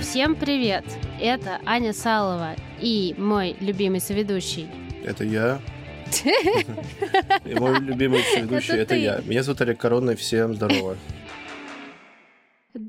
Всем 0.00 0.34
привет! 0.34 0.84
Это 1.20 1.60
Аня 1.64 1.92
Салова 1.92 2.56
и 2.80 3.14
мой 3.16 3.54
любимый 3.60 4.00
соведущий. 4.00 4.66
Это 5.04 5.22
я. 5.22 5.60
И 7.44 7.54
мой 7.54 7.78
любимый 7.80 8.22
ведущий 8.36 8.72
Это 8.72 8.96
я. 8.96 9.20
Меня 9.24 9.44
зовут 9.44 9.60
Олег 9.60 9.78
Коронный, 9.78 10.16
всем 10.16 10.54
здорово. 10.54 10.96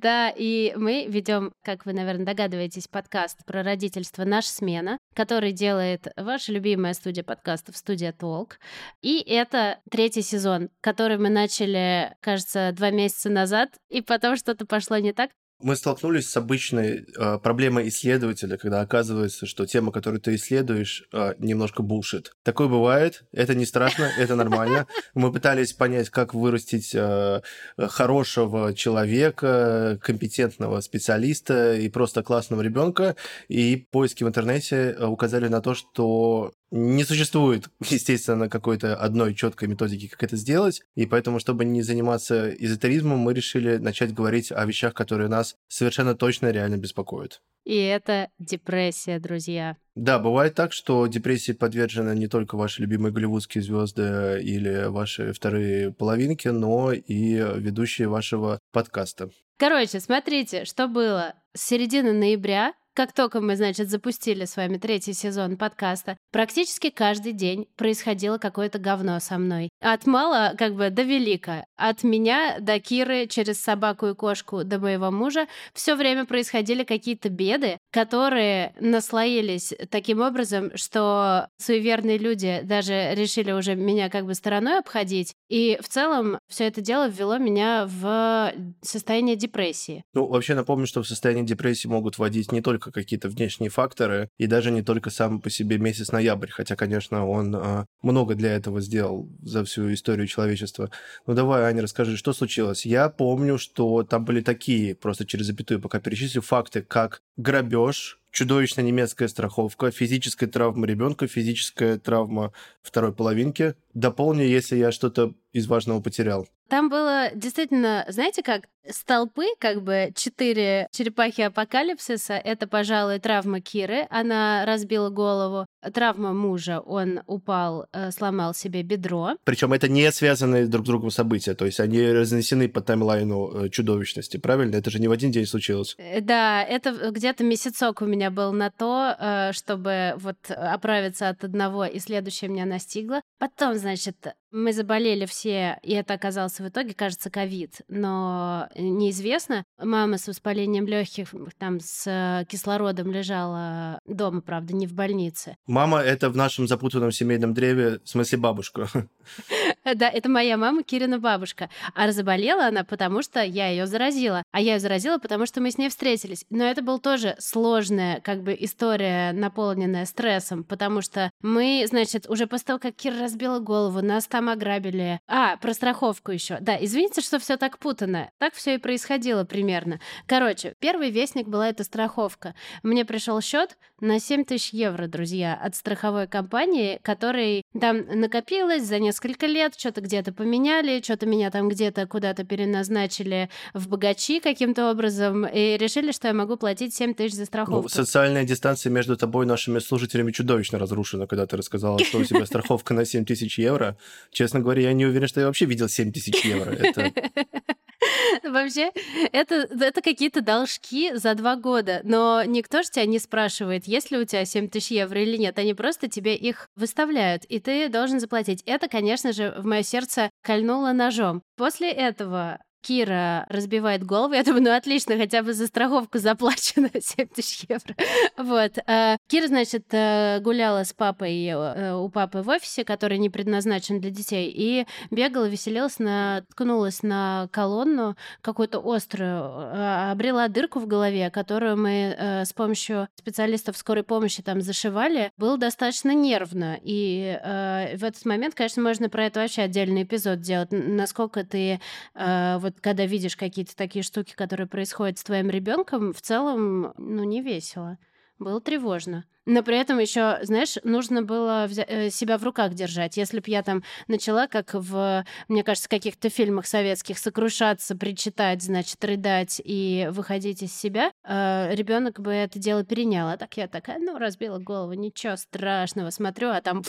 Да, 0.07 0.33
и 0.33 0.71
мы 0.77 1.05
ведем, 1.09 1.51
как 1.65 1.85
вы, 1.85 1.91
наверное, 1.91 2.25
догадываетесь, 2.25 2.87
подкаст 2.87 3.43
про 3.45 3.61
родительство 3.61 4.23
«Наша 4.23 4.47
смена», 4.47 4.97
который 5.13 5.51
делает 5.51 6.07
ваша 6.15 6.53
любимая 6.53 6.93
студия 6.93 7.25
подкастов 7.25 7.75
«Студия 7.75 8.13
Толк». 8.13 8.57
И 9.01 9.19
это 9.19 9.81
третий 9.91 10.21
сезон, 10.21 10.69
который 10.79 11.17
мы 11.17 11.27
начали, 11.27 12.15
кажется, 12.21 12.71
два 12.71 12.89
месяца 12.89 13.29
назад, 13.29 13.71
и 13.89 13.99
потом 13.99 14.37
что-то 14.37 14.65
пошло 14.65 14.97
не 14.97 15.11
так. 15.11 15.31
Мы 15.59 15.75
столкнулись 15.75 16.29
с 16.29 16.37
обычной 16.37 17.05
э, 17.17 17.39
проблемой 17.39 17.87
исследователя, 17.87 18.57
когда 18.57 18.81
оказывается, 18.81 19.47
что 19.47 19.65
тема, 19.65 19.91
которую 19.91 20.21
ты 20.21 20.35
исследуешь, 20.35 21.07
э, 21.11 21.33
немножко 21.39 21.81
булшит. 21.81 22.33
Такое 22.43 22.67
бывает, 22.67 23.23
это 23.31 23.55
не 23.55 23.65
страшно, 23.65 24.07
это 24.19 24.35
нормально. 24.35 24.85
Мы 25.15 25.31
пытались 25.31 25.73
понять, 25.73 26.11
как 26.11 26.35
вырастить 26.35 26.93
э, 26.93 27.41
хорошего 27.75 28.75
человека, 28.75 29.99
компетентного 30.03 30.79
специалиста 30.81 31.73
и 31.73 31.89
просто 31.89 32.21
классного 32.21 32.61
ребенка. 32.61 33.15
И 33.47 33.87
поиски 33.89 34.23
в 34.23 34.27
интернете 34.27 34.95
э, 34.95 35.05
указали 35.05 35.47
на 35.47 35.61
то, 35.61 35.73
что 35.73 36.51
не 36.71 37.03
существует, 37.03 37.69
естественно, 37.89 38.49
какой-то 38.49 38.95
одной 38.95 39.33
четкой 39.33 39.67
методики, 39.67 40.07
как 40.07 40.23
это 40.23 40.35
сделать, 40.35 40.81
и 40.95 41.05
поэтому, 41.05 41.39
чтобы 41.39 41.65
не 41.65 41.81
заниматься 41.81 42.49
эзотеризмом, 42.49 43.19
мы 43.19 43.33
решили 43.33 43.77
начать 43.77 44.13
говорить 44.13 44.51
о 44.51 44.65
вещах, 44.65 44.93
которые 44.93 45.29
нас 45.29 45.55
совершенно 45.67 46.15
точно 46.15 46.51
реально 46.51 46.77
беспокоят. 46.77 47.41
И 47.67 47.75
это 47.75 48.29
депрессия, 48.39 49.19
друзья. 49.19 49.75
Да, 49.93 50.19
бывает 50.19 50.55
так, 50.55 50.71
что 50.71 51.05
депрессии 51.07 51.51
подвержены 51.51 52.15
не 52.15 52.27
только 52.27 52.55
ваши 52.55 52.81
любимые 52.81 53.11
голливудские 53.11 53.61
звезды 53.61 54.39
или 54.41 54.87
ваши 54.87 55.33
вторые 55.33 55.91
половинки, 55.91 56.47
но 56.47 56.93
и 56.93 57.33
ведущие 57.33 58.07
вашего 58.07 58.59
подкаста. 58.71 59.31
Короче, 59.57 59.99
смотрите, 59.99 60.63
что 60.63 60.87
было. 60.87 61.33
С 61.53 61.65
середины 61.65 62.13
ноября, 62.13 62.73
как 62.97 63.13
только 63.13 63.41
мы, 63.41 63.55
значит, 63.55 63.91
запустили 63.91 64.45
с 64.45 64.57
вами 64.57 64.77
третий 64.77 65.13
сезон 65.13 65.55
подкаста, 65.55 66.17
практически 66.31 66.89
каждый 66.89 67.31
день 67.31 67.67
происходило 67.75 68.39
какое-то 68.39 68.79
говно 68.79 69.19
со 69.19 69.37
мной. 69.37 69.69
От 69.79 70.07
мала, 70.07 70.55
как 70.57 70.73
бы, 70.73 70.89
до 70.89 71.03
велика. 71.03 71.63
От 71.75 72.03
меня 72.03 72.57
до 72.59 72.79
Киры, 72.79 73.27
через 73.27 73.61
собаку 73.61 74.07
и 74.07 74.15
кошку 74.15 74.63
до 74.63 74.79
моего 74.79 75.11
мужа 75.11 75.45
все 75.75 75.93
время 75.93 76.25
происходили 76.25 76.83
какие-то 76.83 77.29
беды, 77.29 77.77
которые 77.91 78.73
наслоились 78.79 79.75
таким 79.91 80.21
образом, 80.21 80.71
что 80.73 81.49
суеверные 81.61 82.17
люди 82.17 82.61
даже 82.63 83.13
решили 83.13 83.51
уже 83.51 83.75
меня 83.75 84.09
как 84.09 84.25
бы 84.25 84.33
стороной 84.33 84.79
обходить. 84.79 85.35
И 85.49 85.77
в 85.83 85.87
целом 85.87 86.39
все 86.49 86.65
это 86.65 86.81
дело 86.81 87.07
ввело 87.07 87.37
меня 87.37 87.85
в 87.87 88.51
состояние 88.81 89.35
депрессии. 89.35 90.03
Ну, 90.15 90.25
вообще 90.25 90.55
напомню, 90.55 90.87
что 90.87 91.03
в 91.03 91.07
состоянии 91.07 91.43
депрессии 91.43 91.87
могут 91.87 92.17
вводить 92.17 92.51
не 92.51 92.61
только 92.61 92.86
какие-то 92.91 93.29
внешние 93.29 93.69
факторы, 93.69 94.29
и 94.37 94.47
даже 94.47 94.71
не 94.71 94.81
только 94.81 95.09
сам 95.09 95.41
по 95.41 95.49
себе 95.49 95.77
месяц 95.77 96.11
ноябрь, 96.11 96.49
хотя, 96.49 96.75
конечно, 96.75 97.27
он 97.27 97.55
а, 97.55 97.85
много 98.01 98.35
для 98.35 98.53
этого 98.53 98.81
сделал 98.81 99.29
за 99.41 99.63
всю 99.63 99.93
историю 99.93 100.27
человечества. 100.27 100.91
Ну, 101.25 101.33
давай, 101.33 101.63
Аня, 101.63 101.81
расскажи, 101.81 102.17
что 102.17 102.33
случилось? 102.33 102.85
Я 102.85 103.09
помню, 103.09 103.57
что 103.57 104.03
там 104.03 104.25
были 104.25 104.41
такие, 104.41 104.95
просто 104.95 105.25
через 105.25 105.47
запятую 105.47 105.81
пока 105.81 105.99
перечислю, 105.99 106.41
факты, 106.41 106.81
как 106.81 107.21
грабеж, 107.37 108.19
чудовищная 108.31 108.85
немецкая 108.85 109.27
страховка, 109.27 109.91
физическая 109.91 110.47
травма 110.49 110.85
ребенка, 110.85 111.27
физическая 111.27 111.97
травма 111.97 112.53
второй 112.81 113.13
половинки. 113.13 113.75
Дополни, 113.93 114.43
если 114.43 114.75
я 114.75 114.91
что-то 114.91 115.33
из 115.53 115.67
важного 115.67 116.01
потерял. 116.01 116.47
Там 116.69 116.89
было 116.89 117.29
действительно, 117.33 118.05
знаете 118.09 118.43
как, 118.43 118.63
столпы, 118.89 119.45
как 119.59 119.83
бы 119.83 120.11
четыре 120.15 120.87
черепахи 120.91 121.41
апокалипсиса. 121.41 122.33
Это, 122.33 122.67
пожалуй, 122.67 123.19
травма 123.19 123.61
Киры, 123.61 124.07
она 124.09 124.65
разбила 124.65 125.09
голову. 125.09 125.65
Травма 125.93 126.33
мужа, 126.33 126.79
он 126.79 127.21
упал, 127.27 127.87
э, 127.93 128.11
сломал 128.11 128.53
себе 128.53 128.83
бедро. 128.83 129.31
Причем 129.43 129.73
это 129.73 129.87
не 129.87 130.11
связанные 130.11 130.67
друг 130.67 130.85
с 130.85 130.89
другом 130.89 131.11
события, 131.11 131.53
то 131.53 131.65
есть 131.65 131.79
они 131.79 132.01
разнесены 132.11 132.67
по 132.67 132.81
таймлайну 132.81 133.65
э, 133.65 133.69
чудовищности, 133.69 134.37
правильно? 134.37 134.75
Это 134.75 134.89
же 134.89 134.99
не 134.99 135.07
в 135.07 135.11
один 135.11 135.31
день 135.31 135.45
случилось. 135.45 135.95
Э, 135.97 136.21
Да, 136.21 136.63
это 136.63 137.11
где-то 137.11 137.43
месяцок 137.43 138.01
у 138.01 138.05
меня 138.05 138.31
был 138.31 138.51
на 138.51 138.69
то, 138.71 139.51
чтобы 139.53 140.13
вот 140.17 140.37
оправиться 140.49 141.29
от 141.29 141.43
одного, 141.43 141.85
и 141.85 141.99
следующее 141.99 142.49
меня 142.49 142.65
настигло. 142.65 143.21
Потом, 143.39 143.75
значит, 143.75 144.15
мы 144.51 144.73
заболели 144.73 145.25
все, 145.25 145.79
и 145.83 145.93
это 145.93 146.13
оказался 146.13 146.63
в 146.63 146.69
итоге, 146.69 146.93
кажется, 146.93 147.29
ковид, 147.29 147.81
но 147.87 148.69
неизвестно. 148.75 149.63
Мама 149.77 150.17
с 150.17 150.27
воспалением 150.27 150.87
легких, 150.87 151.33
там 151.57 151.79
с 151.79 152.07
э, 152.07 152.45
кислородом 152.45 153.11
лежала 153.11 153.99
дома, 154.05 154.41
правда, 154.41 154.73
не 154.73 154.87
в 154.87 154.93
больнице. 154.93 155.57
Мама— 155.67 155.99
это 156.01 156.29
в 156.29 156.35
нашем 156.35 156.67
запутанном 156.67 157.11
семейном 157.11 157.53
древе, 157.53 157.99
в 158.03 158.09
смысле 158.09 158.37
бабушка. 158.37 158.87
Да, 159.95 160.09
это 160.09 160.29
моя 160.29 160.57
мама, 160.57 160.83
Кирина 160.83 161.19
бабушка. 161.19 161.69
А 161.95 162.11
заболела 162.11 162.67
она, 162.67 162.83
потому 162.83 163.21
что 163.21 163.41
я 163.41 163.67
ее 163.69 163.87
заразила. 163.87 164.43
А 164.51 164.61
я 164.61 164.73
ее 164.73 164.79
заразила, 164.79 165.17
потому 165.17 165.45
что 165.45 165.61
мы 165.61 165.71
с 165.71 165.77
ней 165.77 165.89
встретились. 165.89 166.45
Но 166.49 166.63
это 166.65 166.81
был 166.81 166.99
тоже 166.99 167.35
сложная, 167.39 168.21
как 168.21 168.43
бы, 168.43 168.55
история, 168.59 169.31
наполненная 169.31 170.05
стрессом, 170.05 170.63
потому 170.63 171.01
что 171.01 171.31
мы, 171.41 171.85
значит, 171.87 172.29
уже 172.29 172.47
после 172.47 172.65
того, 172.65 172.79
как 172.79 172.95
Кира 172.95 173.19
разбила 173.19 173.59
голову, 173.59 174.01
нас 174.01 174.27
там 174.27 174.49
ограбили. 174.49 175.19
А, 175.27 175.57
про 175.57 175.73
страховку 175.73 176.31
еще. 176.31 176.57
Да, 176.59 176.77
извините, 176.79 177.21
что 177.21 177.39
все 177.39 177.57
так 177.57 177.79
путано. 177.79 178.29
Так 178.37 178.53
все 178.53 178.75
и 178.75 178.77
происходило 178.77 179.43
примерно. 179.43 179.99
Короче, 180.25 180.75
первый 180.79 181.09
вестник 181.11 181.47
была 181.47 181.69
эта 181.69 181.83
страховка. 181.83 182.55
Мне 182.83 183.05
пришел 183.05 183.39
счет 183.41 183.77
на 183.99 184.19
7 184.19 184.45
тысяч 184.45 184.73
евро, 184.73 185.07
друзья, 185.07 185.55
от 185.55 185.75
страховой 185.75 186.27
компании, 186.27 186.99
который 187.01 187.63
там 187.79 188.05
накопилось 188.07 188.83
за 188.83 188.99
несколько 188.99 189.45
лет, 189.45 189.76
что-то 189.77 190.01
где-то 190.01 190.33
поменяли, 190.33 191.01
что-то 191.01 191.25
меня 191.25 191.51
там 191.51 191.69
где-то 191.69 192.07
куда-то 192.07 192.43
переназначили 192.43 193.49
в 193.73 193.87
богачи 193.87 194.39
каким-то 194.39 194.89
образом, 194.91 195.45
и 195.45 195.77
решили, 195.77 196.11
что 196.11 196.27
я 196.27 196.33
могу 196.33 196.57
платить 196.57 196.93
7 196.95 197.13
тысяч 197.13 197.35
за 197.35 197.41
Ну, 197.41 197.45
страховку. 197.45 197.89
социальная 197.89 198.43
дистанция 198.43 198.89
между 198.91 199.15
тобой 199.17 199.45
и 199.45 199.47
нашими 199.47 199.79
слушателями 199.79 200.31
чудовищно 200.31 200.79
разрушена, 200.79 201.27
когда 201.27 201.45
ты 201.45 201.57
рассказала, 201.57 201.99
что 201.99 202.17
у 202.19 202.23
тебя 202.23 202.45
страховка 202.45 202.93
на 202.93 203.05
7 203.05 203.25
тысяч 203.25 203.59
евро. 203.59 203.97
Честно 204.31 204.59
говоря, 204.59 204.81
я 204.81 204.93
не 204.93 205.05
уверен, 205.05 205.27
что 205.27 205.39
я 205.41 205.45
вообще 205.47 205.65
видел 205.65 205.87
7 205.89 206.11
тысяч 206.11 206.43
евро. 206.43 206.71
Это 206.71 207.11
Вообще, 208.43 208.91
это, 209.31 209.55
это 209.55 210.01
какие-то 210.01 210.41
должки 210.41 211.15
за 211.15 211.33
два 211.35 211.55
года, 211.55 212.01
но 212.03 212.43
никто 212.43 212.83
же 212.83 212.89
тебя 212.89 213.05
не 213.05 213.19
спрашивает, 213.19 213.87
есть 213.87 214.11
ли 214.11 214.17
у 214.17 214.25
тебя 214.25 214.45
7 214.45 214.69
тысяч 214.69 214.91
евро 214.91 215.21
или 215.21 215.37
нет. 215.37 215.57
Они 215.59 215.73
просто 215.73 216.07
тебе 216.07 216.35
их 216.35 216.69
выставляют, 216.75 217.43
и 217.45 217.59
ты 217.59 217.89
должен 217.89 218.19
заплатить. 218.19 218.63
Это, 218.65 218.87
конечно 218.87 219.33
же, 219.33 219.53
в 219.57 219.65
мое 219.65 219.83
сердце 219.83 220.29
кольнуло 220.41 220.91
ножом. 220.91 221.41
После 221.55 221.91
этого 221.91 222.59
Кира 222.81 223.45
разбивает 223.49 224.03
голову. 224.03 224.33
Я 224.33 224.43
думаю, 224.43 224.63
ну 224.63 224.75
отлично, 224.75 225.17
хотя 225.17 225.43
бы 225.43 225.53
за 225.53 225.67
страховку 225.67 226.19
заплачено 226.19 226.89
7 226.99 227.27
тысяч 227.27 227.65
евро. 227.67 227.95
Вот. 228.37 228.73
а 228.87 229.17
Кира, 229.27 229.47
значит, 229.47 229.85
э, 229.91 230.39
гуляла 230.41 230.83
с 230.83 230.93
папой 230.93 231.45
э, 231.45 231.95
у 231.95 232.09
папы 232.09 232.41
в 232.41 232.49
офисе, 232.49 232.83
который 232.85 233.17
не 233.17 233.29
предназначен 233.29 233.99
для 233.99 234.11
детей, 234.11 234.51
и 234.53 234.85
бегала, 235.11 235.45
веселилась, 235.45 235.99
наткнулась 235.99 237.03
на 237.03 237.47
колонну 237.51 238.15
какую-то 238.41 238.81
острую, 238.83 239.43
э, 239.43 240.11
обрела 240.11 240.47
дырку 240.47 240.79
в 240.79 240.87
голове, 240.87 241.29
которую 241.29 241.77
мы 241.77 242.15
э, 242.17 242.45
с 242.45 242.53
помощью 242.53 243.07
специалистов 243.15 243.77
скорой 243.77 244.03
помощи 244.03 244.41
там 244.41 244.61
зашивали. 244.61 245.31
Было 245.37 245.57
достаточно 245.57 246.13
нервно. 246.13 246.77
И 246.81 247.39
э, 247.41 247.97
в 247.97 248.03
этот 248.03 248.25
момент, 248.25 248.55
конечно, 248.55 248.81
можно 248.81 249.09
про 249.09 249.25
это 249.25 249.41
вообще 249.41 249.63
отдельный 249.63 250.03
эпизод 250.03 250.41
делать. 250.41 250.69
Насколько 250.71 251.43
ты 251.43 251.79
э, 252.13 252.57
вот 252.67 252.81
когда 252.81 253.05
видишь 253.05 253.37
какие-то 253.37 253.75
такие 253.75 254.03
штуки, 254.03 254.33
которые 254.33 254.67
происходят 254.67 255.17
с 255.17 255.23
твоим 255.23 255.49
ребенком, 255.49 256.13
в 256.13 256.21
целом, 256.21 256.93
ну, 256.97 257.23
не 257.23 257.41
весело. 257.41 257.97
было 258.39 258.61
тревожно. 258.61 259.25
Но 259.45 259.63
при 259.63 259.77
этом 259.77 259.97
еще, 259.97 260.39
знаешь, 260.43 260.75
нужно 260.83 261.23
было 261.23 261.67
э, 261.67 262.09
себя 262.09 262.37
в 262.37 262.43
руках 262.43 262.73
держать. 262.73 263.15
Если 263.15 263.39
бы 263.39 263.45
я 263.47 263.63
там 263.63 263.83
начала, 264.07 264.47
как 264.47 264.73
в, 264.73 265.25
мне 265.47 265.63
кажется, 265.63 265.87
каких-то 265.87 266.29
фильмах 266.29 266.67
советских, 266.67 267.17
сокрушаться, 267.17 267.95
причитать, 267.95 268.61
значит, 268.61 269.03
рыдать 269.05 269.61
и 269.63 270.09
выходить 270.11 270.61
из 270.61 270.75
себя, 270.75 271.11
э, 271.23 271.73
ребенок 271.73 272.19
бы 272.19 272.31
это 272.31 272.59
дело 272.59 272.83
перенял. 272.83 273.29
А 273.29 273.37
так 273.37 273.55
я 273.55 273.69
такая, 273.69 273.99
ну, 273.99 274.17
разбила 274.17 274.59
голову, 274.59 274.93
ничего 274.93 275.37
страшного, 275.37 276.09
смотрю, 276.09 276.49
а 276.49 276.61
там 276.61 276.83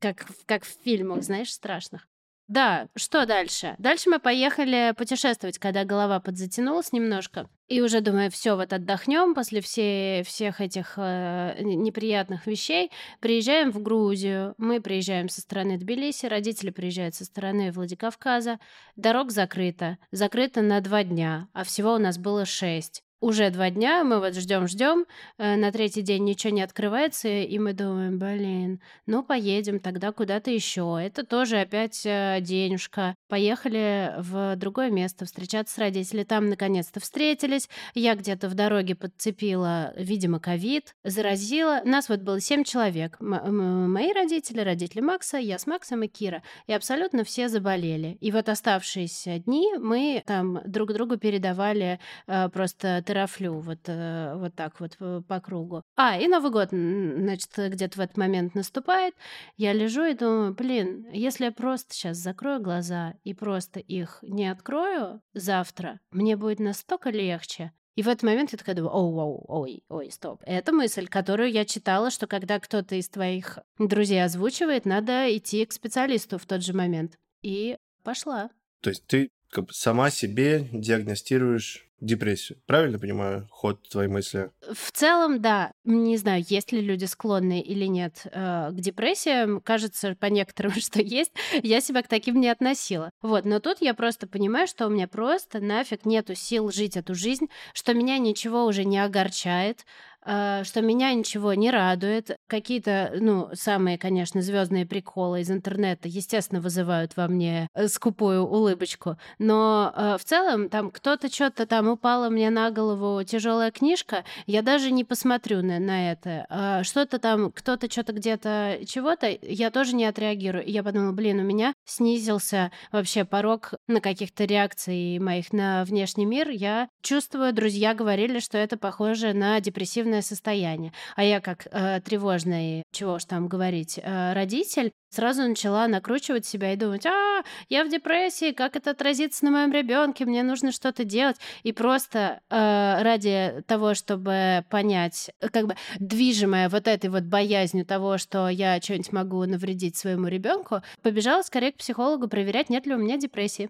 как, 0.00 0.26
как 0.46 0.64
в 0.64 0.76
фильмах, 0.84 1.22
знаешь, 1.22 1.52
страшных. 1.52 2.08
Да, 2.48 2.88
что 2.96 3.24
дальше? 3.24 3.74
Дальше 3.78 4.10
мы 4.10 4.18
поехали 4.18 4.94
путешествовать, 4.96 5.58
когда 5.58 5.84
голова 5.84 6.20
подзатянулась 6.20 6.92
немножко. 6.92 7.48
И 7.68 7.80
уже 7.80 8.00
думаю, 8.00 8.30
все, 8.30 8.56
вот 8.56 8.72
отдохнем 8.72 9.34
после 9.34 9.60
все, 9.60 10.22
всех 10.26 10.60
этих 10.60 10.94
э, 10.96 11.56
неприятных 11.62 12.46
вещей. 12.46 12.90
Приезжаем 13.20 13.70
в 13.70 13.80
Грузию. 13.80 14.54
Мы 14.58 14.80
приезжаем 14.80 15.28
со 15.28 15.40
стороны 15.40 15.78
Тбилиси, 15.78 16.26
родители 16.26 16.70
приезжают 16.70 17.14
со 17.14 17.24
стороны 17.24 17.72
Владикавказа. 17.72 18.58
Дорог 18.96 19.30
закрыта. 19.30 19.96
Закрыта 20.10 20.60
на 20.60 20.80
два 20.80 21.04
дня, 21.04 21.48
а 21.54 21.64
всего 21.64 21.94
у 21.94 21.98
нас 21.98 22.18
было 22.18 22.44
шесть 22.44 23.02
уже 23.22 23.50
два 23.50 23.70
дня, 23.70 24.02
мы 24.04 24.18
вот 24.18 24.34
ждем, 24.34 24.66
ждем, 24.66 25.06
э, 25.38 25.56
на 25.56 25.70
третий 25.70 26.02
день 26.02 26.24
ничего 26.24 26.52
не 26.52 26.60
открывается, 26.60 27.28
и 27.28 27.58
мы 27.58 27.72
думаем, 27.72 28.18
блин, 28.18 28.80
ну 29.06 29.22
поедем 29.22 29.78
тогда 29.78 30.12
куда-то 30.12 30.50
еще. 30.50 30.98
Это 31.00 31.24
тоже 31.24 31.60
опять 31.60 32.02
э, 32.04 32.38
денежка. 32.40 33.14
Поехали 33.28 34.14
в 34.18 34.56
другое 34.56 34.90
место 34.90 35.24
встречаться 35.24 35.74
с 35.74 35.78
родителями. 35.78 36.24
Там 36.24 36.48
наконец-то 36.48 36.98
встретились. 37.00 37.68
Я 37.94 38.16
где-то 38.16 38.48
в 38.48 38.54
дороге 38.54 38.96
подцепила, 38.96 39.94
видимо, 39.96 40.40
ковид, 40.40 40.94
заразила. 41.04 41.80
Нас 41.84 42.08
вот 42.08 42.20
было 42.20 42.40
семь 42.40 42.64
человек. 42.64 43.16
М- 43.20 43.92
мои 43.92 44.12
родители, 44.12 44.60
родители 44.60 45.00
Макса, 45.00 45.38
я 45.38 45.58
с 45.58 45.66
Максом 45.68 46.02
и 46.02 46.08
Кира. 46.08 46.42
И 46.66 46.72
абсолютно 46.72 47.22
все 47.22 47.48
заболели. 47.48 48.18
И 48.20 48.32
вот 48.32 48.48
оставшиеся 48.48 49.38
дни 49.38 49.68
мы 49.78 50.24
там 50.26 50.60
друг 50.66 50.92
другу 50.92 51.18
передавали 51.18 52.00
э, 52.26 52.48
просто 52.48 53.02
терафлю 53.12 53.60
вот, 53.60 53.80
э, 53.86 54.34
вот 54.36 54.54
так 54.54 54.80
вот 54.80 54.96
по, 54.96 55.22
по 55.22 55.40
кругу. 55.40 55.82
А, 55.96 56.18
и 56.18 56.26
Новый 56.28 56.50
год, 56.50 56.70
значит, 56.70 57.50
где-то 57.56 57.98
в 57.98 58.00
этот 58.00 58.16
момент 58.16 58.54
наступает. 58.54 59.14
Я 59.56 59.72
лежу 59.72 60.04
и 60.04 60.14
думаю, 60.14 60.54
блин, 60.54 61.06
если 61.12 61.44
я 61.46 61.52
просто 61.52 61.92
сейчас 61.92 62.16
закрою 62.16 62.62
глаза 62.62 63.14
и 63.22 63.34
просто 63.34 63.80
их 63.80 64.18
не 64.22 64.48
открою 64.48 65.20
завтра, 65.34 66.00
мне 66.10 66.36
будет 66.36 66.58
настолько 66.58 67.10
легче. 67.10 67.72
И 67.94 68.02
в 68.02 68.08
этот 68.08 68.22
момент 68.22 68.52
я 68.52 68.58
такая 68.58 68.74
думаю, 68.74 68.94
оу, 68.94 69.18
оу, 69.18 69.44
ой, 69.48 69.84
ой, 69.90 70.10
стоп. 70.10 70.40
Это 70.46 70.72
мысль, 70.72 71.06
которую 71.06 71.50
я 71.50 71.66
читала, 71.66 72.10
что 72.10 72.26
когда 72.26 72.58
кто-то 72.58 72.94
из 72.94 73.10
твоих 73.10 73.58
друзей 73.78 74.24
озвучивает, 74.24 74.86
надо 74.86 75.36
идти 75.36 75.66
к 75.66 75.72
специалисту 75.72 76.38
в 76.38 76.46
тот 76.46 76.62
же 76.62 76.72
момент. 76.72 77.18
И 77.42 77.76
пошла. 78.02 78.48
То 78.80 78.88
есть 78.88 79.06
ты 79.06 79.28
как 79.52 79.66
бы 79.66 79.74
сама 79.74 80.10
себе 80.10 80.66
диагностируешь 80.72 81.86
депрессию. 82.00 82.58
Правильно 82.66 82.98
понимаю 82.98 83.46
ход 83.50 83.88
твоей 83.88 84.08
мысли? 84.08 84.50
В 84.72 84.90
целом, 84.90 85.40
да. 85.40 85.72
Не 85.84 86.16
знаю, 86.16 86.44
есть 86.48 86.72
ли 86.72 86.80
люди 86.80 87.04
склонны 87.04 87.60
или 87.60 87.84
нет 87.84 88.22
э, 88.24 88.70
к 88.72 88.74
депрессиям. 88.80 89.60
Кажется 89.60 90.16
по 90.18 90.26
некоторым, 90.26 90.72
что 90.80 91.00
есть. 91.00 91.32
Я 91.62 91.80
себя 91.80 92.02
к 92.02 92.08
таким 92.08 92.40
не 92.40 92.48
относила. 92.48 93.10
Вот, 93.20 93.44
но 93.44 93.60
тут 93.60 93.78
я 93.80 93.94
просто 93.94 94.26
понимаю, 94.26 94.66
что 94.66 94.86
у 94.86 94.90
меня 94.90 95.06
просто 95.06 95.60
нафиг 95.60 96.04
нету 96.04 96.34
сил 96.34 96.72
жить 96.72 96.96
эту 96.96 97.14
жизнь, 97.14 97.48
что 97.72 97.94
меня 97.94 98.18
ничего 98.18 98.64
уже 98.64 98.84
не 98.84 98.98
огорчает, 98.98 99.84
что 100.24 100.80
меня 100.80 101.12
ничего 101.14 101.54
не 101.54 101.70
радует. 101.70 102.36
Какие-то, 102.46 103.12
ну, 103.18 103.48
самые, 103.54 103.98
конечно, 103.98 104.42
звездные 104.42 104.86
приколы 104.86 105.40
из 105.40 105.50
интернета, 105.50 106.08
естественно, 106.08 106.60
вызывают 106.60 107.16
во 107.16 107.28
мне 107.28 107.68
э, 107.74 107.88
скупую 107.88 108.44
улыбочку. 108.44 109.16
Но 109.38 109.92
э, 109.94 110.16
в 110.18 110.24
целом 110.24 110.68
там 110.68 110.90
кто-то 110.90 111.32
что-то 111.32 111.66
там 111.66 111.88
упала 111.88 112.28
мне 112.28 112.50
на 112.50 112.70
голову 112.70 113.22
тяжелая 113.24 113.70
книжка, 113.70 114.24
я 114.46 114.62
даже 114.62 114.90
не 114.90 115.04
посмотрю 115.04 115.62
на, 115.62 115.78
на 115.78 116.12
это. 116.12 116.46
А 116.48 116.84
что-то 116.84 117.18
там, 117.18 117.50
кто-то 117.50 117.90
что-то 117.90 118.12
где-то 118.12 118.80
чего-то, 118.86 119.36
я 119.42 119.70
тоже 119.70 119.94
не 119.94 120.04
отреагирую. 120.04 120.64
Я 120.66 120.82
подумала, 120.82 121.12
блин, 121.12 121.40
у 121.40 121.44
меня 121.44 121.74
снизился 121.84 122.70
вообще 122.92 123.24
порог 123.24 123.74
на 123.88 124.00
каких-то 124.00 124.44
реакций 124.44 125.18
моих 125.18 125.52
на 125.52 125.84
внешний 125.84 126.26
мир. 126.26 126.50
Я 126.50 126.88
чувствую, 127.02 127.52
друзья 127.52 127.94
говорили, 127.94 128.38
что 128.38 128.58
это 128.58 128.76
похоже 128.76 129.32
на 129.32 129.60
депрессивное 129.60 130.11
депрессивное 130.12 130.22
состояние. 130.22 130.92
А 131.16 131.24
я 131.24 131.40
как 131.40 131.66
э, 131.70 132.00
тревожный, 132.00 132.82
чего 132.92 133.14
уж 133.14 133.24
там 133.24 133.48
говорить, 133.48 133.98
э, 134.02 134.32
родитель, 134.34 134.92
сразу 135.10 135.42
начала 135.42 135.88
накручивать 135.88 136.46
себя 136.46 136.72
и 136.72 136.76
думать, 136.76 137.06
а, 137.06 137.42
я 137.68 137.84
в 137.84 137.88
депрессии, 137.88 138.52
как 138.52 138.76
это 138.76 138.90
отразится 138.90 139.44
на 139.44 139.50
моем 139.50 139.72
ребенке, 139.72 140.24
мне 140.24 140.42
нужно 140.42 140.72
что-то 140.72 141.04
делать. 141.04 141.36
И 141.64 141.72
просто 141.72 142.40
э, 142.50 143.02
ради 143.02 143.62
того, 143.66 143.94
чтобы 143.94 144.64
понять, 144.70 145.30
как 145.52 145.66
бы 145.66 145.76
движимая 145.98 146.68
вот 146.68 146.86
этой 146.88 147.10
вот 147.10 147.24
боязнью 147.24 147.84
того, 147.84 148.18
что 148.18 148.48
я 148.48 148.80
что-нибудь 148.80 149.12
могу 149.12 149.44
навредить 149.44 149.96
своему 149.96 150.28
ребенку, 150.28 150.82
побежала 151.02 151.42
скорее 151.42 151.72
к 151.72 151.76
психологу 151.76 152.28
проверять, 152.28 152.70
нет 152.70 152.86
ли 152.86 152.94
у 152.94 152.98
меня 152.98 153.16
депрессии. 153.16 153.68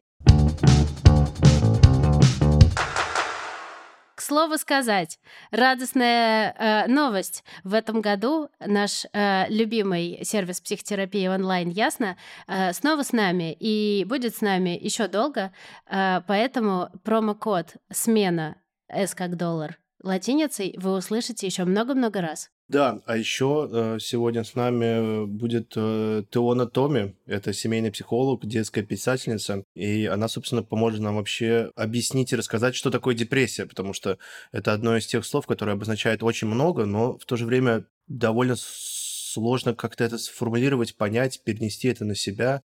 Слову 4.22 4.58
сказать, 4.58 5.19
радостная 5.50 6.54
э, 6.58 6.86
новость. 6.88 7.44
В 7.64 7.74
этом 7.74 8.00
году 8.00 8.48
наш 8.60 9.04
э, 9.12 9.46
любимый 9.48 10.20
сервис 10.24 10.60
психотерапии 10.60 11.26
онлайн 11.26 11.69
Ясно 11.69 12.16
э, 12.46 12.72
снова 12.72 13.02
с 13.02 13.12
нами 13.12 13.56
и 13.58 14.04
будет 14.08 14.36
с 14.36 14.40
нами 14.40 14.78
еще 14.80 15.08
долго. 15.08 15.52
Э, 15.86 16.22
поэтому 16.26 16.88
промокод 17.04 17.76
смена 17.90 18.56
S 18.88 19.14
как 19.14 19.36
доллар 19.36 19.78
латиницей 20.02 20.74
вы 20.78 20.94
услышите 20.94 21.46
еще 21.46 21.64
много-много 21.64 22.20
раз. 22.20 22.50
Да, 22.72 23.02
а 23.04 23.19
еще 23.19 23.69
э, 23.70 23.98
сегодня 24.00 24.44
с 24.44 24.54
нами 24.54 25.26
будет 25.26 25.74
э, 25.76 26.22
Теона 26.30 26.66
Томи, 26.66 27.14
это 27.26 27.52
семейный 27.52 27.92
психолог, 27.92 28.46
детская 28.46 28.82
писательница, 28.82 29.64
и 29.74 30.06
она, 30.06 30.26
собственно, 30.26 30.62
поможет 30.62 31.00
нам 31.00 31.16
вообще 31.16 31.70
объяснить 31.76 32.32
и 32.32 32.36
рассказать, 32.36 32.74
что 32.74 32.90
такое 32.90 33.14
депрессия, 33.14 33.66
потому 33.66 33.92
что 33.92 34.16
это 34.52 34.72
одно 34.72 34.96
из 34.96 35.06
тех 35.06 35.26
слов, 35.26 35.46
которое 35.46 35.72
обозначает 35.72 36.22
очень 36.22 36.48
много, 36.48 36.86
но 36.86 37.19
в 37.19 37.26
то 37.26 37.36
же 37.36 37.44
время 37.44 37.84
довольно 38.08 38.54
сложно 38.56 39.74
как-то 39.74 40.04
это 40.04 40.16
сформулировать, 40.16 40.96
понять, 40.96 41.42
перенести 41.44 41.88
это 41.88 42.06
на 42.06 42.14
себя. 42.14 42.62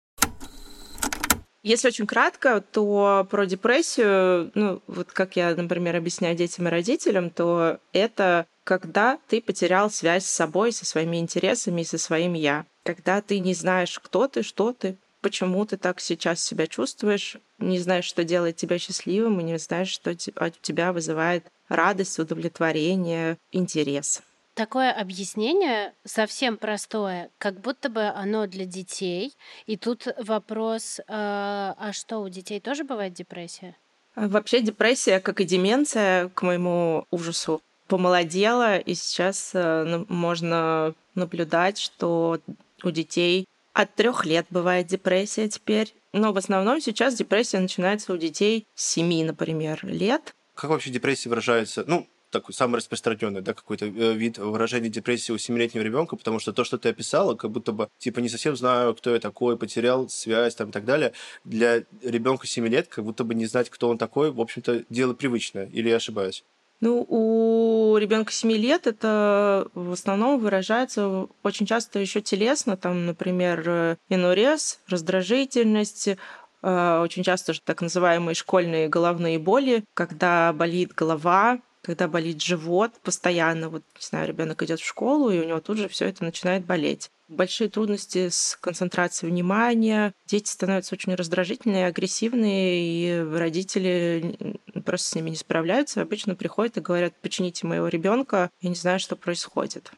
Если 1.64 1.88
очень 1.88 2.06
кратко, 2.06 2.62
то 2.62 3.28
про 3.32 3.48
депрессию, 3.48 4.52
ну, 4.54 4.84
вот 4.86 5.12
как 5.12 5.36
я, 5.36 5.56
например, 5.56 5.96
объясняю 5.96 6.38
детям 6.38 6.68
и 6.68 6.70
родителям, 6.70 7.32
то 7.32 7.80
это 7.92 8.46
когда 8.66 9.20
ты 9.30 9.42
потерял 9.42 9.90
связь 9.90 10.26
с 10.26 10.32
собой, 10.32 10.74
со 10.74 10.86
своими 10.86 11.18
интересами 11.18 11.82
и 11.82 11.86
со 11.86 11.98
своим 11.98 12.34
«я». 12.34 12.66
Когда 12.84 13.22
ты 13.22 13.40
не 13.40 13.54
знаешь, 13.54 13.98
кто 14.00 14.28
ты, 14.28 14.44
что 14.44 14.74
ты, 14.74 14.98
почему 15.22 15.66
ты 15.66 15.78
так 15.78 16.02
сейчас 16.02 16.44
себя 16.44 16.68
чувствуешь, 16.68 17.38
не 17.60 17.80
знаешь, 17.80 18.06
что 18.06 18.24
делает 18.24 18.58
тебя 18.58 18.78
счастливым, 18.78 19.40
и 19.40 19.44
не 19.44 19.58
знаешь, 19.58 19.90
что 19.90 20.12
у 20.12 20.16
тебя 20.16 20.92
вызывает 20.92 21.46
радость, 21.70 22.20
удовлетворение, 22.20 23.38
интерес. 23.52 24.22
Такое 24.56 24.92
объяснение 24.92 25.94
совсем 26.04 26.58
простое, 26.58 27.30
как 27.38 27.60
будто 27.60 27.90
бы 27.90 28.04
оно 28.04 28.48
для 28.48 28.66
детей. 28.66 29.34
И 29.68 29.78
тут 29.78 30.08
вопрос, 30.18 31.00
э, 31.00 31.04
а 31.08 31.92
что, 31.92 32.20
у 32.20 32.30
детей 32.30 32.60
тоже 32.60 32.84
бывает 32.84 33.14
депрессия? 33.14 33.76
Вообще 34.16 34.62
депрессия, 34.62 35.20
как 35.20 35.42
и 35.42 35.44
деменция, 35.44 36.30
к 36.30 36.42
моему 36.42 37.06
ужасу, 37.12 37.62
помолодела, 37.88 38.78
и 38.78 38.94
сейчас 38.96 39.52
э, 39.54 40.06
можно 40.08 40.94
наблюдать, 41.14 41.78
что 41.78 42.40
у 42.84 42.92
детей 42.92 43.46
от 43.74 43.94
трех 43.96 44.26
лет 44.26 44.46
бывает 44.50 44.88
депрессия 44.88 45.48
теперь. 45.48 45.94
Но 46.14 46.32
в 46.32 46.38
основном 46.38 46.80
сейчас 46.80 47.16
депрессия 47.16 47.60
начинается 47.60 48.14
у 48.14 48.18
детей 48.18 48.66
с 48.74 48.94
7, 48.94 49.26
например, 49.26 49.80
лет. 49.84 50.34
Как 50.54 50.70
вообще 50.70 50.90
депрессия 50.90 51.28
выражается? 51.28 51.84
Ну, 51.86 52.08
такой 52.30 52.54
самый 52.54 52.78
распространенный, 52.78 53.42
да, 53.42 53.54
какой-то 53.54 53.86
э, 53.86 54.14
вид 54.14 54.38
выражения 54.38 54.90
депрессии 54.90 55.32
у 55.32 55.38
семилетнего 55.38 55.84
ребенка, 55.84 56.16
потому 56.16 56.40
что 56.40 56.54
то, 56.54 56.64
что 56.64 56.78
ты 56.78 56.90
описала, 56.90 57.36
как 57.36 57.52
будто 57.52 57.72
бы, 57.72 57.90
типа, 57.98 58.20
не 58.20 58.30
совсем 58.30 58.56
знаю, 58.56 58.96
кто 58.96 59.14
я 59.14 59.20
такой, 59.20 59.58
потерял 59.58 60.10
связь 60.10 60.56
там 60.56 60.70
и 60.70 60.72
так 60.72 60.86
далее. 60.86 61.14
Для 61.44 61.84
ребенка 62.02 62.48
7 62.48 62.68
лет, 62.68 62.88
как 62.88 63.04
будто 63.04 63.24
бы 63.24 63.36
не 63.36 63.46
знать, 63.46 63.70
кто 63.70 63.90
он 63.90 63.98
такой, 63.98 64.32
в 64.32 64.40
общем-то, 64.40 64.86
дело 64.90 65.14
привычное, 65.14 65.68
или 65.68 65.90
я 65.90 65.98
ошибаюсь? 65.98 66.44
Ну, 66.82 67.06
у 67.08 67.98
ребенка 67.98 68.32
7 68.32 68.52
лет 68.52 68.86
это 68.86 69.68
в 69.74 69.94
основном 69.94 70.40
выражается 70.40 71.28
очень 71.42 71.66
часто 71.66 72.00
еще 72.00 72.22
телесно, 72.22 72.78
там, 72.78 73.06
например, 73.06 73.98
инурез, 74.10 74.80
раздражительность, 74.88 76.08
э, 76.08 77.00
очень 77.02 77.24
часто 77.24 77.54
же 77.54 77.62
так 77.62 77.82
называемые 77.82 78.36
школьные 78.36 78.90
головные 78.90 79.40
боли, 79.40 79.84
когда 79.94 80.52
болит 80.54 80.94
голова, 80.94 81.60
когда 81.82 82.08
болит 82.08 82.42
живот 82.42 82.92
постоянно, 83.04 83.70
вот, 83.70 83.84
не 83.96 84.02
знаю, 84.02 84.28
ребенок 84.28 84.62
идет 84.64 84.80
в 84.80 84.86
школу, 84.86 85.30
и 85.30 85.40
у 85.40 85.46
него 85.46 85.60
тут 85.60 85.78
же 85.78 85.88
все 85.88 86.06
это 86.06 86.24
начинает 86.24 86.66
болеть. 86.66 87.10
Большие 87.28 87.70
трудности 87.70 88.30
с 88.30 88.58
концентрацией 88.62 89.32
внимания, 89.32 90.14
дети 90.28 90.50
становятся 90.50 90.94
очень 90.94 91.16
раздражительные, 91.16 91.88
агрессивные, 91.88 92.84
и 92.84 93.20
родители 93.20 94.58
просто 94.86 95.08
с 95.08 95.16
ними 95.16 95.32
не 95.32 95.36
справляются, 95.36 96.02
обычно 96.02 96.36
приходят 96.36 96.78
и 96.78 96.82
говорят, 96.82 97.20
почините 97.22 97.66
моего 97.66 97.88
ребенка, 97.88 98.52
я 98.62 98.70
не 98.70 98.76
знаю, 98.76 99.00
что 99.00 99.16
происходит. 99.16 99.92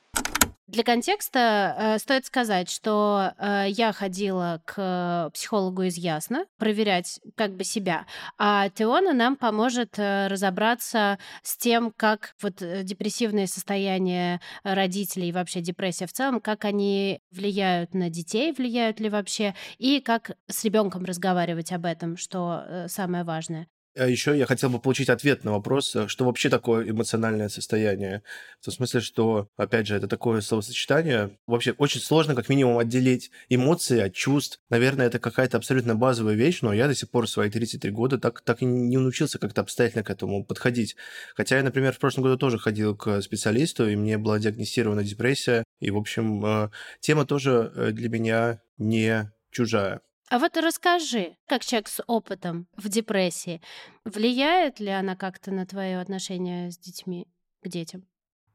Для 0.67 0.83
контекста 0.83 1.75
э, 1.77 1.97
стоит 1.97 2.25
сказать, 2.25 2.69
что 2.69 3.31
э, 3.37 3.67
я 3.69 3.93
ходила 3.93 4.61
к 4.65 5.31
психологу 5.33 5.83
из 5.83 5.95
Ясно 5.95 6.45
проверять 6.57 7.21
как 7.35 7.55
бы 7.55 7.63
себя, 7.63 8.05
а 8.37 8.67
Теона 8.69 9.13
нам 9.13 9.37
поможет 9.37 9.97
э, 9.97 10.27
разобраться 10.27 11.19
с 11.41 11.55
тем, 11.55 11.93
как 11.95 12.35
вот 12.41 12.61
э, 12.61 12.83
депрессивные 12.83 13.47
состояния 13.47 14.41
родителей 14.63 15.29
и 15.29 15.31
вообще 15.31 15.61
депрессия 15.61 16.05
в 16.05 16.11
целом, 16.11 16.41
как 16.41 16.65
они 16.65 17.21
влияют 17.31 17.93
на 17.93 18.09
детей, 18.09 18.51
влияют 18.51 18.99
ли 18.99 19.07
вообще, 19.07 19.55
и 19.77 20.01
как 20.01 20.31
с 20.49 20.65
ребенком 20.65 21.05
разговаривать 21.05 21.71
об 21.71 21.85
этом, 21.85 22.17
что 22.17 22.65
э, 22.67 22.87
самое 22.89 23.23
важное. 23.23 23.69
А 23.97 24.07
еще 24.07 24.37
я 24.37 24.45
хотел 24.45 24.69
бы 24.69 24.79
получить 24.79 25.09
ответ 25.09 25.43
на 25.43 25.51
вопрос, 25.51 25.95
э, 25.95 26.07
что 26.07 26.25
вообще 26.25 26.49
такое 26.49 26.89
эмоциональное 26.89 27.49
состояние. 27.49 28.21
В 28.61 28.65
том 28.65 28.73
смысле, 28.73 29.01
что, 29.01 29.49
опять 29.57 29.87
же, 29.87 29.95
это 29.95 30.07
такое 30.07 30.41
словосочетание. 30.41 31.37
Вообще 31.47 31.71
очень 31.71 31.99
сложно 31.99 32.35
как 32.35 32.47
минимум 32.49 32.77
отделить 32.77 33.31
эмоции 33.49 33.99
от 33.99 34.13
чувств. 34.13 34.59
Наверное, 34.69 35.07
это 35.07 35.19
какая-то 35.19 35.57
абсолютно 35.57 35.95
базовая 35.95 36.35
вещь, 36.35 36.59
но 36.61 36.73
я 36.73 36.87
до 36.87 36.95
сих 36.95 37.09
пор 37.09 37.25
в 37.25 37.29
свои 37.29 37.49
33 37.49 37.89
года 37.91 38.19
так, 38.19 38.41
так 38.41 38.61
и 38.61 38.65
не 38.65 38.97
научился 38.97 39.39
как-то 39.39 39.61
обстоятельно 39.61 40.03
к 40.03 40.09
этому 40.09 40.45
подходить. 40.45 40.95
Хотя 41.35 41.57
я, 41.57 41.63
например, 41.63 41.93
в 41.93 41.99
прошлом 41.99 42.23
году 42.23 42.37
тоже 42.37 42.59
ходил 42.59 42.95
к 42.95 43.21
специалисту, 43.21 43.89
и 43.89 43.95
мне 43.95 44.17
была 44.17 44.37
диагностирована 44.37 45.03
депрессия. 45.03 45.63
И, 45.79 45.89
в 45.89 45.97
общем, 45.97 46.45
э, 46.45 46.69
тема 46.99 47.25
тоже 47.25 47.71
э, 47.75 47.91
для 47.91 48.09
меня 48.09 48.61
не 48.77 49.31
чужая. 49.51 50.01
А 50.29 50.39
вот 50.39 50.57
расскажи, 50.57 51.37
как 51.47 51.63
человек 51.63 51.87
с 51.87 52.03
опытом 52.05 52.67
в 52.75 52.89
депрессии, 52.89 53.61
влияет 54.03 54.79
ли 54.81 54.89
она 54.89 55.15
как-то 55.15 55.51
на 55.51 55.65
твое 55.65 55.99
отношение 55.99 56.69
с 56.69 56.77
детьми, 56.77 57.27
к 57.61 57.69
детям? 57.69 58.05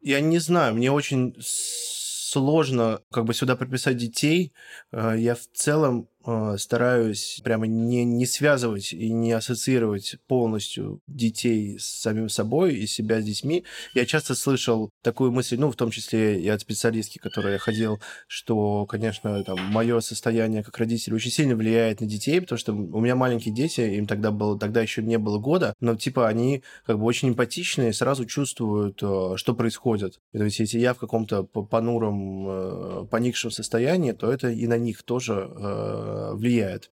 Я 0.00 0.21
не 0.21 0.38
знаю, 0.38 0.75
мне 0.75 0.93
очень 0.93 1.35
сложно 1.41 3.00
как 3.11 3.25
бы 3.25 3.33
сюда 3.33 3.57
прописать 3.57 3.97
детей. 3.97 4.52
Э, 4.91 5.14
я 5.17 5.35
в 5.35 5.47
целом 5.55 6.09
стараюсь 6.59 7.41
прямо 7.43 7.67
не, 7.67 8.05
не 8.05 8.26
связывать 8.26 8.93
и 8.93 9.12
не 9.12 9.33
ассоциировать 9.33 10.17
полностью 10.26 11.00
детей 11.07 11.79
с 11.79 11.85
самим 11.85 12.29
собой 12.29 12.75
и 12.75 12.87
себя 12.87 13.21
с 13.21 13.25
детьми. 13.25 13.64
Я 13.95 14.07
часто 14.07 14.35
слышал 14.35 14.91
такую 15.02 15.33
мысль, 15.33 15.57
ну, 15.59 15.71
в 15.71 15.76
том 15.76 15.91
числе 15.91 16.41
и 16.41 16.49
от 16.49 16.61
специалистки, 16.61 17.19
которой 17.19 17.55
я 17.55 17.59
ходил, 17.59 18.00
что, 18.26 18.87
конечно, 18.87 19.43
там, 19.45 19.59
мое 19.61 20.00
состояние 20.00 20.62
как 20.62 20.76
родитель 20.79 21.14
очень 21.14 21.31
сильно 21.31 21.55
влияет 21.55 22.00
на 22.00 22.07
детей, 22.07 22.41
потому 22.41 22.59
что 22.59 22.73
у 22.73 23.00
меня 23.00 23.17
маленькие 23.17 23.55
дети, 23.55 23.81
им 23.81 24.07
тогда 24.07 24.31
было, 24.31 24.59
тогда 24.59 24.83
еще 24.83 25.02
не 25.02 25.19
было 25.19 25.38
года, 25.38 25.75
но, 25.81 25.97
типа, 25.97 26.29
они 26.29 26.62
как 26.87 26.99
бы 26.99 27.05
очень 27.05 27.31
эмпатичные, 27.31 27.93
сразу 27.93 28.25
чувствуют, 28.26 29.02
э, 29.02 29.35
что 29.37 29.55
происходит. 29.55 30.19
То 30.33 30.45
есть, 30.45 30.59
если 30.59 30.79
я 30.79 30.95
в 30.95 30.99
каком-то 30.99 31.45
понуром, 31.45 33.09
поникшем 33.09 33.50
состоянии, 33.50 34.12
то 34.12 34.31
это 34.31 34.49
и 34.49 34.67
на 34.67 34.79
них 34.79 35.02
тоже 35.02 35.50
Э, 35.64 36.12
влияет? 36.35 36.90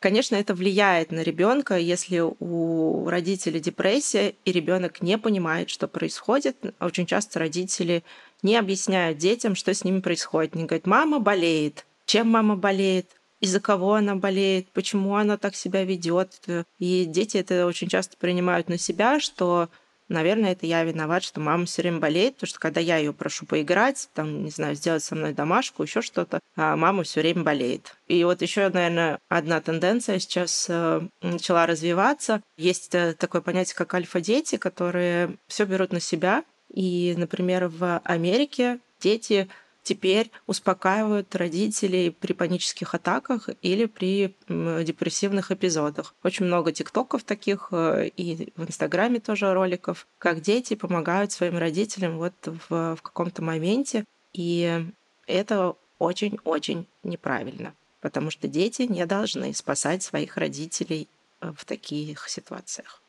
Конечно, 0.00 0.36
это 0.36 0.54
влияет 0.54 1.12
на 1.12 1.20
ребенка, 1.22 1.78
если 1.78 2.20
у 2.20 3.08
родителей 3.08 3.58
депрессия, 3.58 4.34
и 4.44 4.52
ребенок 4.52 5.00
не 5.00 5.16
понимает, 5.16 5.70
что 5.70 5.88
происходит. 5.88 6.56
Очень 6.78 7.06
часто 7.06 7.38
родители 7.38 8.04
не 8.42 8.56
объясняют 8.56 9.16
детям, 9.16 9.54
что 9.54 9.72
с 9.72 9.82
ними 9.82 10.00
происходит. 10.00 10.56
Они 10.56 10.66
говорят, 10.66 10.86
мама 10.86 11.20
болеет. 11.20 11.86
Чем 12.04 12.28
мама 12.28 12.56
болеет? 12.56 13.08
из-за 13.44 13.60
кого 13.60 13.94
она 13.94 14.16
болеет, 14.16 14.70
почему 14.70 15.16
она 15.16 15.36
так 15.36 15.54
себя 15.54 15.84
ведет. 15.84 16.40
И 16.78 17.04
дети 17.04 17.36
это 17.36 17.66
очень 17.66 17.88
часто 17.88 18.16
принимают 18.16 18.70
на 18.70 18.78
себя, 18.78 19.20
что 19.20 19.68
наверное, 20.14 20.52
это 20.52 20.66
я 20.66 20.82
виноват, 20.84 21.22
что 21.22 21.40
мама 21.40 21.66
все 21.66 21.82
время 21.82 21.98
болеет, 21.98 22.34
потому 22.34 22.48
что 22.48 22.58
когда 22.58 22.80
я 22.80 22.96
ее 22.96 23.12
прошу 23.12 23.44
поиграть, 23.44 24.08
там, 24.14 24.44
не 24.44 24.50
знаю, 24.50 24.74
сделать 24.74 25.04
со 25.04 25.14
мной 25.14 25.32
домашку, 25.32 25.82
еще 25.82 26.00
что-то, 26.00 26.40
а 26.56 26.76
мама 26.76 27.02
все 27.02 27.20
время 27.20 27.42
болеет. 27.42 27.96
И 28.06 28.24
вот 28.24 28.40
еще, 28.40 28.68
наверное, 28.68 29.18
одна 29.28 29.60
тенденция 29.60 30.18
сейчас 30.18 30.66
э, 30.68 31.02
начала 31.20 31.66
развиваться. 31.66 32.40
Есть 32.56 32.94
э, 32.94 33.14
такое 33.14 33.42
понятие, 33.42 33.74
как 33.76 33.92
альфа-дети, 33.94 34.56
которые 34.56 35.36
все 35.48 35.64
берут 35.64 35.92
на 35.92 36.00
себя. 36.00 36.44
И, 36.72 37.14
например, 37.16 37.68
в 37.68 38.00
Америке 38.04 38.78
дети 39.00 39.48
теперь 39.84 40.32
успокаивают 40.46 41.36
родителей 41.36 42.10
при 42.10 42.32
панических 42.32 42.94
атаках 42.94 43.50
или 43.62 43.84
при 43.84 44.34
депрессивных 44.48 45.52
эпизодах. 45.52 46.14
Очень 46.24 46.46
много 46.46 46.72
тиктоков 46.72 47.22
таких 47.22 47.68
э, 47.70 48.08
и 48.16 48.52
в 48.56 48.66
Инстаграме 48.66 49.20
тоже 49.20 49.52
роликов, 49.52 50.06
как 50.18 50.40
дети 50.40 50.74
помогают 50.74 51.30
своим 51.30 51.58
родителям 51.58 52.16
вот 52.16 52.34
в, 52.44 52.96
в 52.96 53.02
каком-то 53.02 53.42
моменте. 53.42 54.04
И 54.32 54.84
это 55.26 55.76
очень-очень 55.98 56.86
неправильно, 57.02 57.74
потому 58.00 58.30
что 58.30 58.48
дети 58.48 58.82
не 58.82 59.04
должны 59.06 59.54
спасать 59.54 60.02
своих 60.02 60.36
родителей 60.36 61.08
э, 61.40 61.52
в 61.56 61.64
таких 61.64 62.28
ситуациях. 62.28 63.03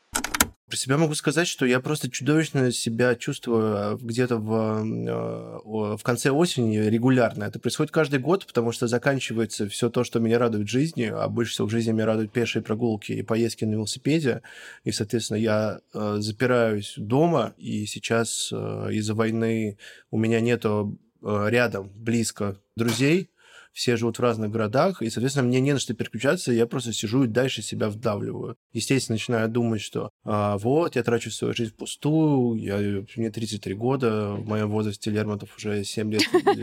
Про 0.68 0.76
себя 0.76 0.98
могу 0.98 1.14
сказать, 1.14 1.46
что 1.46 1.64
я 1.64 1.78
просто 1.78 2.10
чудовищно 2.10 2.72
себя 2.72 3.14
чувствую 3.14 3.76
а, 3.76 3.98
где-то 4.00 4.36
в, 4.36 4.82
э, 4.84 5.96
в 5.96 6.02
конце 6.02 6.30
осени 6.30 6.78
регулярно. 6.78 7.44
Это 7.44 7.60
происходит 7.60 7.92
каждый 7.92 8.18
год, 8.18 8.44
потому 8.46 8.72
что 8.72 8.88
заканчивается 8.88 9.68
все 9.68 9.90
то, 9.90 10.02
что 10.02 10.18
меня 10.18 10.40
радует 10.40 10.66
в 10.66 10.70
жизни, 10.70 11.04
а 11.04 11.28
больше 11.28 11.52
всего 11.52 11.68
в 11.68 11.70
жизни 11.70 11.92
меня 11.92 12.06
радуют 12.06 12.32
пешие 12.32 12.62
прогулки 12.62 13.12
и 13.12 13.22
поездки 13.22 13.64
на 13.64 13.74
велосипеде. 13.74 14.42
И, 14.82 14.90
соответственно, 14.90 15.38
я 15.38 15.82
э, 15.94 16.16
запираюсь 16.18 16.94
дома, 16.96 17.54
и 17.58 17.86
сейчас 17.86 18.50
э, 18.52 18.88
из-за 18.90 19.14
войны 19.14 19.78
у 20.10 20.18
меня 20.18 20.40
нету 20.40 20.98
рядом, 21.22 21.90
близко 21.94 22.60
друзей, 22.76 23.30
все 23.76 23.96
живут 23.96 24.18
в 24.18 24.22
разных 24.22 24.50
городах, 24.50 25.02
и, 25.02 25.10
соответственно, 25.10 25.46
мне 25.46 25.60
не 25.60 25.74
на 25.74 25.78
что 25.78 25.92
переключаться, 25.92 26.50
я 26.50 26.66
просто 26.66 26.94
сижу 26.94 27.24
и 27.24 27.28
дальше 27.28 27.60
себя 27.60 27.90
вдавливаю. 27.90 28.56
Естественно, 28.72 29.16
начинаю 29.16 29.50
думать, 29.50 29.82
что 29.82 30.10
а, 30.24 30.56
вот, 30.56 30.96
я 30.96 31.02
трачу 31.02 31.30
свою 31.30 31.52
жизнь 31.52 31.72
впустую, 31.72 32.58
я, 32.58 33.04
мне 33.16 33.30
33 33.30 33.74
года, 33.74 34.30
в 34.32 34.46
моем 34.46 34.70
возрасте 34.70 35.10
Лермонтов 35.10 35.54
уже 35.58 35.84
7 35.84 36.10
лет 36.10 36.22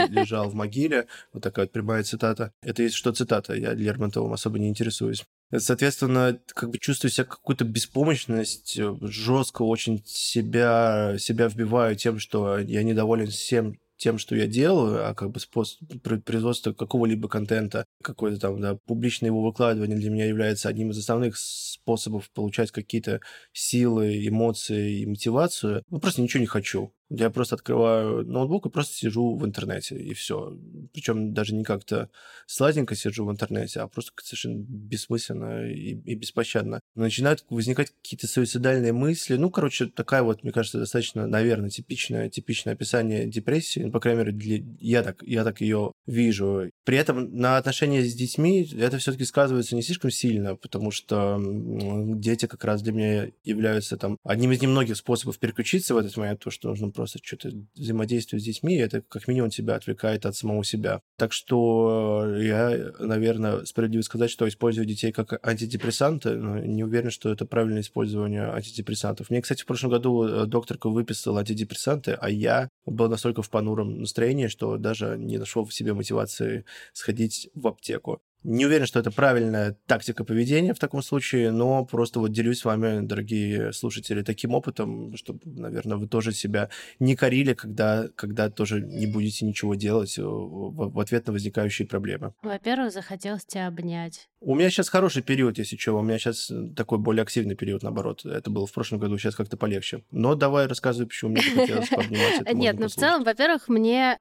лежал 0.09 0.49
в 0.49 0.55
могиле, 0.55 1.05
вот 1.33 1.43
такая 1.43 1.65
вот 1.65 1.71
прямая 1.71 2.01
цитата. 2.01 2.51
Это 2.63 2.81
есть 2.81 2.95
что 2.95 3.11
цитата, 3.11 3.53
я 3.53 3.75
Лермонтовым 3.75 4.33
особо 4.33 4.57
не 4.57 4.67
интересуюсь. 4.67 5.23
Соответственно, 5.55 6.39
как 6.47 6.71
бы 6.71 6.79
чувствую 6.79 7.11
себя 7.11 7.25
какую-то 7.25 7.63
беспомощность, 7.63 8.79
жестко 9.01 9.61
очень 9.61 10.01
себя, 10.03 11.15
себя 11.19 11.47
вбиваю 11.47 11.95
тем, 11.95 12.17
что 12.17 12.57
я 12.57 12.81
недоволен 12.81 13.27
всем, 13.27 13.77
тем, 13.97 14.17
что 14.17 14.35
я 14.35 14.47
делаю, 14.47 15.07
а 15.07 15.13
как 15.13 15.31
бы 15.31 15.39
способ 15.39 15.79
производства 16.25 16.73
какого-либо 16.73 17.27
контента, 17.27 17.85
какое-то 18.03 18.39
там, 18.39 18.59
да, 18.59 18.75
публичное 18.85 19.29
его 19.29 19.41
выкладывание 19.43 19.97
для 19.97 20.09
меня 20.09 20.25
является 20.25 20.69
одним 20.69 20.91
из 20.91 20.97
основных 20.97 21.37
способов 21.37 22.29
получать 22.31 22.71
какие-то 22.71 23.21
силы, 23.53 24.27
эмоции 24.27 25.01
и 25.01 25.05
мотивацию. 25.05 25.83
Ну, 25.89 25.99
просто 25.99 26.21
ничего 26.21 26.41
не 26.41 26.47
хочу. 26.47 26.93
Я 27.15 27.29
просто 27.29 27.55
открываю 27.55 28.25
ноутбук 28.25 28.65
и 28.65 28.69
просто 28.71 28.95
сижу 28.95 29.35
в 29.35 29.45
интернете, 29.45 29.95
и 29.95 30.15
все. 30.15 30.57
Причем 30.93 31.31
даже 31.31 31.53
не 31.53 31.63
как-то 31.63 32.09
сладенько 32.47 32.95
сижу 32.95 33.23
в 33.23 33.31
интернете, 33.31 33.81
а 33.81 33.87
просто 33.87 34.11
совершенно 34.23 34.57
бессмысленно 34.57 35.69
и, 35.69 35.91
и 35.93 36.15
беспощадно. 36.15 36.79
Начинают 36.95 37.45
возникать 37.51 37.91
какие-то 38.01 38.25
суицидальные 38.25 38.93
мысли. 38.93 39.35
Ну, 39.35 39.51
короче, 39.51 39.85
такая 39.85 40.23
вот, 40.23 40.43
мне 40.43 40.51
кажется, 40.51 40.79
достаточно, 40.79 41.27
наверное, 41.27 41.69
типичное, 41.69 42.29
типичное 42.29 42.73
описание 42.73 43.27
депрессии. 43.27 43.81
Ну, 43.81 43.91
по 43.91 43.99
крайней 43.99 44.21
мере, 44.21 44.31
для... 44.31 44.63
я, 44.79 45.03
так, 45.03 45.21
я 45.21 45.43
так 45.43 45.61
ее 45.61 45.91
вижу. 46.07 46.71
При 46.83 46.97
этом 46.97 47.37
на 47.37 47.57
отношения 47.57 48.01
с 48.01 48.15
детьми 48.15 48.67
это 48.75 48.97
все-таки 48.97 49.25
сказывается 49.25 49.75
не 49.75 49.83
слишком 49.83 50.09
сильно, 50.09 50.55
потому 50.55 50.89
что 50.89 51.39
дети 51.39 52.47
как 52.47 52.63
раз 52.63 52.81
для 52.81 52.91
меня 52.91 53.29
являются 53.43 53.97
там 53.97 54.17
одним 54.23 54.51
из 54.51 54.63
немногих 54.63 54.97
способов 54.97 55.37
переключиться 55.37 55.93
в 55.93 55.97
этот 55.97 56.17
момент, 56.17 56.39
то, 56.39 56.49
что 56.49 56.69
нужно 56.69 56.89
просто 56.89 57.02
что-то 57.07 57.51
взаимодействие 57.75 58.39
с 58.39 58.43
детьми, 58.43 58.75
это 58.75 59.01
как 59.01 59.27
минимум 59.27 59.49
тебя 59.49 59.75
отвлекает 59.75 60.25
от 60.25 60.35
самого 60.35 60.63
себя. 60.63 61.01
Так 61.17 61.33
что 61.33 62.35
я, 62.37 62.91
наверное, 62.99 63.65
справедливо 63.65 64.01
сказать, 64.01 64.29
что 64.29 64.47
использую 64.47 64.85
детей 64.85 65.11
как 65.11 65.45
антидепрессанты, 65.45 66.35
но 66.35 66.59
не 66.59 66.83
уверен, 66.83 67.11
что 67.11 67.31
это 67.31 67.45
правильное 67.45 67.81
использование 67.81 68.43
антидепрессантов. 68.43 69.29
Мне, 69.29 69.41
кстати, 69.41 69.63
в 69.63 69.65
прошлом 69.65 69.91
году 69.91 70.23
э, 70.23 70.45
докторка 70.45 70.89
выписала 70.89 71.39
антидепрессанты, 71.39 72.11
а 72.19 72.29
я 72.29 72.69
был 72.85 73.09
настолько 73.09 73.41
в 73.41 73.49
понуром 73.49 73.99
настроении, 73.99 74.47
что 74.47 74.77
даже 74.77 75.17
не 75.17 75.37
нашел 75.37 75.65
в 75.65 75.73
себе 75.73 75.93
мотивации 75.93 76.65
сходить 76.93 77.49
в 77.53 77.67
аптеку. 77.67 78.21
Не 78.43 78.65
уверен, 78.65 78.85
что 78.85 78.99
это 78.99 79.11
правильная 79.11 79.77
тактика 79.85 80.23
поведения 80.23 80.73
в 80.73 80.79
таком 80.79 81.01
случае, 81.01 81.51
но 81.51 81.85
просто 81.85 82.19
вот 82.19 82.31
делюсь 82.31 82.59
с 82.59 82.65
вами, 82.65 83.05
дорогие 83.05 83.71
слушатели, 83.73 84.21
таким 84.21 84.53
опытом, 84.53 85.15
чтобы, 85.15 85.39
наверное, 85.45 85.97
вы 85.97 86.07
тоже 86.07 86.31
себя 86.33 86.69
не 86.99 87.15
корили, 87.15 87.53
когда, 87.53 88.07
когда 88.15 88.49
тоже 88.49 88.81
не 88.81 89.07
будете 89.07 89.45
ничего 89.45 89.75
делать 89.75 90.17
э, 90.17 90.23
в, 90.23 90.91
в 90.93 90.99
ответ 90.99 91.27
на 91.27 91.33
возникающие 91.33 91.87
проблемы. 91.87 92.33
Во-первых, 92.41 92.91
захотелось 92.91 93.45
тебя 93.45 93.67
обнять. 93.67 94.29
У 94.45 94.55
меня 94.55 94.69
сейчас 94.69 94.89
хороший 94.89 95.23
период, 95.23 95.57
если 95.57 95.77
что. 95.77 95.93
У 95.93 96.01
меня 96.01 96.19
сейчас 96.19 96.51
такой 96.75 96.97
более 96.97 97.23
активный 97.23 97.55
период, 97.55 97.81
наоборот. 97.81 98.25
Это 98.25 98.49
было 98.49 98.67
в 98.67 98.73
прошлом 98.73 98.99
году, 98.99 99.17
сейчас 99.17 99.35
как-то 99.35 99.55
полегче. 99.55 100.03
Но 100.11 100.35
давай 100.35 100.67
рассказывай, 100.67 101.07
почему 101.07 101.31
мне 101.31 101.41
хотелось 101.55 101.87
пообнимать. 101.87 102.41
Это 102.41 102.53
Нет, 102.53 102.77
ну 102.77 102.89
в 102.89 102.91
целом, 102.91 103.23
во-первых, 103.23 103.69
мне 103.69 104.19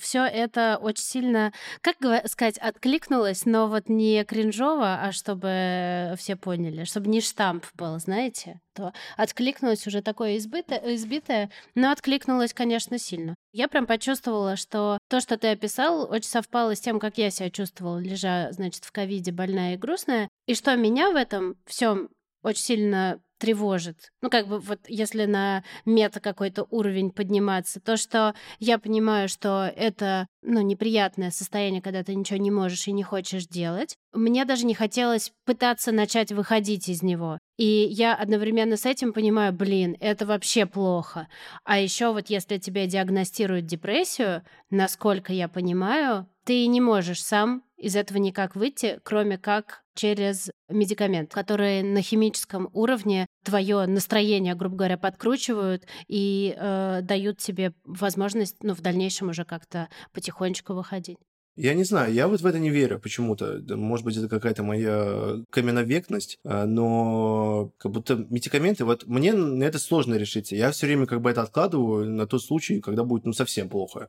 все 0.00 0.24
это 0.24 0.78
очень 0.80 1.04
сильно, 1.04 1.52
как 1.80 1.96
сказать, 2.28 2.56
откликнулось, 2.58 3.46
но 3.46 3.63
вот 3.68 3.88
не 3.88 4.24
кринжово, 4.24 5.00
а 5.02 5.12
чтобы 5.12 6.14
все 6.16 6.36
поняли, 6.36 6.84
чтобы 6.84 7.08
не 7.08 7.20
штамп 7.20 7.64
был, 7.74 7.98
знаете, 7.98 8.60
то 8.74 8.92
откликнулось 9.16 9.86
уже 9.86 10.02
такое 10.02 10.36
избитое, 10.36 10.80
избитое, 10.94 11.50
но 11.74 11.90
откликнулось, 11.90 12.52
конечно, 12.52 12.98
сильно. 12.98 13.34
Я 13.52 13.68
прям 13.68 13.86
почувствовала, 13.86 14.56
что 14.56 14.98
то, 15.08 15.20
что 15.20 15.36
ты 15.36 15.48
описал, 15.48 16.10
очень 16.10 16.28
совпало 16.28 16.74
с 16.74 16.80
тем, 16.80 16.98
как 16.98 17.18
я 17.18 17.30
себя 17.30 17.50
чувствовала, 17.50 17.98
лежа, 17.98 18.52
значит, 18.52 18.84
в 18.84 18.92
ковиде 18.92 19.32
больная 19.32 19.74
и 19.74 19.78
грустная, 19.78 20.28
и 20.46 20.54
что 20.54 20.74
меня 20.76 21.10
в 21.10 21.16
этом 21.16 21.56
всем 21.66 22.08
очень 22.42 22.62
сильно 22.62 23.20
тревожит. 23.44 24.10
Ну, 24.22 24.30
как 24.30 24.48
бы 24.48 24.58
вот 24.58 24.80
если 24.88 25.26
на 25.26 25.62
мета 25.84 26.20
какой-то 26.20 26.66
уровень 26.70 27.10
подниматься, 27.10 27.78
то, 27.78 27.98
что 27.98 28.34
я 28.58 28.78
понимаю, 28.78 29.28
что 29.28 29.70
это, 29.76 30.26
ну, 30.42 30.62
неприятное 30.62 31.30
состояние, 31.30 31.82
когда 31.82 32.02
ты 32.02 32.14
ничего 32.14 32.38
не 32.38 32.50
можешь 32.50 32.88
и 32.88 32.92
не 32.92 33.02
хочешь 33.02 33.46
делать. 33.46 33.96
Мне 34.14 34.44
даже 34.44 34.64
не 34.64 34.74
хотелось 34.74 35.32
пытаться 35.44 35.92
начать 35.92 36.32
выходить 36.32 36.88
из 36.88 37.02
него. 37.02 37.38
И 37.56 37.64
я 37.90 38.14
одновременно 38.14 38.76
с 38.76 38.86
этим 38.86 39.12
понимаю, 39.12 39.52
блин, 39.52 39.96
это 40.00 40.24
вообще 40.24 40.66
плохо. 40.66 41.28
А 41.64 41.78
еще 41.78 42.12
вот 42.12 42.30
если 42.30 42.58
тебе 42.58 42.86
диагностируют 42.86 43.66
депрессию, 43.66 44.42
насколько 44.70 45.32
я 45.32 45.48
понимаю, 45.48 46.26
ты 46.44 46.66
не 46.66 46.80
можешь 46.80 47.22
сам 47.22 47.64
из 47.76 47.96
этого 47.96 48.18
никак 48.18 48.56
выйти, 48.56 49.00
кроме 49.02 49.36
как 49.36 49.82
через 49.94 50.50
медикамент, 50.68 51.32
которые 51.32 51.82
на 51.82 52.02
химическом 52.02 52.68
уровне 52.72 53.26
твое 53.44 53.86
настроение, 53.86 54.54
грубо 54.54 54.76
говоря, 54.76 54.98
подкручивают 54.98 55.84
и 56.08 56.54
э, 56.56 57.00
дают 57.02 57.38
тебе 57.38 57.72
возможность, 57.84 58.62
ну, 58.62 58.74
в 58.74 58.80
дальнейшем 58.80 59.28
уже 59.28 59.44
как-то 59.44 59.88
потихонечку 60.12 60.72
выходить. 60.72 61.18
Я 61.56 61.74
не 61.74 61.84
знаю, 61.84 62.12
я 62.12 62.26
вот 62.26 62.40
в 62.40 62.46
это 62.46 62.58
не 62.58 62.70
верю 62.70 62.98
почему-то. 62.98 63.62
Может 63.68 64.04
быть, 64.04 64.16
это 64.16 64.28
какая-то 64.28 64.62
моя 64.62 65.36
каменовекность, 65.50 66.38
а, 66.44 66.66
но 66.66 67.70
как 67.78 67.92
будто 67.92 68.16
медикаменты, 68.16 68.84
вот 68.84 69.06
мне 69.06 69.32
на 69.32 69.62
это 69.62 69.78
сложно 69.78 70.14
решиться. 70.14 70.56
Я 70.56 70.72
все 70.72 70.86
время 70.86 71.06
как 71.06 71.20
бы 71.20 71.30
это 71.30 71.42
откладываю 71.42 72.10
на 72.10 72.26
тот 72.26 72.42
случай, 72.42 72.80
когда 72.80 73.04
будет 73.04 73.24
ну 73.24 73.32
совсем 73.32 73.68
плохо. 73.68 74.08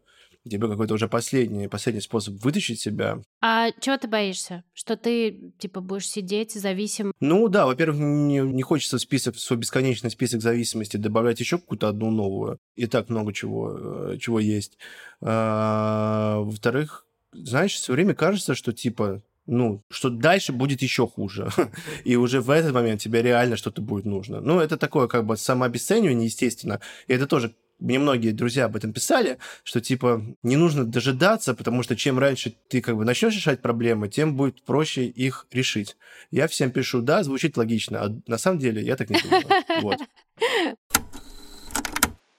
Тебе 0.50 0.68
какой-то 0.68 0.94
уже 0.94 1.08
последний, 1.08 1.68
последний 1.68 2.02
способ 2.02 2.36
вытащить 2.44 2.80
себя. 2.80 3.20
А 3.42 3.72
чего 3.80 3.98
ты 3.98 4.08
боишься? 4.08 4.64
Что 4.74 4.96
ты, 4.96 5.54
типа, 5.58 5.82
будешь 5.82 6.08
сидеть 6.08 6.54
зависим? 6.54 7.14
Ну 7.20 7.48
да, 7.48 7.66
во-первых, 7.66 8.00
не, 8.00 8.40
не 8.40 8.62
хочется 8.62 8.98
в 8.98 9.02
список, 9.02 9.36
в 9.36 9.40
свой 9.40 9.58
бесконечный 9.58 10.12
список 10.12 10.42
зависимости 10.42 10.98
добавлять 10.98 11.40
еще 11.40 11.58
какую-то 11.58 11.88
одну 11.88 12.12
новую. 12.12 12.60
И 12.76 12.86
так 12.86 13.10
много 13.10 13.34
чего, 13.34 14.12
э, 14.14 14.18
чего 14.20 14.40
есть. 14.40 14.78
А, 15.20 16.38
во-вторых, 16.42 17.05
знаешь, 17.44 17.74
все 17.74 17.94
время 17.94 18.14
кажется, 18.14 18.56
что 18.56 18.74
типа, 18.74 19.22
ну, 19.46 19.84
что 19.90 20.10
дальше 20.10 20.54
будет 20.54 20.82
еще 20.82 21.08
хуже. 21.08 21.50
И 22.04 22.16
уже 22.16 22.42
в 22.42 22.50
этот 22.50 22.74
момент 22.74 23.02
тебе 23.02 23.22
реально 23.22 23.58
что-то 23.58 23.82
будет 23.82 24.06
нужно. 24.06 24.42
Ну, 24.42 24.60
это 24.60 24.78
такое 24.78 25.08
как 25.08 25.26
бы 25.26 25.38
самообесценивание, 25.38 26.26
естественно. 26.26 26.80
И 27.08 27.14
это 27.14 27.28
тоже 27.28 27.54
мне 27.80 28.00
многие 28.00 28.32
друзья 28.32 28.66
об 28.66 28.76
этом 28.76 28.94
писали, 28.94 29.38
что 29.64 29.82
типа 29.82 30.24
не 30.44 30.56
нужно 30.56 30.86
дожидаться, 30.86 31.54
потому 31.54 31.84
что 31.84 31.96
чем 31.96 32.18
раньше 32.18 32.56
ты 32.70 32.82
как 32.82 32.96
бы 32.96 33.04
начнешь 33.04 33.36
решать 33.36 33.62
проблемы, 33.62 34.08
тем 34.08 34.36
будет 34.36 34.64
проще 34.64 35.06
их 35.06 35.46
решить. 35.52 35.98
Я 36.32 36.48
всем 36.48 36.72
пишу, 36.72 37.02
да, 37.02 37.24
звучит 37.24 37.58
логично, 37.58 38.04
а 38.04 38.16
на 38.28 38.38
самом 38.38 38.60
деле 38.60 38.82
я 38.82 38.96
так 38.96 39.10
не 39.10 39.20
думаю. 39.22 39.46
Вот. 39.82 39.98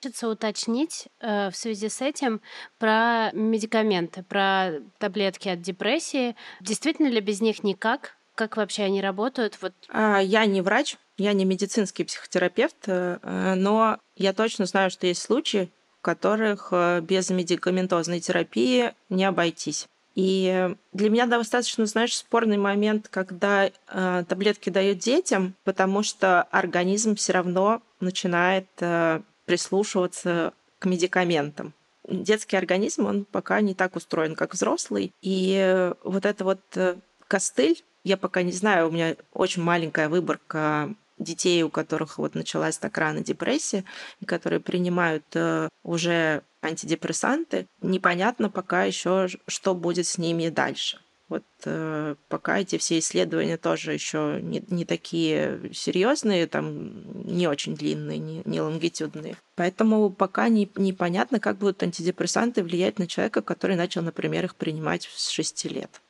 Хочется 0.03 0.29
уточнить 0.29 1.09
э, 1.21 1.51
в 1.51 1.57
связи 1.57 1.89
с 1.89 2.03
этим 2.03 2.43
про 2.79 3.31
медикаменты, 3.33 4.23
про 4.23 4.73
таблетки 4.99 5.49
от 5.49 5.63
депрессии. 5.63 6.37
Действительно 6.61 7.09
ли 7.09 7.21
без 7.21 7.41
них 7.41 7.65
никак? 7.65 8.15
Как 8.35 8.59
вообще 8.59 8.83
они 8.83 9.01
работают? 9.01 9.57
Вот 9.63 9.73
А, 9.89 10.19
Я 10.19 10.45
не 10.45 10.61
врач, 10.61 10.97
я 11.17 11.33
не 11.33 11.47
медицинский 11.47 12.05
психотерапевт, 12.05 12.77
э, 12.87 13.55
но 13.57 13.99
я 14.17 14.35
точно 14.35 14.67
знаю, 14.67 14.91
что 14.91 15.07
есть 15.07 15.23
случаи, 15.23 15.71
в 15.99 16.03
которых 16.03 16.69
э, 16.73 17.01
без 17.01 17.31
медикаментозной 17.31 18.21
терапии 18.21 18.93
не 19.09 19.25
обойтись. 19.25 19.89
И 20.15 20.75
для 20.93 21.11
меня 21.11 21.27
достаточно, 21.27 21.87
знаешь, 21.87 22.17
спорный 22.17 22.59
момент, 22.59 23.09
когда 23.09 23.67
э, 23.67 24.25
таблетки 24.29 24.69
дают 24.69 24.99
детям, 24.99 25.55
потому 25.65 26.03
что 26.03 26.43
организм 26.43 27.17
все 27.17 27.33
равно 27.33 27.83
начинает 28.01 28.67
э, 28.81 29.21
прислушиваться 29.47 30.53
к 30.79 30.87
медикаментам. 30.87 31.73
Детский 32.09 32.57
организм, 32.57 33.07
он 33.07 33.25
пока 33.25 33.61
не 33.61 33.75
так 33.75 33.97
устроен, 33.97 34.37
как 34.37 34.55
взрослый. 34.55 35.13
И 35.23 35.93
вот 36.05 36.25
это 36.25 36.45
вот 36.45 36.61
э, 36.77 36.97
костыль, 37.27 37.83
я 38.05 38.17
пока 38.17 38.43
не 38.43 38.53
знаю, 38.53 38.89
у 38.89 38.93
меня 38.93 39.17
очень 39.33 39.63
маленькая 39.63 40.09
выборка 40.09 40.95
детей, 41.19 41.63
у 41.63 41.71
которых 41.71 42.19
вот 42.19 42.35
началась 42.35 42.79
так 42.79 42.97
рано 42.99 43.21
депрессия, 43.23 43.85
и 44.21 44.25
которые 44.25 44.61
принимают 44.61 45.25
э, 45.35 45.69
уже 45.83 46.43
антидепрессанты, 46.63 47.67
непонятно 47.81 48.51
пока 48.51 48.85
еще, 48.85 49.29
что 49.47 49.75
будет 49.75 50.07
с 50.07 50.19
ними 50.19 50.49
дальше. 50.49 51.01
Вот 51.29 51.45
э, 51.65 52.15
пока 52.29 52.61
эти 52.61 52.79
все 52.79 53.01
исследования 53.01 53.57
тоже 53.57 53.93
еще 53.93 54.39
не, 54.41 54.63
не 54.69 54.85
такие 54.85 55.73
серьезные, 55.75 56.47
там 56.47 57.27
не 57.27 57.49
очень 57.49 57.75
длинные, 57.75 58.19
не, 58.19 58.43
не 58.45 58.61
лонгитюдные. 58.61 59.37
Поэтому 59.57 60.11
пока 60.11 60.49
не, 60.49 60.71
непонятно, 60.77 61.41
как 61.41 61.59
будут 61.59 61.83
антидепрессанты 61.83 62.63
влиять 62.63 63.01
на 63.01 63.09
человека, 63.09 63.43
который 63.43 63.75
начал, 63.75 64.03
например, 64.03 64.45
их 64.45 64.55
принимать 64.55 65.09
с 65.13 65.31
6 65.31 65.65
лет. 65.65 66.01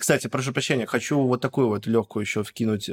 Кстати, 0.00 0.28
прошу 0.28 0.52
прощения, 0.52 0.86
хочу 0.86 1.20
вот 1.20 1.42
такую 1.42 1.68
вот 1.68 1.86
легкую 1.86 2.22
еще 2.22 2.42
вкинуть 2.42 2.88
э, 2.88 2.92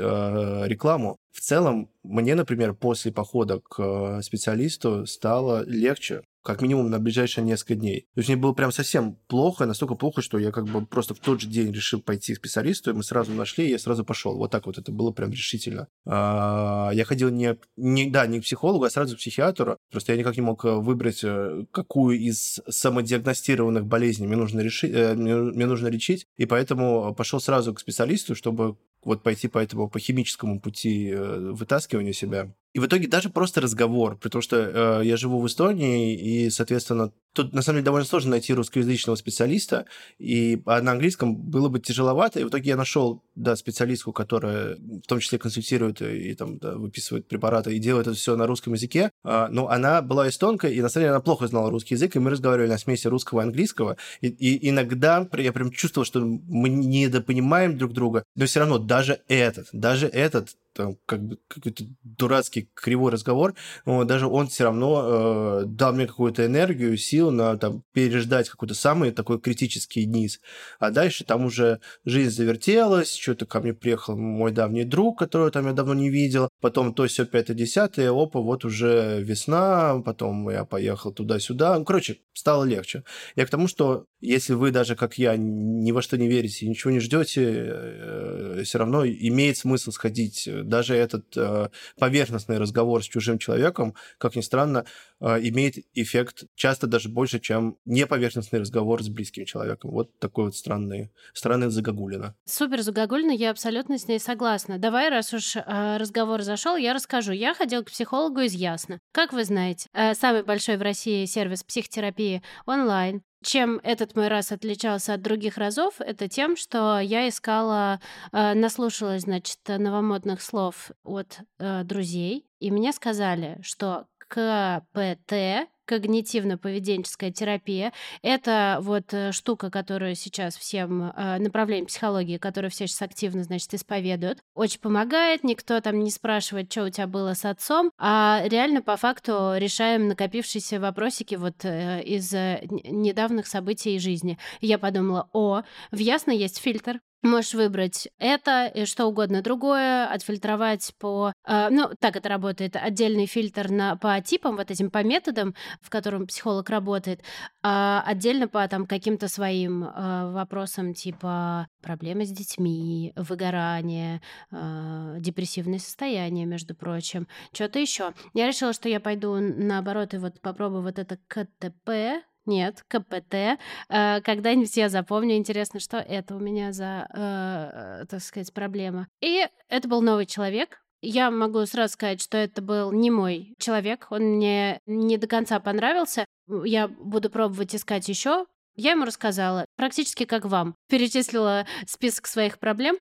рекламу. 0.66 1.16
В 1.32 1.40
целом, 1.40 1.90
мне, 2.04 2.36
например, 2.36 2.74
после 2.74 3.14
похода 3.14 3.62
к 3.62 3.80
э, 3.80 4.22
специалисту 4.24 5.06
стало 5.06 5.64
легче, 5.66 6.24
как 6.48 6.62
минимум 6.62 6.90
на 6.90 6.98
ближайшие 6.98 7.44
несколько 7.44 7.76
дней. 7.76 8.08
То 8.16 8.20
есть 8.20 8.30
мне 8.30 8.38
было 8.38 8.54
прям 8.54 8.72
совсем 8.72 9.18
плохо, 9.28 9.66
настолько 9.66 9.96
плохо, 9.96 10.22
что 10.22 10.38
я 10.38 10.52
как 10.54 10.64
бы 10.64 10.86
просто 10.86 11.14
в 11.14 11.20
тот 11.20 11.42
же 11.42 11.48
день 11.48 11.74
решил 11.74 12.02
пойти 12.02 12.34
к 12.34 12.38
специалисту, 12.38 12.90
и 12.90 12.94
мы 12.94 13.04
сразу 13.04 13.34
нашли, 13.34 13.68
и 13.68 13.72
я 13.72 13.78
сразу 13.78 14.06
пошел. 14.06 14.38
Вот 14.38 14.50
так 14.50 14.66
вот 14.66 14.78
это 14.78 14.90
было 14.94 15.12
прям 15.12 15.32
решительно. 15.32 15.90
А, 16.06 16.92
я 16.94 17.04
ходил 17.04 17.30
не, 17.32 17.58
не, 17.76 18.10
да, 18.10 18.26
не 18.28 18.40
к 18.40 18.44
психологу, 18.44 18.86
а 18.86 18.90
сразу 18.90 19.18
к 19.18 19.20
психиатру. 19.20 19.76
Просто 19.92 20.14
я 20.14 20.18
никак 20.18 20.38
не 20.38 20.42
мог 20.42 20.64
выбрать, 20.64 21.20
э, 21.22 21.66
какую 21.72 22.18
из 22.18 22.62
самодиагностированных 22.70 23.86
болезней 23.86 24.28
мне 24.28 24.38
нужно, 24.38 24.62
решить, 24.62 24.94
э, 24.94 25.16
мне, 25.16 25.66
нужно 25.66 25.88
лечить, 25.88 26.28
и 26.38 26.46
поэтому 26.46 27.14
пошел 27.14 27.42
сразу 27.42 27.74
к 27.74 27.82
специалисту, 27.82 28.36
чтобы 28.36 28.78
вот 29.04 29.24
пойти 29.24 29.48
по 29.48 29.60
этому 29.60 29.90
по 29.90 30.00
химическому 30.00 30.60
пути 30.60 31.10
э, 31.10 31.52
вытаскивания 31.52 32.14
себя. 32.14 32.54
И 32.74 32.80
в 32.80 32.86
итоге 32.86 33.08
даже 33.08 33.30
просто 33.30 33.62
разговор, 33.62 34.18
потому 34.18 34.42
что 34.42 35.00
э, 35.02 35.06
я 35.06 35.18
живу 35.18 35.40
в 35.40 35.48
Эстонии, 35.48 36.16
и, 36.16 36.50
соответственно, 36.50 37.12
тут 37.34 37.54
на 37.54 37.62
самом 37.62 37.78
деле 37.78 37.86
довольно 37.86 38.06
сложно 38.06 38.32
найти 38.32 38.54
русскоязычного 38.54 39.16
специалиста, 39.16 39.86
и 40.18 40.62
а 40.66 40.82
на 40.82 40.92
английском 40.92 41.36
было 41.36 41.70
бы 41.70 41.80
тяжеловато, 41.80 42.40
и 42.40 42.44
в 42.44 42.50
итоге 42.50 42.72
я 42.72 42.76
нашел, 42.76 43.24
да, 43.36 43.56
специалистку, 43.56 44.12
которая 44.12 44.76
в 44.76 45.08
том 45.08 45.20
числе 45.20 45.38
консультирует 45.38 46.02
и, 46.02 46.32
и 46.32 46.36
там 46.36 46.58
да, 46.58 46.74
выписывает 46.76 47.28
препараты 47.28 47.76
и 47.76 47.80
делает 47.80 48.08
это 48.08 48.16
все 48.16 48.36
на 48.36 48.48
русском 48.48 48.74
языке, 48.74 49.12
а, 49.24 49.48
но 49.50 49.70
она 49.70 50.02
была 50.02 50.28
эстонкой, 50.28 50.76
и 50.76 50.82
на 50.82 50.90
самом 50.90 51.04
деле 51.04 51.12
она 51.12 51.22
плохо 51.22 51.48
знала 51.48 51.70
русский 51.70 51.96
язык, 51.96 52.16
и 52.16 52.20
мы 52.20 52.32
разговаривали 52.32 52.70
на 52.70 52.78
смеси 52.78 53.08
русского 53.08 53.42
и 53.42 53.44
английского, 53.44 53.98
и, 54.22 54.28
и 54.28 54.70
иногда 54.70 55.28
я 55.38 55.54
прям 55.54 55.72
чувствовал, 55.72 56.06
что 56.06 56.20
мы 56.20 56.70
недопонимаем 56.70 57.78
друг 57.78 57.94
друга, 57.94 58.24
но 58.36 58.46
все 58.46 58.62
равно 58.62 58.80
даже 58.80 59.22
этот, 59.28 59.68
даже 59.72 60.08
этот 60.08 60.56
там, 60.78 60.98
как 61.06 61.24
бы 61.24 61.40
какой-то 61.48 61.84
дурацкий 62.04 62.70
кривой 62.76 63.12
разговор, 63.12 63.56
но 63.86 64.04
даже 64.04 64.28
он 64.28 64.48
все 64.48 64.66
равно 64.66 65.62
э, 65.62 65.64
дал 65.66 65.94
мне 65.94 66.06
какую-то 66.06 66.46
энергию, 66.46 66.96
силу 66.98 67.32
на 67.32 67.58
там, 67.58 67.84
переждать 67.94 68.48
какой-то 68.48 68.76
самый 68.76 69.12
такой 69.12 69.42
критический 69.42 70.06
низ. 70.06 70.40
А 70.80 70.92
дальше 70.92 71.26
там 71.26 71.46
уже 71.46 71.80
жизнь 72.06 72.30
завертелась, 72.30 73.16
что-то 73.16 73.48
ко 73.48 73.60
мне 73.60 73.74
приехал 73.74 74.16
мой 74.16 74.52
давний 74.52 74.84
друг, 74.84 75.18
которого 75.18 75.50
там 75.50 75.66
я 75.66 75.74
давно 75.74 75.96
не 75.96 76.10
видел, 76.10 76.50
потом 76.62 76.94
то 76.94 77.08
все 77.08 77.26
пятое, 77.26 77.58
десятое, 77.58 78.12
опа, 78.12 78.40
вот 78.40 78.64
уже 78.64 79.22
весна, 79.24 80.00
потом 80.06 80.50
я 80.50 80.64
поехал 80.64 81.12
туда-сюда. 81.12 81.80
Ну, 81.80 81.86
короче, 81.86 82.18
стало 82.34 82.66
легче. 82.66 83.04
Я 83.36 83.46
к 83.48 83.50
тому, 83.50 83.68
что 83.68 84.06
если 84.20 84.54
вы 84.54 84.72
даже, 84.72 84.96
как 84.96 85.18
я, 85.18 85.36
ни 85.38 85.92
во 85.92 86.02
что 86.02 86.18
не 86.18 86.28
верите, 86.28 86.68
ничего 86.68 86.92
не 86.92 87.00
ждете, 87.00 87.44
э, 87.46 88.62
все 88.64 88.80
равно 88.80 89.06
имеет 89.06 89.58
смысл 89.58 89.92
сходить. 89.92 90.50
Даже 90.64 90.96
этот 90.96 91.38
э, 91.38 91.70
поверхностный 92.00 92.58
разговор 92.58 93.04
с 93.04 93.08
чужим 93.08 93.38
человеком, 93.38 93.94
как 94.18 94.36
ни 94.36 94.42
странно, 94.42 94.86
э, 95.20 95.40
имеет 95.48 95.76
эффект 95.94 96.46
часто 96.56 96.88
даже 96.88 97.10
больше, 97.10 97.40
чем 97.40 97.78
неповерхностный 97.86 98.60
разговор 98.60 99.04
с 99.04 99.10
близким 99.10 99.46
человеком. 99.46 99.92
Вот 99.92 100.18
такой 100.18 100.46
вот 100.46 100.56
странный, 100.56 101.12
странный 101.34 101.70
загогулина. 101.70 102.36
Супер 102.46 102.82
загогулина, 102.82 103.32
я 103.32 103.52
абсолютно 103.52 104.00
с 104.00 104.08
ней 104.08 104.20
согласна. 104.20 104.80
Давай, 104.80 105.10
раз 105.10 105.34
уж 105.34 105.56
разговор 105.56 106.42
зашел, 106.42 106.76
я 106.76 106.94
расскажу. 106.94 107.34
Я 107.34 107.54
ходила 107.54 107.84
к 107.84 107.92
психологу 107.92 108.42
из 108.42 108.54
Ясно. 108.54 109.00
Как 109.12 109.34
вы 109.34 109.44
знаете, 109.44 109.88
самый 110.14 110.44
большой 110.44 110.78
в 110.78 110.82
России 110.82 111.26
сервис 111.26 111.64
психотерапии 111.64 112.42
онлайн. 112.66 113.22
Чем 113.44 113.80
этот 113.84 114.16
мой 114.16 114.28
раз 114.30 114.52
отличался 114.52 115.14
от 115.14 115.22
других 115.22 115.58
разов, 115.58 116.02
это 116.02 116.28
тем, 116.28 116.56
что 116.56 117.00
я 117.00 117.30
искала, 117.30 118.02
э, 118.32 118.54
наслушалась, 118.56 119.24
значит, 119.24 119.60
новомодных 119.68 120.42
слов 120.42 120.92
от 121.04 121.40
э, 121.60 121.84
друзей, 121.84 122.48
и 122.60 122.72
мне 122.72 122.92
сказали, 122.94 123.60
что 123.62 124.08
КПТ 124.28 125.70
когнитивно-поведенческая 125.88 127.32
терапия. 127.32 127.94
Это 128.22 128.80
вот 128.82 129.14
э, 129.14 129.32
штука, 129.32 129.70
которую 129.70 130.16
сейчас 130.16 130.58
всем 130.58 131.12
э, 131.16 131.38
направлением 131.40 131.88
психологии, 131.88 132.38
которую 132.38 132.72
все 132.72 132.88
сейчас 132.88 133.02
активно, 133.02 133.44
значит, 133.44 133.74
исповедуют. 133.74 134.40
Очень 134.56 134.80
помогает, 134.80 135.44
никто 135.44 135.80
там 135.82 136.00
не 136.00 136.12
спрашивает, 136.12 136.72
что 136.72 136.86
у 136.86 136.90
тебя 136.90 137.08
было 137.08 137.34
с 137.34 137.46
отцом, 137.46 137.92
а 137.98 138.44
реально 138.46 138.82
по 138.82 138.98
факту 138.98 139.54
решаем 139.56 140.08
накопившиеся 140.08 140.80
вопросики 140.80 141.36
вот 141.36 141.64
э, 141.64 142.02
из 142.04 142.34
недавних 142.34 143.48
событий 143.48 144.00
жизни. 144.00 144.38
Я 144.62 144.78
подумала, 144.78 145.30
о, 145.34 145.62
в 145.92 145.98
Ясно 145.98 146.32
есть 146.32 146.60
фильтр, 146.60 147.00
Можешь 147.24 147.56
выбрать 147.56 148.08
это 148.20 148.68
и 148.68 148.86
что 148.86 149.06
угодно 149.06 149.42
другое, 149.42 150.06
отфильтровать 150.06 150.94
по... 151.00 151.34
Э, 151.48 151.70
ну, 151.70 151.90
так 152.00 152.16
это 152.16 152.30
работает. 152.30 152.76
Отдельный 152.76 153.26
фильтр 153.26 153.72
на, 153.72 153.96
по 153.96 154.22
типам, 154.22 154.56
вот 154.56 154.70
этим 154.70 154.92
по 154.92 155.04
методам, 155.04 155.56
в 155.82 155.90
котором 155.90 156.28
психолог 156.28 156.70
работает, 156.70 157.22
а 157.64 158.04
отдельно 158.06 158.48
по 158.48 158.68
там 158.68 158.86
каким-то 158.86 159.28
своим 159.28 159.84
э, 159.84 160.32
вопросам, 160.32 160.94
типа 160.94 161.68
проблемы 161.82 162.26
с 162.26 162.30
детьми, 162.30 163.14
выгорание, 163.16 164.22
э, 164.52 165.16
депрессивное 165.20 165.80
состояние, 165.80 166.46
между 166.46 166.76
прочим, 166.76 167.28
что-то 167.52 167.80
еще. 167.80 168.14
Я 168.36 168.48
решила, 168.48 168.74
что 168.74 168.90
я 168.90 169.00
пойду 169.00 169.38
наоборот 169.40 170.14
и 170.14 170.18
вот 170.18 170.40
попробую 170.40 170.84
вот 170.84 171.00
это 171.00 171.18
КТП, 171.28 172.24
нет, 172.48 172.84
КПТ. 172.88 173.60
Э, 173.90 174.22
когда-нибудь 174.22 174.76
я 174.78 174.90
запомню. 174.90 175.36
Интересно, 175.36 175.80
что 175.80 175.98
это 175.98 176.36
у 176.36 176.40
меня 176.40 176.72
за, 176.74 177.08
э, 177.14 178.06
так 178.10 178.22
сказать, 178.22 178.54
проблема. 178.54 179.08
И 179.22 179.48
это 179.70 179.88
был 179.88 180.02
новый 180.02 180.26
человек. 180.26 180.82
Я 181.02 181.30
могу 181.30 181.66
сразу 181.66 181.94
сказать, 181.94 182.22
что 182.22 182.38
это 182.38 182.62
был 182.62 182.92
не 182.92 183.12
мой 183.12 183.54
человек. 183.60 184.08
Он 184.10 184.38
мне 184.38 184.80
не 184.88 185.18
до 185.18 185.28
конца 185.28 185.60
понравился. 185.60 186.26
Я 186.48 186.88
буду 186.88 187.30
пробовать 187.30 187.76
искать 187.76 188.10
еще. 188.10 188.46
Я 188.76 188.92
ему 188.92 189.06
рассказала, 189.06 189.66
практически 189.76 190.26
как 190.26 190.46
вам. 190.46 190.76
Перечислила 190.88 191.66
список 191.86 192.28
своих 192.28 192.60
проблем 192.60 192.98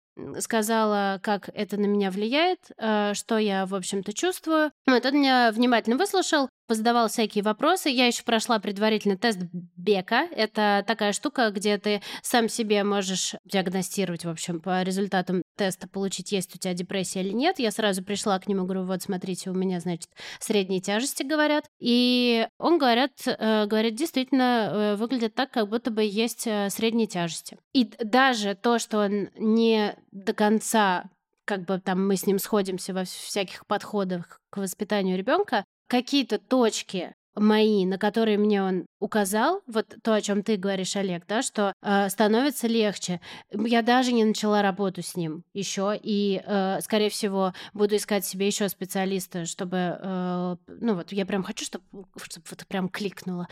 сказала, 0.41 1.21
как 1.23 1.49
это 1.55 1.77
на 1.77 1.87
меня 1.87 2.11
влияет, 2.11 2.59
э, 2.77 3.15
что 3.15 3.39
я, 3.39 3.67
в 3.67 3.75
общем-то, 3.75 4.13
чувствую. 4.13 4.71
Вот 4.87 5.05
он 5.07 5.15
меня 5.15 5.51
внимательно 5.53 5.97
выслушал, 5.97 6.49
позадавал 6.71 7.09
всякие 7.09 7.43
вопросы. 7.43 7.89
Я 7.89 8.07
еще 8.07 8.23
прошла 8.23 8.61
предварительный 8.61 9.17
тест 9.17 9.41
Бека. 9.77 10.29
Это 10.31 10.85
такая 10.87 11.13
штука, 11.13 11.51
где 11.51 11.79
ты 11.79 12.01
сам 12.23 12.49
себе 12.49 12.85
можешь 12.85 13.35
диагностировать, 13.45 14.25
в 14.25 14.29
общем, 14.29 14.61
по 14.61 14.81
результатам 14.85 15.43
теста 15.57 15.89
получить, 15.89 16.31
есть 16.31 16.55
у 16.55 16.59
тебя 16.59 16.73
депрессия 16.73 17.23
или 17.23 17.33
нет. 17.33 17.59
Я 17.59 17.73
сразу 17.73 18.05
пришла 18.05 18.39
к 18.39 18.47
нему, 18.47 18.67
говорю, 18.67 18.85
вот, 18.85 19.03
смотрите, 19.03 19.51
у 19.51 19.53
меня, 19.53 19.81
значит, 19.81 20.11
средние 20.39 20.81
тяжести, 20.81 21.25
говорят. 21.25 21.65
И 21.81 22.47
он, 22.61 22.79
говорят, 22.79 23.11
э, 23.27 23.67
говорит, 23.67 23.97
действительно, 23.97 24.71
э, 24.71 24.95
выглядит 24.95 25.35
так, 25.35 25.51
как 25.51 25.69
будто 25.69 25.91
бы 25.91 26.05
есть 26.05 26.47
э, 26.47 26.71
средние 26.71 27.09
тяжести. 27.09 27.59
И 27.73 27.91
даже 27.99 28.55
то, 28.55 28.79
что 28.79 28.99
он 29.07 29.31
не 29.35 29.97
до 30.13 30.35
конца 30.35 31.11
как 31.47 31.65
бы 31.65 31.81
там 31.81 32.07
мы 32.07 32.15
с 32.15 32.29
ним 32.29 32.39
сходимся 32.39 32.95
во 32.95 33.03
всяких 33.03 33.67
подходах 33.67 34.39
к 34.51 34.59
воспитанию 34.59 35.19
ребенка, 35.19 35.65
какие-то 35.91 36.39
точки 36.39 37.15
мои, 37.35 37.85
на 37.85 37.99
которые 37.99 38.39
мне 38.39 38.63
он 38.63 38.87
указал, 39.01 39.63
вот 39.67 39.95
то, 40.03 40.15
о 40.15 40.21
чем 40.21 40.43
ты 40.43 40.57
говоришь, 40.57 40.97
Олег, 40.97 41.25
да, 41.27 41.43
что 41.43 41.73
э, 41.83 42.09
становится 42.09 42.67
легче. 42.67 43.21
Я 43.53 43.83
даже 43.83 44.13
не 44.13 44.25
начала 44.25 44.63
работу 44.63 45.03
с 45.03 45.17
ним 45.17 45.43
еще, 45.53 45.99
и, 46.01 46.43
э, 46.45 46.81
скорее 46.81 47.11
всего, 47.11 47.53
буду 47.73 47.97
искать 47.97 48.25
себе 48.25 48.47
еще 48.47 48.69
специалиста, 48.69 49.47
чтобы, 49.47 49.99
э, 50.01 50.57
ну 50.69 50.95
вот, 50.95 51.13
я 51.13 51.27
прям 51.27 51.43
хочу, 51.43 51.65
чтобы, 51.65 51.85
чтобы 52.23 52.47
вот 52.51 52.67
прям 52.67 52.89
кликнуло. 52.89 53.49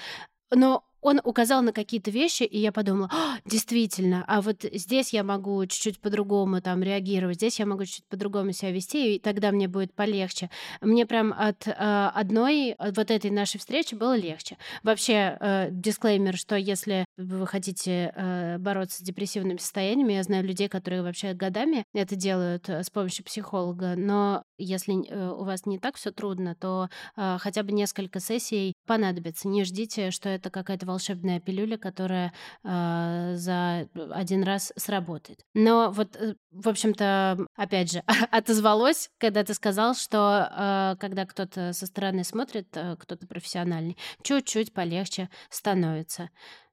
Но 0.51 0.85
он 1.01 1.21
указал 1.25 1.63
на 1.63 1.73
какие-то 1.73 2.11
вещи, 2.11 2.43
и 2.43 2.59
я 2.59 2.73
подумала, 2.73 3.09
«А, 3.13 3.39
действительно, 3.45 4.25
а 4.27 4.41
вот 4.41 4.65
здесь 4.73 5.13
я 5.13 5.23
могу 5.23 5.65
чуть-чуть 5.67 6.01
по-другому 6.01 6.61
там 6.61 6.83
реагировать, 6.83 7.37
здесь 7.37 7.59
я 7.59 7.67
могу 7.67 7.85
чуть-чуть 7.85 8.07
по-другому 8.07 8.53
себя 8.53 8.73
вести, 8.73 9.17
и 9.17 9.19
тогда 9.19 9.53
мне 9.53 9.69
будет 9.69 9.95
полегче. 9.95 10.51
Мне 10.81 11.07
прям 11.07 11.33
от 11.37 11.67
э, 11.67 11.73
одной 11.73 12.73
от 12.73 12.97
вот 12.97 13.11
этой 13.11 13.31
нашей 13.31 13.59
встречи 13.59 13.95
было 13.95 14.17
легче. 14.17 14.57
Вообще, 14.83 15.37
э, 15.41 15.69
дисклеймер, 15.71 16.37
что 16.37 16.57
если 16.57 17.05
вы 17.17 17.47
хотите 17.47 18.13
э, 18.15 18.59
бороться 18.59 18.99
с 18.99 19.03
депрессивными 19.03 19.59
состояниями, 19.59 20.15
я 20.15 20.23
знаю 20.23 20.45
людей, 20.45 20.69
которые 20.69 21.03
вообще 21.03 21.33
годами 21.35 21.85
это 21.95 22.17
делают 22.17 22.69
э, 22.69 22.83
с 22.83 22.91
помощью 22.91 23.25
психолога, 23.25 23.95
но 23.97 24.43
если 24.59 25.07
э, 25.09 25.31
у 25.31 25.45
вас 25.45 25.67
не 25.67 25.79
так 25.79 25.97
все 25.97 26.11
трудно, 26.11 26.55
то 26.55 26.89
э, 27.17 27.37
хотя 27.39 27.63
бы 27.63 27.73
несколько 27.73 28.21
сессий 28.21 28.75
понадобится. 28.87 29.49
Не 29.49 29.65
ждите, 29.65 30.11
что 30.11 30.29
это 30.29 30.51
какая-то 30.51 30.87
волшебная 30.89 31.39
пилюля, 31.39 31.79
которая 31.79 32.33
э, 32.65 33.35
за 33.37 33.89
один 34.11 34.43
раз 34.43 34.73
сработает. 34.77 35.45
Но 35.55 35.91
вот, 35.93 36.17
э, 36.17 36.35
в 36.51 36.69
общем-то, 36.69 37.47
опять 37.55 37.93
же, 37.93 38.03
отозвалось, 38.33 39.11
когда 39.19 39.45
ты 39.45 39.55
сказал, 39.55 39.95
что 39.95 40.51
э, 40.51 40.97
когда 40.99 41.27
кто-то 41.27 41.73
со 41.73 41.87
стороны 41.87 42.25
смотрит, 42.25 42.69
э, 42.75 42.97
кто-то 42.99 43.27
профессиональный, 43.27 43.97
чуть-чуть 44.23 44.73
полегче 44.73 45.29
становится. 45.51 46.31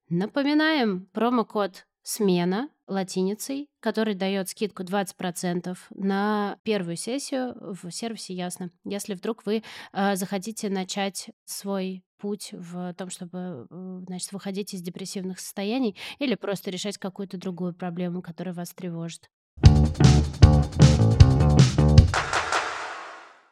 Напоминаем 0.10 1.08
промокод 1.14 1.86
смена 2.06 2.70
латиницей, 2.88 3.68
который 3.80 4.14
дает 4.14 4.50
скидку 4.50 4.84
20% 4.84 5.76
на 5.90 6.58
первую 6.64 6.98
сессию 6.98 7.56
в 7.60 7.90
сервисе 7.92 8.36
Ясно. 8.36 8.70
Если 8.84 9.16
вдруг 9.16 9.46
вы 9.46 9.64
э, 9.92 10.16
захотите 10.16 10.70
начать 10.70 11.32
свой 11.46 12.05
путь 12.18 12.50
в 12.54 12.94
том, 12.94 13.10
чтобы 13.10 13.68
э, 13.70 14.02
значит, 14.08 14.32
выходить 14.32 14.74
из 14.74 14.82
депрессивных 14.82 15.40
состояний 15.40 15.96
или 16.20 16.36
просто 16.36 16.72
решать 16.72 16.98
какую-то 16.98 17.38
другую 17.38 17.74
проблему, 17.74 18.22
которая 18.22 18.54
вас 18.54 18.74
тревожит. 18.74 19.30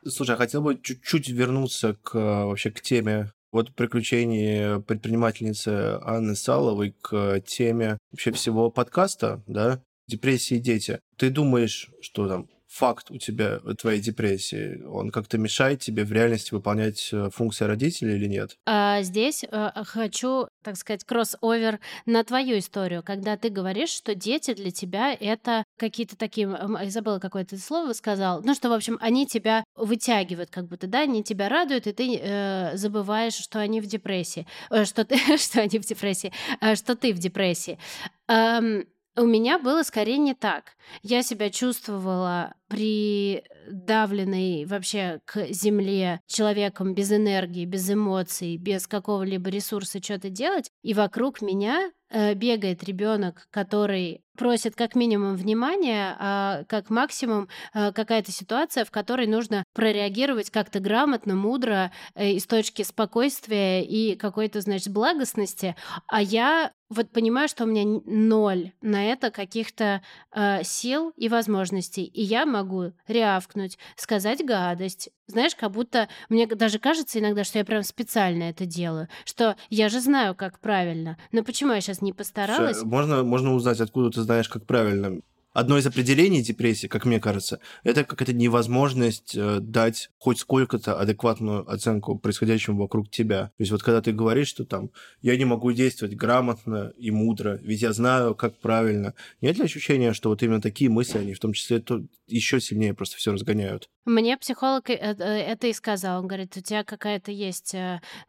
Слушай, 0.05 0.31
я 0.31 0.37
хотел 0.37 0.61
бы 0.61 0.79
чуть-чуть 0.81 1.29
вернуться 1.29 1.95
к 1.95 2.13
вообще 2.13 2.71
к 2.71 2.81
теме 2.81 3.31
вот 3.53 3.73
приключения 3.75 4.79
предпринимательницы 4.79 5.99
Анны 6.01 6.35
Саловой 6.35 6.95
к 7.01 7.39
теме 7.41 7.99
вообще 8.11 8.31
всего 8.31 8.71
подкаста, 8.71 9.43
да, 9.47 9.81
депрессии 10.07 10.55
дети. 10.55 10.99
Ты 11.17 11.29
думаешь, 11.29 11.91
что 12.01 12.27
там 12.27 12.49
факт 12.73 13.11
у 13.11 13.17
тебя, 13.17 13.59
твоей 13.77 14.01
депрессии, 14.01 14.81
он 14.83 15.11
как-то 15.11 15.37
мешает 15.37 15.81
тебе 15.81 16.03
в 16.03 16.11
реальности 16.11 16.53
выполнять 16.53 17.09
э, 17.11 17.29
функции 17.31 17.65
родителя 17.65 18.15
или 18.15 18.25
нет? 18.25 18.57
А, 18.65 19.03
здесь 19.03 19.45
а, 19.51 19.83
хочу, 19.83 20.47
так 20.63 20.75
сказать, 20.75 21.03
кросс-овер 21.03 21.79
на 22.05 22.23
твою 22.23 22.57
историю, 22.57 23.03
когда 23.03 23.37
ты 23.37 23.49
говоришь, 23.49 23.89
что 23.89 24.15
дети 24.15 24.53
для 24.53 24.71
тебя 24.71 25.13
это 25.13 25.63
какие-то 25.77 26.17
такие, 26.17 26.49
я 26.81 26.89
забыла 26.89 27.19
какое-то 27.19 27.57
слово 27.59 27.93
сказал, 27.93 28.41
ну 28.43 28.55
что, 28.55 28.69
в 28.69 28.73
общем, 28.73 28.97
они 29.01 29.27
тебя 29.27 29.63
вытягивают, 29.75 30.49
как 30.49 30.67
будто, 30.67 30.87
да, 30.87 31.01
они 31.01 31.23
тебя 31.23 31.49
радуют, 31.49 31.85
и 31.85 31.93
ты 31.93 32.19
э, 32.19 32.75
забываешь, 32.75 33.35
что 33.35 33.59
они 33.59 33.81
в 33.81 33.85
депрессии, 33.85 34.47
э, 34.71 34.85
что 34.85 35.05
ты, 35.05 35.17
что 35.37 35.61
они 35.61 35.79
в 35.79 35.85
депрессии, 35.85 36.33
э, 36.59 36.75
что 36.75 36.95
ты 36.95 37.13
в 37.13 37.19
депрессии. 37.19 37.77
Эм, 38.27 38.85
у 39.15 39.25
меня 39.25 39.59
было 39.59 39.83
скорее 39.83 40.17
не 40.17 40.33
так. 40.33 40.75
Я 41.03 41.21
себя 41.21 41.49
чувствовала 41.49 42.55
придавленной 42.67 44.65
вообще 44.65 45.21
к 45.25 45.47
земле 45.51 46.21
человеком 46.25 46.95
без 46.95 47.11
энергии, 47.11 47.65
без 47.65 47.89
эмоций, 47.89 48.57
без 48.57 48.87
какого-либо 48.87 49.49
ресурса 49.49 50.01
что-то 50.01 50.29
делать. 50.29 50.71
И 50.81 50.93
вокруг 50.93 51.41
меня 51.41 51.91
э, 52.09 52.33
бегает 52.33 52.83
ребенок, 52.83 53.47
который 53.51 54.22
просит 54.37 54.75
как 54.75 54.95
минимум 54.95 55.35
внимания, 55.35 56.15
а 56.19 56.63
как 56.67 56.89
максимум 56.89 57.47
э, 57.73 57.91
какая-то 57.91 58.31
ситуация, 58.31 58.85
в 58.85 58.91
которой 58.91 59.27
нужно 59.27 59.63
прореагировать 59.73 60.49
как-то 60.49 60.79
грамотно, 60.79 61.35
мудро, 61.35 61.91
э, 62.15 62.31
из 62.31 62.45
точки 62.45 62.83
спокойствия 62.83 63.83
и 63.83 64.15
какой-то, 64.15 64.61
значит, 64.61 64.91
благостности. 64.93 65.75
А 66.07 66.21
я 66.21 66.71
вот 66.89 67.09
понимаю, 67.09 67.47
что 67.47 67.63
у 67.63 67.67
меня 67.67 68.01
ноль 68.05 68.71
на 68.81 69.05
это 69.05 69.31
каких-то 69.31 70.01
э, 70.31 70.63
сил 70.63 71.11
и 71.17 71.27
возможностей. 71.29 72.03
И 72.03 72.21
я 72.21 72.45
могу 72.45 72.93
рявкнуть, 73.07 73.77
сказать 73.95 74.45
гадость. 74.45 75.09
Знаешь, 75.27 75.55
как 75.55 75.71
будто 75.71 76.09
мне 76.29 76.45
даже 76.45 76.79
кажется 76.79 77.19
иногда, 77.19 77.43
что 77.43 77.57
я 77.57 77.65
прям 77.65 77.83
специально 77.83 78.43
это 78.43 78.65
делаю, 78.65 79.07
что 79.25 79.55
я 79.69 79.89
же 79.89 80.01
знаю, 80.01 80.35
как 80.35 80.59
правильно. 80.59 81.17
Но 81.31 81.43
почему 81.43 81.71
я 81.71 81.81
сейчас 81.81 82.01
не 82.01 82.13
постаралась? 82.13 82.77
Слушай, 82.77 82.89
Можно, 82.89 83.23
можно 83.23 83.53
узнать, 83.55 83.79
откуда 83.79 84.11
ты 84.11 84.22
знаешь, 84.23 84.49
как 84.49 84.65
правильно. 84.65 85.21
Одно 85.53 85.77
из 85.77 85.85
определений 85.85 86.41
депрессии, 86.41 86.87
как 86.87 87.05
мне 87.05 87.19
кажется, 87.19 87.59
это 87.83 88.03
какая-то 88.03 88.33
невозможность 88.33 89.35
э, 89.35 89.59
дать 89.59 90.09
хоть 90.17 90.39
сколько-то 90.39 90.99
адекватную 90.99 91.69
оценку 91.71 92.17
происходящему 92.17 92.79
вокруг 92.79 93.11
тебя. 93.11 93.45
То 93.45 93.61
есть 93.61 93.71
вот 93.71 93.83
когда 93.83 94.01
ты 94.01 94.13
говоришь, 94.13 94.47
что 94.47 94.65
там 94.65 94.89
я 95.21 95.37
не 95.37 95.45
могу 95.45 95.71
действовать 95.71 96.15
грамотно 96.15 96.91
и 96.97 97.11
мудро, 97.11 97.59
ведь 97.61 97.83
я 97.83 97.93
знаю, 97.93 98.33
как 98.33 98.57
правильно. 98.57 99.13
Нет 99.41 99.57
ли 99.59 99.65
ощущения, 99.65 100.13
что 100.13 100.29
вот 100.29 100.41
именно 100.41 100.59
такие 100.59 100.89
мысли, 100.89 101.19
они 101.19 101.35
в 101.35 101.39
том 101.39 101.53
числе 101.53 101.79
то 101.79 102.01
еще 102.25 102.59
сильнее 102.59 102.95
просто 102.95 103.17
все 103.17 103.31
разгоняют? 103.31 103.89
Мне 104.05 104.37
психолог 104.37 104.89
э, 104.89 104.95
э, 104.95 105.23
это 105.23 105.67
и 105.67 105.73
сказал. 105.73 106.21
Он 106.21 106.27
говорит, 106.27 106.57
у 106.57 106.61
тебя 106.61 106.83
какая-то 106.83 107.31
есть, 107.31 107.75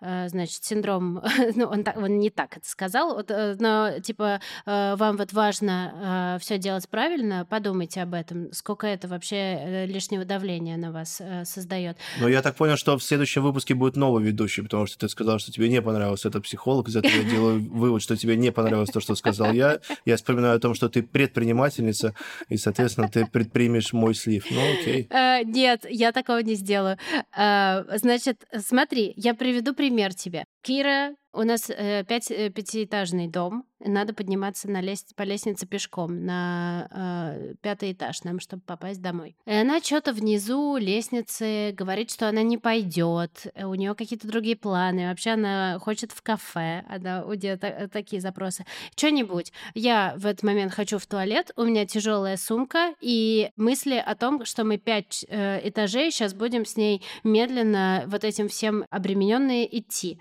значит, 0.01 0.65
синдром... 0.65 1.23
ну, 1.55 1.67
он, 1.69 1.85
так, 1.85 1.97
он 1.97 2.19
не 2.19 2.29
так 2.29 2.59
это 2.59 2.69
сказал, 2.69 3.25
но, 3.59 3.99
типа, 4.01 4.41
вам 4.67 5.17
вот 5.17 5.33
важно 5.33 6.39
все 6.41 6.59
делать 6.59 6.89
правильно, 6.89 7.14
подумайте 7.49 8.03
об 8.03 8.15
этом, 8.15 8.53
сколько 8.53 8.87
это 8.87 9.09
вообще 9.09 9.87
лишнего 9.87 10.25
давления 10.25 10.77
на 10.77 10.93
вас 10.93 11.21
создает. 11.45 11.97
Но 12.21 12.29
я 12.29 12.43
так 12.43 12.57
понял, 12.57 12.77
что 12.77 12.97
в 12.99 13.03
следующем 13.03 13.43
выпуске 13.43 13.75
будет 13.75 13.97
новый 13.97 14.25
ведущий, 14.25 14.63
потому 14.63 14.87
что 14.87 14.99
ты 14.99 15.09
сказал, 15.09 15.39
что 15.39 15.53
тебе 15.53 15.69
не 15.69 15.83
понравился 15.83 16.29
этот 16.29 16.45
психолог, 16.45 16.89
из 16.89 16.97
этого 16.97 17.13
я 17.13 17.25
делаю 17.25 17.61
вывод, 17.71 18.03
что 18.03 18.17
тебе 18.17 18.37
не 18.37 18.53
понравилось 18.53 18.91
то, 18.91 19.01
что 19.01 19.15
сказал 19.15 19.53
я. 19.53 19.81
Я 20.05 20.17
вспоминаю 20.17 20.57
о 20.57 20.61
том, 20.61 20.75
что 20.75 20.89
ты 20.89 21.03
предпринимательница, 21.03 22.15
и, 22.49 22.57
соответственно, 22.57 23.09
ты 23.09 23.27
предпримешь 23.27 23.93
мой 23.93 24.15
слив. 24.15 24.47
Ну, 24.51 24.61
окей. 24.73 25.09
Нет, 25.45 25.87
я 25.89 26.13
такого 26.13 26.39
не 26.39 26.55
сделаю. 26.55 26.99
Значит, 27.35 28.45
смотри, 28.59 29.13
я 29.17 29.35
приведу 29.35 29.75
пример 29.75 30.15
тебе. 30.15 30.45
Кира 30.65 31.15
у 31.35 31.43
нас 31.43 31.69
э, 31.69 32.05
пять, 32.05 32.31
э, 32.31 32.49
пятиэтажный 32.49 33.27
дом. 33.27 33.65
Надо 33.81 34.15
подниматься 34.15 34.71
на 34.71 34.81
лест... 34.81 35.15
по 35.17 35.23
лестнице 35.23 35.67
пешком 35.67 36.25
на 36.25 36.89
э, 36.91 37.55
пятый 37.61 37.93
этаж 37.93 38.23
нам, 38.23 38.39
чтобы 38.39 38.63
попасть 38.63 39.03
домой. 39.03 39.37
И 39.45 39.53
она 39.53 39.81
что-то 39.81 40.13
внизу 40.13 40.77
лестницы 40.77 41.73
говорит, 41.73 42.13
что 42.13 42.29
она 42.29 42.43
не 42.43 42.57
пойдет. 42.57 43.49
У 43.57 43.75
нее 43.75 43.95
какие-то 43.95 44.29
другие 44.29 44.55
планы. 44.57 45.09
Вообще 45.09 45.31
она 45.31 45.79
хочет 45.81 46.13
в 46.13 46.23
кафе. 46.23 46.85
Она, 46.89 47.25
у 47.25 47.35
нее 47.35 47.57
та- 47.57 47.89
такие 47.89 48.23
запросы. 48.23 48.65
Что-нибудь. 48.97 49.53
Я 49.75 50.15
в 50.17 50.27
этот 50.27 50.45
момент 50.45 50.73
хочу 50.73 50.99
в 50.99 51.07
туалет. 51.07 51.51
У 51.57 51.65
меня 51.65 51.85
тяжелая 51.85 52.37
сумка 52.37 52.95
и 53.01 53.51
мысли 53.57 53.97
о 53.97 54.15
том, 54.15 54.45
что 54.45 54.63
мы 54.63 54.79
пять 54.79 55.27
э, 55.29 55.69
этажей 55.69 56.13
сейчас 56.13 56.33
будем 56.33 56.65
с 56.65 56.77
ней 56.77 57.03
медленно 57.25 58.05
вот 58.07 58.23
этим 58.23 58.49
всем 58.49 58.85
обремененные 58.91 59.79
идти. 59.79 60.21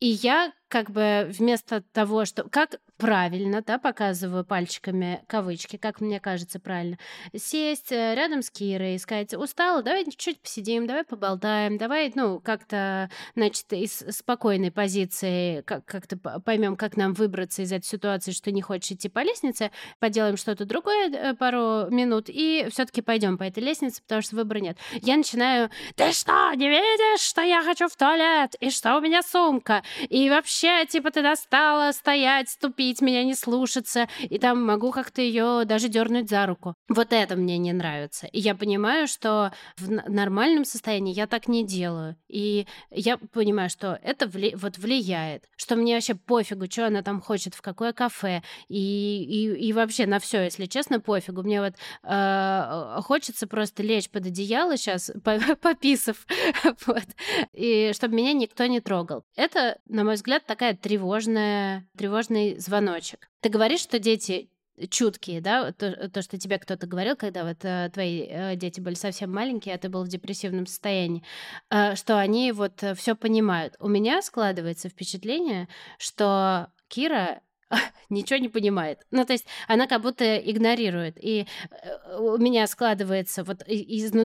И 0.00 0.06
я 0.06 0.52
как 0.70 0.90
бы 0.90 1.28
вместо 1.30 1.82
того, 1.92 2.24
что... 2.24 2.44
Как 2.48 2.76
правильно, 2.96 3.62
да, 3.62 3.78
показываю 3.78 4.44
пальчиками 4.44 5.24
кавычки, 5.26 5.76
как 5.76 6.00
мне 6.00 6.20
кажется 6.20 6.60
правильно, 6.60 6.98
сесть 7.34 7.90
э, 7.90 8.14
рядом 8.14 8.42
с 8.42 8.50
Кирой 8.50 8.94
и 8.94 8.98
сказать, 8.98 9.32
устала, 9.32 9.82
давай 9.82 10.04
чуть 10.16 10.38
посидим, 10.40 10.86
давай 10.86 11.04
поболтаем, 11.04 11.78
давай, 11.78 12.12
ну, 12.14 12.40
как-то, 12.40 13.10
значит, 13.34 13.72
из 13.72 14.04
спокойной 14.10 14.70
позиции 14.70 15.62
как- 15.62 15.86
как-то 15.86 16.18
поймем, 16.18 16.76
как 16.76 16.98
нам 16.98 17.14
выбраться 17.14 17.62
из 17.62 17.72
этой 17.72 17.86
ситуации, 17.86 18.32
что 18.32 18.52
не 18.52 18.60
хочешь 18.60 18.92
идти 18.92 19.08
по 19.08 19.20
лестнице, 19.20 19.70
поделаем 19.98 20.36
что-то 20.36 20.66
другое 20.66 21.10
э, 21.10 21.34
пару 21.34 21.90
минут 21.90 22.26
и 22.28 22.68
все-таки 22.70 23.00
пойдем 23.00 23.38
по 23.38 23.44
этой 23.44 23.62
лестнице, 23.62 24.02
потому 24.02 24.20
что 24.20 24.36
выбора 24.36 24.58
нет. 24.58 24.76
Я 24.92 25.16
начинаю, 25.16 25.70
ты 25.96 26.12
что, 26.12 26.52
не 26.54 26.68
видишь, 26.68 27.22
что 27.22 27.40
я 27.40 27.62
хочу 27.62 27.88
в 27.88 27.96
туалет, 27.96 28.54
и 28.60 28.70
что 28.70 28.98
у 28.98 29.00
меня 29.00 29.22
сумка, 29.22 29.82
и 30.08 30.30
вообще, 30.30 30.86
типа, 30.86 31.10
ты 31.10 31.22
достала 31.22 31.92
стоять, 31.92 32.48
ступить, 32.48 33.00
меня 33.00 33.24
не 33.24 33.34
слушаться, 33.34 34.08
и 34.20 34.38
там 34.38 34.64
могу 34.64 34.90
как-то 34.90 35.20
ее 35.20 35.64
даже 35.64 35.88
дернуть 35.88 36.28
за 36.28 36.46
руку. 36.46 36.74
Вот 36.88 37.12
это 37.12 37.36
мне 37.36 37.58
не 37.58 37.72
нравится. 37.72 38.26
И 38.26 38.40
я 38.40 38.54
понимаю, 38.54 39.06
что 39.06 39.52
в 39.78 39.90
нормальном 39.90 40.64
состоянии 40.64 41.14
я 41.14 41.26
так 41.26 41.48
не 41.48 41.64
делаю. 41.64 42.16
И 42.28 42.66
я 42.90 43.16
понимаю, 43.18 43.70
что 43.70 43.98
это 44.02 44.26
вли 44.26 44.54
вот 44.54 44.78
влияет, 44.78 45.44
что 45.56 45.76
мне 45.76 45.94
вообще 45.94 46.14
пофигу, 46.14 46.66
что 46.70 46.86
она 46.86 47.02
там 47.02 47.20
хочет, 47.20 47.54
в 47.54 47.62
какое 47.62 47.92
кафе, 47.92 48.42
и, 48.68 48.76
и, 48.76 49.68
и 49.68 49.72
вообще 49.72 50.06
на 50.06 50.18
все, 50.18 50.42
если 50.42 50.66
честно, 50.66 51.00
пофигу. 51.00 51.42
Мне 51.42 51.60
вот 51.60 51.74
э, 52.04 53.00
хочется 53.02 53.46
просто 53.46 53.82
лечь 53.82 54.10
под 54.10 54.26
одеяло 54.26 54.76
сейчас, 54.76 55.10
пописав, 55.60 56.26
вот, 56.86 57.06
и 57.52 57.92
чтобы 57.94 58.14
меня 58.14 58.32
никто 58.32 58.66
не 58.66 58.80
трогал. 58.80 59.24
Это, 59.36 59.78
на 59.86 60.04
мой 60.04 60.14
взгляд, 60.14 60.44
такая 60.46 60.76
тревожная, 60.76 61.88
тревожный 61.96 62.58
звоночек. 62.58 63.28
Ты 63.40 63.48
говоришь, 63.48 63.80
что 63.80 63.98
дети 63.98 64.50
чуткие, 64.88 65.40
да, 65.40 65.72
то, 65.72 66.08
то, 66.08 66.22
что 66.22 66.38
тебе 66.38 66.58
кто-то 66.58 66.86
говорил, 66.86 67.16
когда 67.16 67.44
вот 67.44 67.58
э, 67.64 67.90
твои 67.92 68.26
э, 68.28 68.56
дети 68.56 68.80
были 68.80 68.94
совсем 68.94 69.32
маленькие, 69.32 69.74
а 69.74 69.78
ты 69.78 69.88
был 69.88 70.04
в 70.04 70.08
депрессивном 70.08 70.66
состоянии, 70.66 71.22
э, 71.70 71.96
что 71.96 72.18
они 72.18 72.52
вот 72.52 72.82
э, 72.82 72.94
все 72.94 73.14
понимают. 73.14 73.74
У 73.78 73.88
меня 73.88 74.22
складывается 74.22 74.88
впечатление, 74.88 75.68
что 75.98 76.68
Кира 76.88 77.40
ничего 78.08 78.38
не 78.38 78.48
понимает. 78.48 79.00
Ну, 79.10 79.24
то 79.24 79.32
есть 79.32 79.46
она 79.68 79.86
как 79.86 80.02
будто 80.02 80.38
игнорирует. 80.38 81.22
И 81.22 81.46
э, 81.70 82.18
у 82.18 82.38
меня 82.38 82.66
складывается 82.66 83.44
вот 83.44 83.62
изнутри 83.66 84.24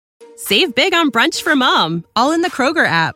Save 0.50 0.74
big 0.74 0.94
on 0.94 1.12
brunch 1.12 1.44
for 1.44 1.54
mom, 1.54 2.06
all 2.16 2.32
in 2.32 2.42
the 2.42 2.50
Kroger 2.50 2.86
app. 2.86 3.16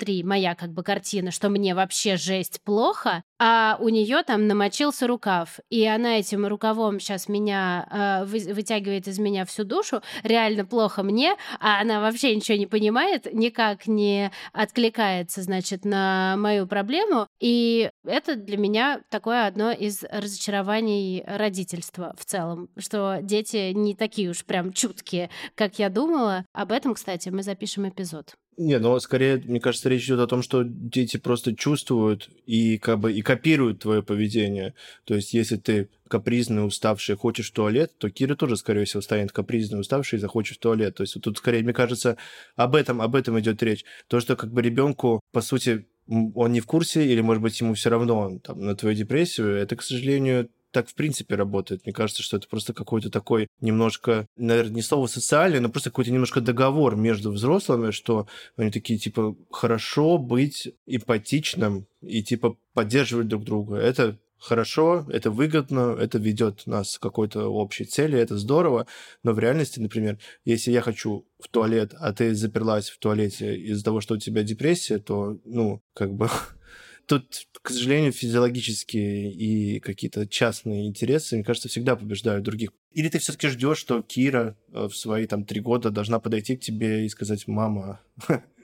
Внутри 0.00 0.22
моя 0.24 0.54
как 0.54 0.72
бы 0.72 0.82
картина, 0.82 1.30
что 1.30 1.48
мне 1.48 1.74
вообще 1.74 2.16
жесть 2.16 2.60
плохо, 2.64 3.22
а 3.38 3.76
у 3.80 3.88
нее 3.88 4.22
там 4.22 4.46
намочился 4.46 5.06
рукав, 5.06 5.60
и 5.70 5.86
она 5.86 6.18
этим 6.18 6.46
рукавом 6.46 7.00
сейчас 7.00 7.28
меня 7.28 7.86
э, 7.90 8.24
вы, 8.26 8.52
вытягивает 8.52 9.08
из 9.08 9.18
меня 9.18 9.44
всю 9.44 9.64
душу, 9.64 10.02
реально 10.22 10.64
плохо 10.64 11.02
мне, 11.02 11.36
а 11.58 11.80
она 11.80 12.00
вообще 12.00 12.34
ничего 12.34 12.56
не 12.58 12.66
понимает, 12.66 13.32
никак 13.32 13.86
не 13.86 14.30
откликается, 14.52 15.42
значит, 15.42 15.84
на 15.84 16.36
мою 16.36 16.66
проблему, 16.66 17.26
и 17.40 17.89
это 18.04 18.36
для 18.36 18.56
меня 18.56 19.02
такое 19.08 19.46
одно 19.46 19.72
из 19.72 20.04
разочарований 20.10 21.22
родительства 21.26 22.14
в 22.18 22.24
целом, 22.24 22.68
что 22.78 23.18
дети 23.22 23.72
не 23.72 23.94
такие 23.94 24.30
уж 24.30 24.44
прям 24.44 24.72
чуткие, 24.72 25.30
как 25.54 25.78
я 25.78 25.88
думала. 25.90 26.44
Об 26.52 26.72
этом, 26.72 26.94
кстати, 26.94 27.28
мы 27.28 27.42
запишем 27.42 27.88
эпизод. 27.88 28.34
Не, 28.56 28.78
но 28.78 28.98
скорее, 29.00 29.38
мне 29.38 29.58
кажется, 29.58 29.88
речь 29.88 30.04
идет 30.04 30.20
о 30.20 30.26
том, 30.26 30.42
что 30.42 30.64
дети 30.64 31.16
просто 31.16 31.56
чувствуют 31.56 32.28
и 32.44 32.76
как 32.76 32.98
бы 32.98 33.10
и 33.10 33.22
копируют 33.22 33.80
твое 33.80 34.02
поведение. 34.02 34.74
То 35.04 35.14
есть, 35.14 35.32
если 35.32 35.56
ты 35.56 35.88
капризный, 36.08 36.66
уставший, 36.66 37.16
хочешь 37.16 37.50
в 37.50 37.54
туалет, 37.54 37.92
то 37.96 38.10
Кира 38.10 38.34
тоже, 38.34 38.58
скорее 38.58 38.84
всего, 38.84 39.00
станет 39.00 39.32
капризный, 39.32 39.80
уставший 39.80 40.18
и 40.18 40.20
захочет 40.20 40.58
в 40.58 40.60
туалет. 40.60 40.96
То 40.96 41.04
есть, 41.04 41.14
вот 41.14 41.24
тут 41.24 41.38
скорее, 41.38 41.62
мне 41.62 41.72
кажется, 41.72 42.18
об 42.54 42.74
этом, 42.74 43.00
об 43.00 43.14
этом 43.14 43.40
идет 43.40 43.62
речь. 43.62 43.84
То, 44.08 44.20
что 44.20 44.36
как 44.36 44.52
бы 44.52 44.60
ребенку, 44.60 45.20
по 45.32 45.40
сути, 45.40 45.86
он 46.10 46.52
не 46.52 46.60
в 46.60 46.66
курсе, 46.66 47.06
или, 47.06 47.20
может 47.20 47.42
быть, 47.42 47.60
ему 47.60 47.74
все 47.74 47.88
равно 47.90 48.38
там, 48.40 48.60
на 48.60 48.74
твою 48.74 48.96
депрессию, 48.96 49.56
это, 49.56 49.76
к 49.76 49.82
сожалению, 49.82 50.50
так 50.72 50.88
в 50.88 50.94
принципе 50.94 51.34
работает. 51.34 51.84
Мне 51.84 51.92
кажется, 51.92 52.22
что 52.22 52.36
это 52.36 52.48
просто 52.48 52.72
какой-то 52.72 53.10
такой 53.10 53.48
немножко, 53.60 54.26
наверное, 54.36 54.74
не 54.74 54.82
слово 54.82 55.06
социальный, 55.06 55.60
но 55.60 55.68
просто 55.68 55.90
какой-то 55.90 56.12
немножко 56.12 56.40
договор 56.40 56.96
между 56.96 57.32
взрослыми, 57.32 57.90
что 57.90 58.26
они 58.56 58.70
такие, 58.70 58.98
типа, 58.98 59.36
хорошо 59.50 60.18
быть 60.18 60.72
эмпатичным 60.86 61.86
и, 62.02 62.22
типа, 62.22 62.56
поддерживать 62.72 63.28
друг 63.28 63.44
друга. 63.44 63.76
Это 63.76 64.18
хорошо, 64.40 65.06
это 65.10 65.30
выгодно, 65.30 65.96
это 66.00 66.18
ведет 66.18 66.66
нас 66.66 66.98
к 66.98 67.02
какой-то 67.02 67.48
общей 67.48 67.84
цели, 67.84 68.18
это 68.18 68.36
здорово, 68.38 68.86
но 69.22 69.32
в 69.32 69.38
реальности, 69.38 69.78
например, 69.78 70.18
если 70.44 70.72
я 70.72 70.80
хочу 70.80 71.26
в 71.38 71.48
туалет, 71.48 71.94
а 71.98 72.12
ты 72.12 72.34
заперлась 72.34 72.90
в 72.90 72.98
туалете 72.98 73.56
из-за 73.56 73.84
того, 73.84 74.00
что 74.00 74.14
у 74.14 74.18
тебя 74.18 74.42
депрессия, 74.42 74.98
то, 74.98 75.38
ну, 75.44 75.82
как 75.94 76.14
бы 76.14 76.28
тут, 77.06 77.46
к 77.62 77.70
сожалению, 77.70 78.12
физиологические 78.12 79.32
и 79.32 79.80
какие-то 79.80 80.26
частные 80.26 80.86
интересы, 80.86 81.36
мне 81.36 81.44
кажется, 81.44 81.68
всегда 81.68 81.96
побеждают 81.96 82.44
других. 82.44 82.70
Или 82.92 83.08
ты 83.08 83.18
все-таки 83.18 83.48
ждешь, 83.48 83.78
что 83.78 84.02
Кира 84.02 84.56
э, 84.72 84.88
в 84.88 84.96
свои 84.96 85.26
там 85.26 85.44
три 85.44 85.60
года 85.60 85.90
должна 85.90 86.18
подойти 86.18 86.56
к 86.56 86.60
тебе 86.60 87.04
и 87.04 87.08
сказать, 87.08 87.46
мама, 87.46 88.00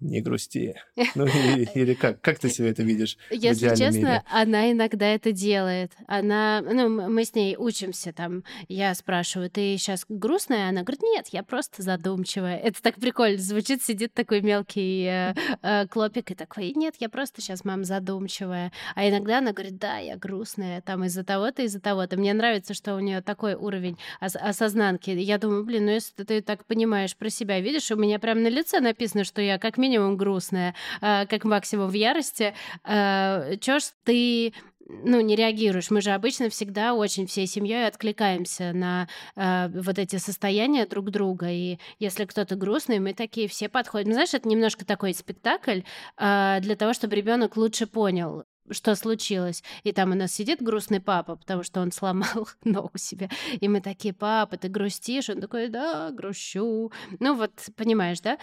не 0.00 0.20
грусти. 0.20 0.74
Ну, 1.14 1.24
или, 1.26 1.68
или 1.74 1.94
как? 1.94 2.20
Как 2.20 2.38
ты 2.38 2.50
себе 2.50 2.70
это 2.70 2.82
видишь? 2.82 3.16
Если 3.30 3.68
честно, 3.74 3.96
мире? 3.96 4.22
она 4.30 4.70
иногда 4.70 5.06
это 5.06 5.32
делает. 5.32 5.92
Она, 6.06 6.60
ну, 6.60 7.08
мы 7.08 7.24
с 7.24 7.34
ней 7.34 7.56
учимся 7.56 8.12
там. 8.12 8.44
Я 8.68 8.94
спрашиваю, 8.94 9.50
ты 9.50 9.76
сейчас 9.78 10.04
грустная? 10.08 10.68
Она 10.68 10.82
говорит, 10.82 11.02
нет, 11.02 11.28
я 11.32 11.42
просто 11.42 11.82
задумчивая. 11.82 12.58
Это 12.58 12.82
так 12.82 12.96
прикольно 12.96 13.38
звучит, 13.38 13.82
сидит 13.82 14.12
такой 14.12 14.42
мелкий 14.42 15.04
э, 15.04 15.34
э, 15.62 15.86
клопик 15.86 16.30
и 16.32 16.34
такой, 16.34 16.72
нет, 16.74 16.96
я 16.98 17.08
просто 17.08 17.40
сейчас, 17.40 17.64
мам, 17.64 17.84
задумчивая. 17.84 18.72
А 18.94 19.08
иногда 19.08 19.38
она 19.38 19.52
говорит, 19.52 19.78
да, 19.78 19.98
я 19.98 20.16
грустная, 20.16 20.82
там 20.82 21.04
из-за 21.04 21.24
того-то, 21.24 21.62
из-за 21.62 21.80
того-то. 21.80 22.18
Мне 22.18 22.34
нравится, 22.34 22.74
что 22.74 22.94
у 22.94 23.00
нее 23.00 23.22
такой 23.22 23.54
уровень 23.54 23.96
ос- 24.20 24.36
осознанки. 24.36 25.10
Я 25.10 25.38
думаю, 25.38 25.64
блин, 25.64 25.86
ну 25.86 25.92
если 25.92 26.24
ты 26.24 26.42
так 26.42 26.64
понимаешь 26.66 27.16
про 27.16 27.30
себя, 27.30 27.60
видишь, 27.60 27.90
у 27.90 27.96
меня 27.96 28.18
прям 28.18 28.42
на 28.42 28.48
лице 28.48 28.80
написано, 28.80 29.24
что 29.24 29.40
я 29.40 29.58
как 29.58 29.78
минимум 29.86 30.16
грустная, 30.16 30.74
э, 31.00 31.26
как 31.26 31.44
максимум 31.44 31.88
в 31.88 31.94
ярости. 31.94 32.54
Э, 32.84 33.56
Чё 33.60 33.78
ж 33.78 33.84
ты 34.04 34.52
ну, 34.88 35.20
не 35.20 35.36
реагируешь. 35.36 35.90
Мы 35.90 36.00
же 36.00 36.10
обычно 36.10 36.48
всегда 36.48 36.94
очень 36.94 37.26
всей 37.26 37.46
семьей 37.46 37.86
откликаемся 37.86 38.72
на 38.72 39.08
э, 39.34 39.68
вот 39.68 39.98
эти 39.98 40.16
состояния 40.16 40.86
друг 40.86 41.10
друга. 41.10 41.50
И 41.50 41.78
если 41.98 42.24
кто-то 42.24 42.56
грустный, 42.56 43.00
мы 43.00 43.12
такие 43.12 43.48
все 43.48 43.68
подходим. 43.68 44.12
Знаешь, 44.12 44.34
это 44.34 44.48
немножко 44.48 44.84
такой 44.84 45.14
спектакль 45.14 45.80
э, 46.18 46.58
для 46.60 46.76
того, 46.76 46.92
чтобы 46.92 47.16
ребенок 47.16 47.56
лучше 47.56 47.86
понял, 47.86 48.44
что 48.70 48.94
случилось. 48.94 49.62
И 49.82 49.92
там 49.92 50.12
у 50.12 50.14
нас 50.14 50.32
сидит 50.32 50.62
грустный 50.62 51.00
папа, 51.00 51.36
потому 51.36 51.62
что 51.62 51.80
он 51.80 51.90
сломал 51.90 52.48
ногу 52.64 52.96
себе. 52.96 53.28
И 53.60 53.68
мы 53.68 53.80
такие, 53.80 54.14
папа, 54.14 54.56
ты 54.56 54.68
грустишь? 54.68 55.30
Он 55.30 55.40
такой, 55.40 55.68
да, 55.68 56.10
грущу. 56.10 56.92
Ну 57.18 57.34
вот, 57.34 57.52
понимаешь, 57.76 58.20
да? 58.20 58.38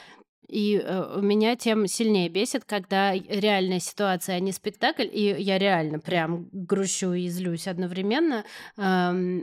И 0.47 0.82
э, 0.84 1.19
меня 1.21 1.56
тем 1.56 1.88
сильнее 1.88 2.29
бесит, 2.29 2.63
когда 2.65 3.13
реальная 3.13 3.79
ситуация, 3.79 4.36
а 4.36 4.39
не 4.39 4.51
спектакль, 4.51 5.08
и 5.12 5.36
я 5.39 5.58
реально 5.58 5.99
прям 5.99 6.49
грущу 6.51 7.13
и 7.13 7.27
злюсь 7.27 7.67
одновременно, 7.67 8.43
э, 8.77 8.82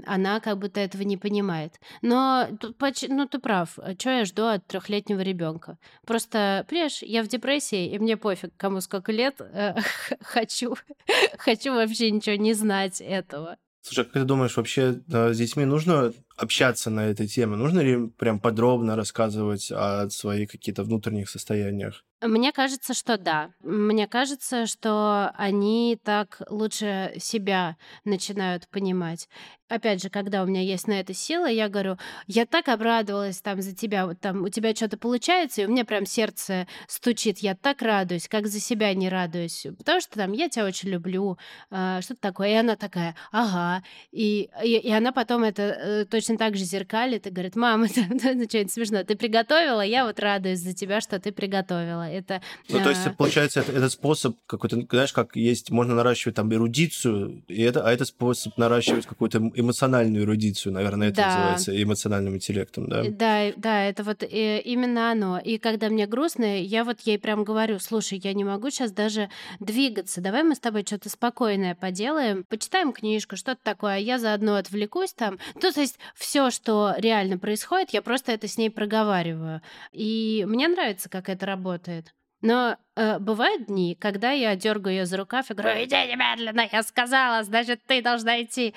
она 0.07 0.41
как 0.41 0.59
будто 0.59 0.81
этого 0.81 1.03
не 1.03 1.17
понимает. 1.17 1.81
Но 2.03 2.47
ну, 2.63 3.27
ты 3.27 3.39
прав, 3.39 3.79
что 3.99 4.11
я 4.11 4.25
жду 4.25 4.45
от 4.47 4.67
трехлетнего 4.67 5.21
ребенка? 5.21 5.79
Просто, 6.07 6.65
понимаешь, 6.69 7.03
я 7.03 7.23
в 7.23 7.29
депрессии, 7.29 7.91
и 7.91 7.99
мне 7.99 8.17
пофиг, 8.17 8.53
кому 8.57 8.81
сколько 8.81 9.13
лет, 9.13 9.41
э, 9.41 9.75
хочу, 10.21 10.77
хочу 11.39 11.75
вообще 11.75 12.11
ничего 12.11 12.37
не 12.37 12.55
знать 12.55 13.01
этого. 13.01 13.57
Слушай, 13.83 14.01
а 14.01 14.05
как 14.05 14.13
ты 14.13 14.25
думаешь, 14.25 14.57
вообще 14.57 15.01
с 15.09 15.37
детьми 15.37 15.65
нужно 15.65 16.13
общаться 16.43 16.91
на 16.91 17.07
этой 17.07 17.27
теме? 17.27 17.57
Нужно 17.57 17.81
ли 17.81 18.09
прям 18.19 18.41
подробно 18.41 18.97
рассказывать 18.97 19.71
о 19.71 20.09
своих 20.11 20.51
каких-то 20.51 20.85
внутренних 20.85 21.29
состояниях? 21.31 22.05
Мне 22.23 22.53
кажется, 22.53 22.93
что 22.93 23.17
да. 23.17 23.51
Мне 23.61 24.07
кажется, 24.07 24.67
что 24.67 25.33
они 25.37 25.99
так 26.05 26.43
лучше 26.51 27.15
себя 27.19 27.77
начинают 28.05 28.69
понимать. 28.69 29.27
Опять 29.71 30.03
же, 30.03 30.11
когда 30.11 30.43
у 30.43 30.47
меня 30.47 30.61
есть 30.61 30.89
на 30.89 31.01
это 31.01 31.15
сила, 31.15 31.47
я 31.47 31.69
говорю, 31.69 31.97
я 32.27 32.45
так 32.45 32.69
обрадовалась 32.69 33.41
там 33.41 33.63
за 33.63 33.75
тебя, 33.75 34.05
вот 34.05 34.21
там 34.21 34.43
у 34.43 34.49
тебя 34.49 34.75
что-то 34.75 34.99
получается, 34.99 35.63
и 35.63 35.65
у 35.65 35.69
меня 35.69 35.85
прям 35.85 36.05
сердце 36.05 36.67
стучит, 36.89 37.39
я 37.39 37.55
так 37.55 37.81
радуюсь, 37.81 38.29
как 38.29 38.49
за 38.49 38.59
себя 38.59 38.93
не 38.95 39.09
радуюсь, 39.09 39.67
потому 39.79 40.01
что 40.01 40.19
там 40.19 40.33
я 40.33 40.49
тебя 40.49 40.67
очень 40.67 40.89
люблю, 40.89 41.39
э, 41.71 42.01
что-то 42.03 42.21
такое. 42.21 42.49
И 42.49 42.55
она 42.55 42.75
такая, 42.75 43.15
ага. 43.31 43.85
И, 44.11 44.51
и, 44.63 44.77
и 44.77 44.91
она 44.91 45.13
потом 45.13 45.45
это 45.45 45.63
э, 45.63 46.05
точно 46.31 46.39
так 46.39 46.57
же 46.57 46.65
зеркалит 46.65 47.27
и 47.27 47.31
говорит, 47.31 47.57
мама, 47.57 47.87
это, 47.97 48.01
это 48.01 48.49
что-нибудь 48.49 48.73
смешно, 48.73 49.05
ты 49.05 49.17
приготовила, 49.17 49.81
я 49.81 50.05
вот 50.05 50.21
радуюсь 50.21 50.61
за 50.61 50.73
тебя, 50.73 51.01
что 51.01 51.19
ты 51.19 51.33
приготовила. 51.33 52.09
Это, 52.09 52.41
ну, 52.69 52.83
то 52.83 52.91
есть, 52.91 53.07
а, 53.07 53.11
получается, 53.11 53.61
это, 53.61 53.73
этот 53.73 53.93
способ 53.93 54.37
какой-то, 54.47 54.81
знаешь, 54.91 55.13
как 55.13 55.37
есть, 55.37 55.71
можно 55.71 55.95
наращивать 55.95 56.37
там 56.37 56.53
эрудицию, 56.53 57.43
и 57.49 57.63
это, 57.63 57.87
а 57.87 57.93
это 57.93 58.05
способ 58.05 58.57
наращивать 58.59 59.07
какую-то 59.07 59.39
эмоциональную 59.55 60.25
эрудицию, 60.25 60.73
наверное, 60.73 61.09
это 61.09 61.17
да. 61.17 61.27
называется 61.27 61.83
эмоциональным 61.83 62.37
интеллектом, 62.37 62.89
да? 62.89 63.05
Да, 63.09 63.53
да, 63.57 63.85
это 63.85 64.05
вот 64.05 64.23
э, 64.23 64.61
именно 64.61 65.11
оно. 65.11 65.39
И 65.39 65.59
когда 65.59 65.89
мне 65.89 66.07
грустно, 66.07 66.61
я 66.61 66.85
вот 66.85 67.01
ей 67.01 67.19
прям 67.19 67.45
говорю, 67.45 67.79
слушай, 67.81 68.21
я 68.23 68.35
не 68.35 68.45
могу 68.45 68.71
сейчас 68.71 68.93
даже 68.93 69.31
двигаться, 69.59 70.21
давай 70.21 70.43
мы 70.43 70.55
с 70.55 70.61
тобой 70.61 70.85
что-то 70.87 71.09
спокойное 71.09 71.75
поделаем, 71.75 72.45
почитаем 72.45 72.93
книжку, 72.93 73.37
что-то 73.37 73.61
такое, 73.63 73.95
а 73.95 73.99
я 73.99 74.19
заодно 74.19 74.57
отвлекусь 74.57 75.13
там. 75.13 75.39
Ну, 75.55 75.73
то 75.73 75.81
есть 75.81 75.99
все, 76.21 76.51
что 76.51 76.95
реально 76.99 77.39
происходит, 77.39 77.91
я 77.91 78.03
просто 78.03 78.33
это 78.33 78.47
с 78.47 78.59
ней 78.59 78.71
проговариваю. 78.71 79.63
И 79.91 80.45
мне 80.47 80.69
нравится, 80.69 81.09
как 81.09 81.31
это 81.31 81.47
работает. 81.47 82.15
Но 82.43 82.77
э, 82.95 83.19
бывают 83.19 83.67
дни, 83.67 83.97
когда 83.99 84.31
я 84.31 84.55
дергаю 84.55 84.97
ее 84.97 85.07
за 85.07 85.17
рукав 85.17 85.51
и 85.51 85.55
говорю, 85.55 85.83
иди 85.83 85.95
немедленно, 85.95 86.69
я 86.71 86.83
сказала, 86.83 87.43
значит, 87.43 87.81
ты 87.87 88.03
должна 88.03 88.43
идти. 88.43 88.75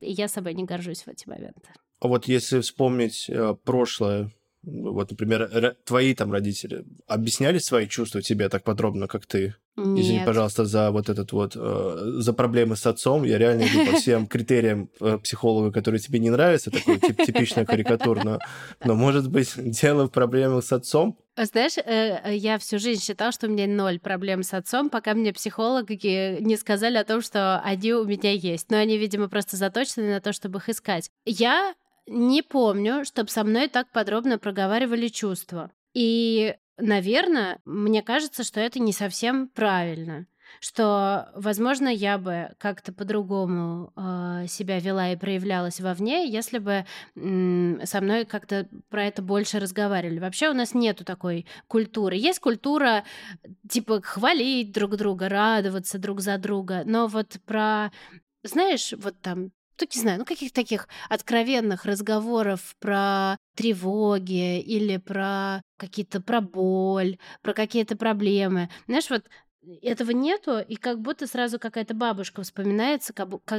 И 0.00 0.10
я 0.12 0.26
собой 0.26 0.54
не 0.54 0.64
горжусь 0.64 1.04
в 1.04 1.08
эти 1.08 1.28
моменты. 1.28 1.70
А 2.00 2.08
вот 2.08 2.26
если 2.26 2.60
вспомнить 2.60 3.30
э, 3.30 3.54
прошлое, 3.64 4.32
вот, 4.62 5.10
например, 5.10 5.76
твои 5.84 6.14
там 6.14 6.32
родители 6.32 6.84
объясняли 7.06 7.58
свои 7.58 7.88
чувства 7.88 8.22
тебе 8.22 8.48
так 8.48 8.62
подробно, 8.62 9.08
как 9.08 9.26
ты? 9.26 9.56
Нет. 9.74 10.04
Извини, 10.04 10.22
пожалуйста, 10.24 10.66
за 10.66 10.90
вот 10.90 11.08
этот 11.08 11.32
вот, 11.32 11.56
э, 11.56 12.12
за 12.18 12.34
проблемы 12.34 12.76
с 12.76 12.86
отцом. 12.86 13.24
Я 13.24 13.38
реально 13.38 13.62
иду 13.62 13.90
по 13.90 13.96
всем 13.96 14.26
критериям 14.28 14.90
э, 15.00 15.18
психолога, 15.18 15.72
которые 15.72 15.98
тебе 15.98 16.18
не 16.18 16.28
нравятся, 16.28 16.70
такой 16.70 17.00
тип, 17.00 17.16
типичная 17.24 17.64
карикатура, 17.64 18.38
но, 18.84 18.94
может 18.94 19.30
быть, 19.30 19.52
дело 19.56 20.08
в 20.08 20.10
проблемах 20.10 20.62
с 20.62 20.72
отцом? 20.72 21.18
Знаешь, 21.36 21.78
э, 21.78 22.36
я 22.36 22.58
всю 22.58 22.78
жизнь 22.78 23.02
считала, 23.02 23.32
что 23.32 23.46
у 23.46 23.50
меня 23.50 23.66
ноль 23.66 23.98
проблем 23.98 24.42
с 24.42 24.52
отцом, 24.52 24.90
пока 24.90 25.14
мне 25.14 25.32
психологи 25.32 26.38
не 26.40 26.56
сказали 26.58 26.98
о 26.98 27.04
том, 27.04 27.22
что 27.22 27.58
они 27.60 27.94
у 27.94 28.04
меня 28.04 28.32
есть. 28.32 28.70
Но 28.70 28.76
они, 28.76 28.98
видимо, 28.98 29.30
просто 29.30 29.56
заточены 29.56 30.10
на 30.10 30.20
то, 30.20 30.34
чтобы 30.34 30.58
их 30.58 30.68
искать. 30.68 31.10
Я 31.24 31.74
не 32.06 32.42
помню, 32.42 33.04
чтобы 33.04 33.30
со 33.30 33.44
мной 33.44 33.68
так 33.68 33.90
подробно 33.92 34.38
проговаривали 34.38 35.08
чувства. 35.08 35.70
И, 35.94 36.56
наверное, 36.78 37.60
мне 37.64 38.02
кажется, 38.02 38.44
что 38.44 38.60
это 38.60 38.80
не 38.80 38.92
совсем 38.92 39.48
правильно 39.48 40.26
что, 40.60 41.30
возможно, 41.34 41.88
я 41.88 42.18
бы 42.18 42.50
как-то 42.58 42.92
по-другому 42.92 43.92
э, 43.96 44.46
себя 44.48 44.78
вела 44.78 45.10
и 45.12 45.16
проявлялась 45.16 45.80
вовне, 45.80 46.28
если 46.30 46.58
бы 46.58 46.84
э, 47.16 47.86
со 47.86 48.00
мной 48.00 48.24
как-то 48.24 48.68
про 48.88 49.04
это 49.04 49.22
больше 49.22 49.58
разговаривали. 49.58 50.18
Вообще 50.18 50.50
у 50.50 50.54
нас 50.54 50.74
нету 50.74 51.04
такой 51.04 51.46
культуры. 51.68 52.16
Есть 52.16 52.40
культура 52.40 53.04
типа 53.68 54.00
хвалить 54.02 54.72
друг 54.72 54.96
друга, 54.96 55.28
радоваться 55.28 55.98
друг 55.98 56.20
за 56.20 56.38
друга, 56.38 56.82
но 56.84 57.06
вот 57.06 57.38
про 57.46 57.90
знаешь, 58.44 58.92
вот 58.96 59.20
там 59.20 59.52
ну, 59.80 59.86
не 59.94 60.00
знаю, 60.00 60.18
ну, 60.18 60.24
каких-то 60.24 60.54
таких 60.54 60.88
откровенных 61.08 61.84
разговоров 61.84 62.74
про 62.78 63.36
тревоги 63.56 64.60
или 64.60 64.96
про 64.98 65.62
какие-то 65.76 66.20
про 66.20 66.40
боль, 66.40 67.18
про 67.42 67.52
какие-то 67.54 67.96
проблемы. 67.96 68.68
Знаешь, 68.86 69.10
вот 69.10 69.24
этого 69.82 70.10
нету, 70.10 70.58
и 70.58 70.76
как 70.76 71.00
будто 71.00 71.26
сразу 71.26 71.58
какая-то 71.58 71.94
бабушка 71.94 72.42
вспоминается, 72.42 73.12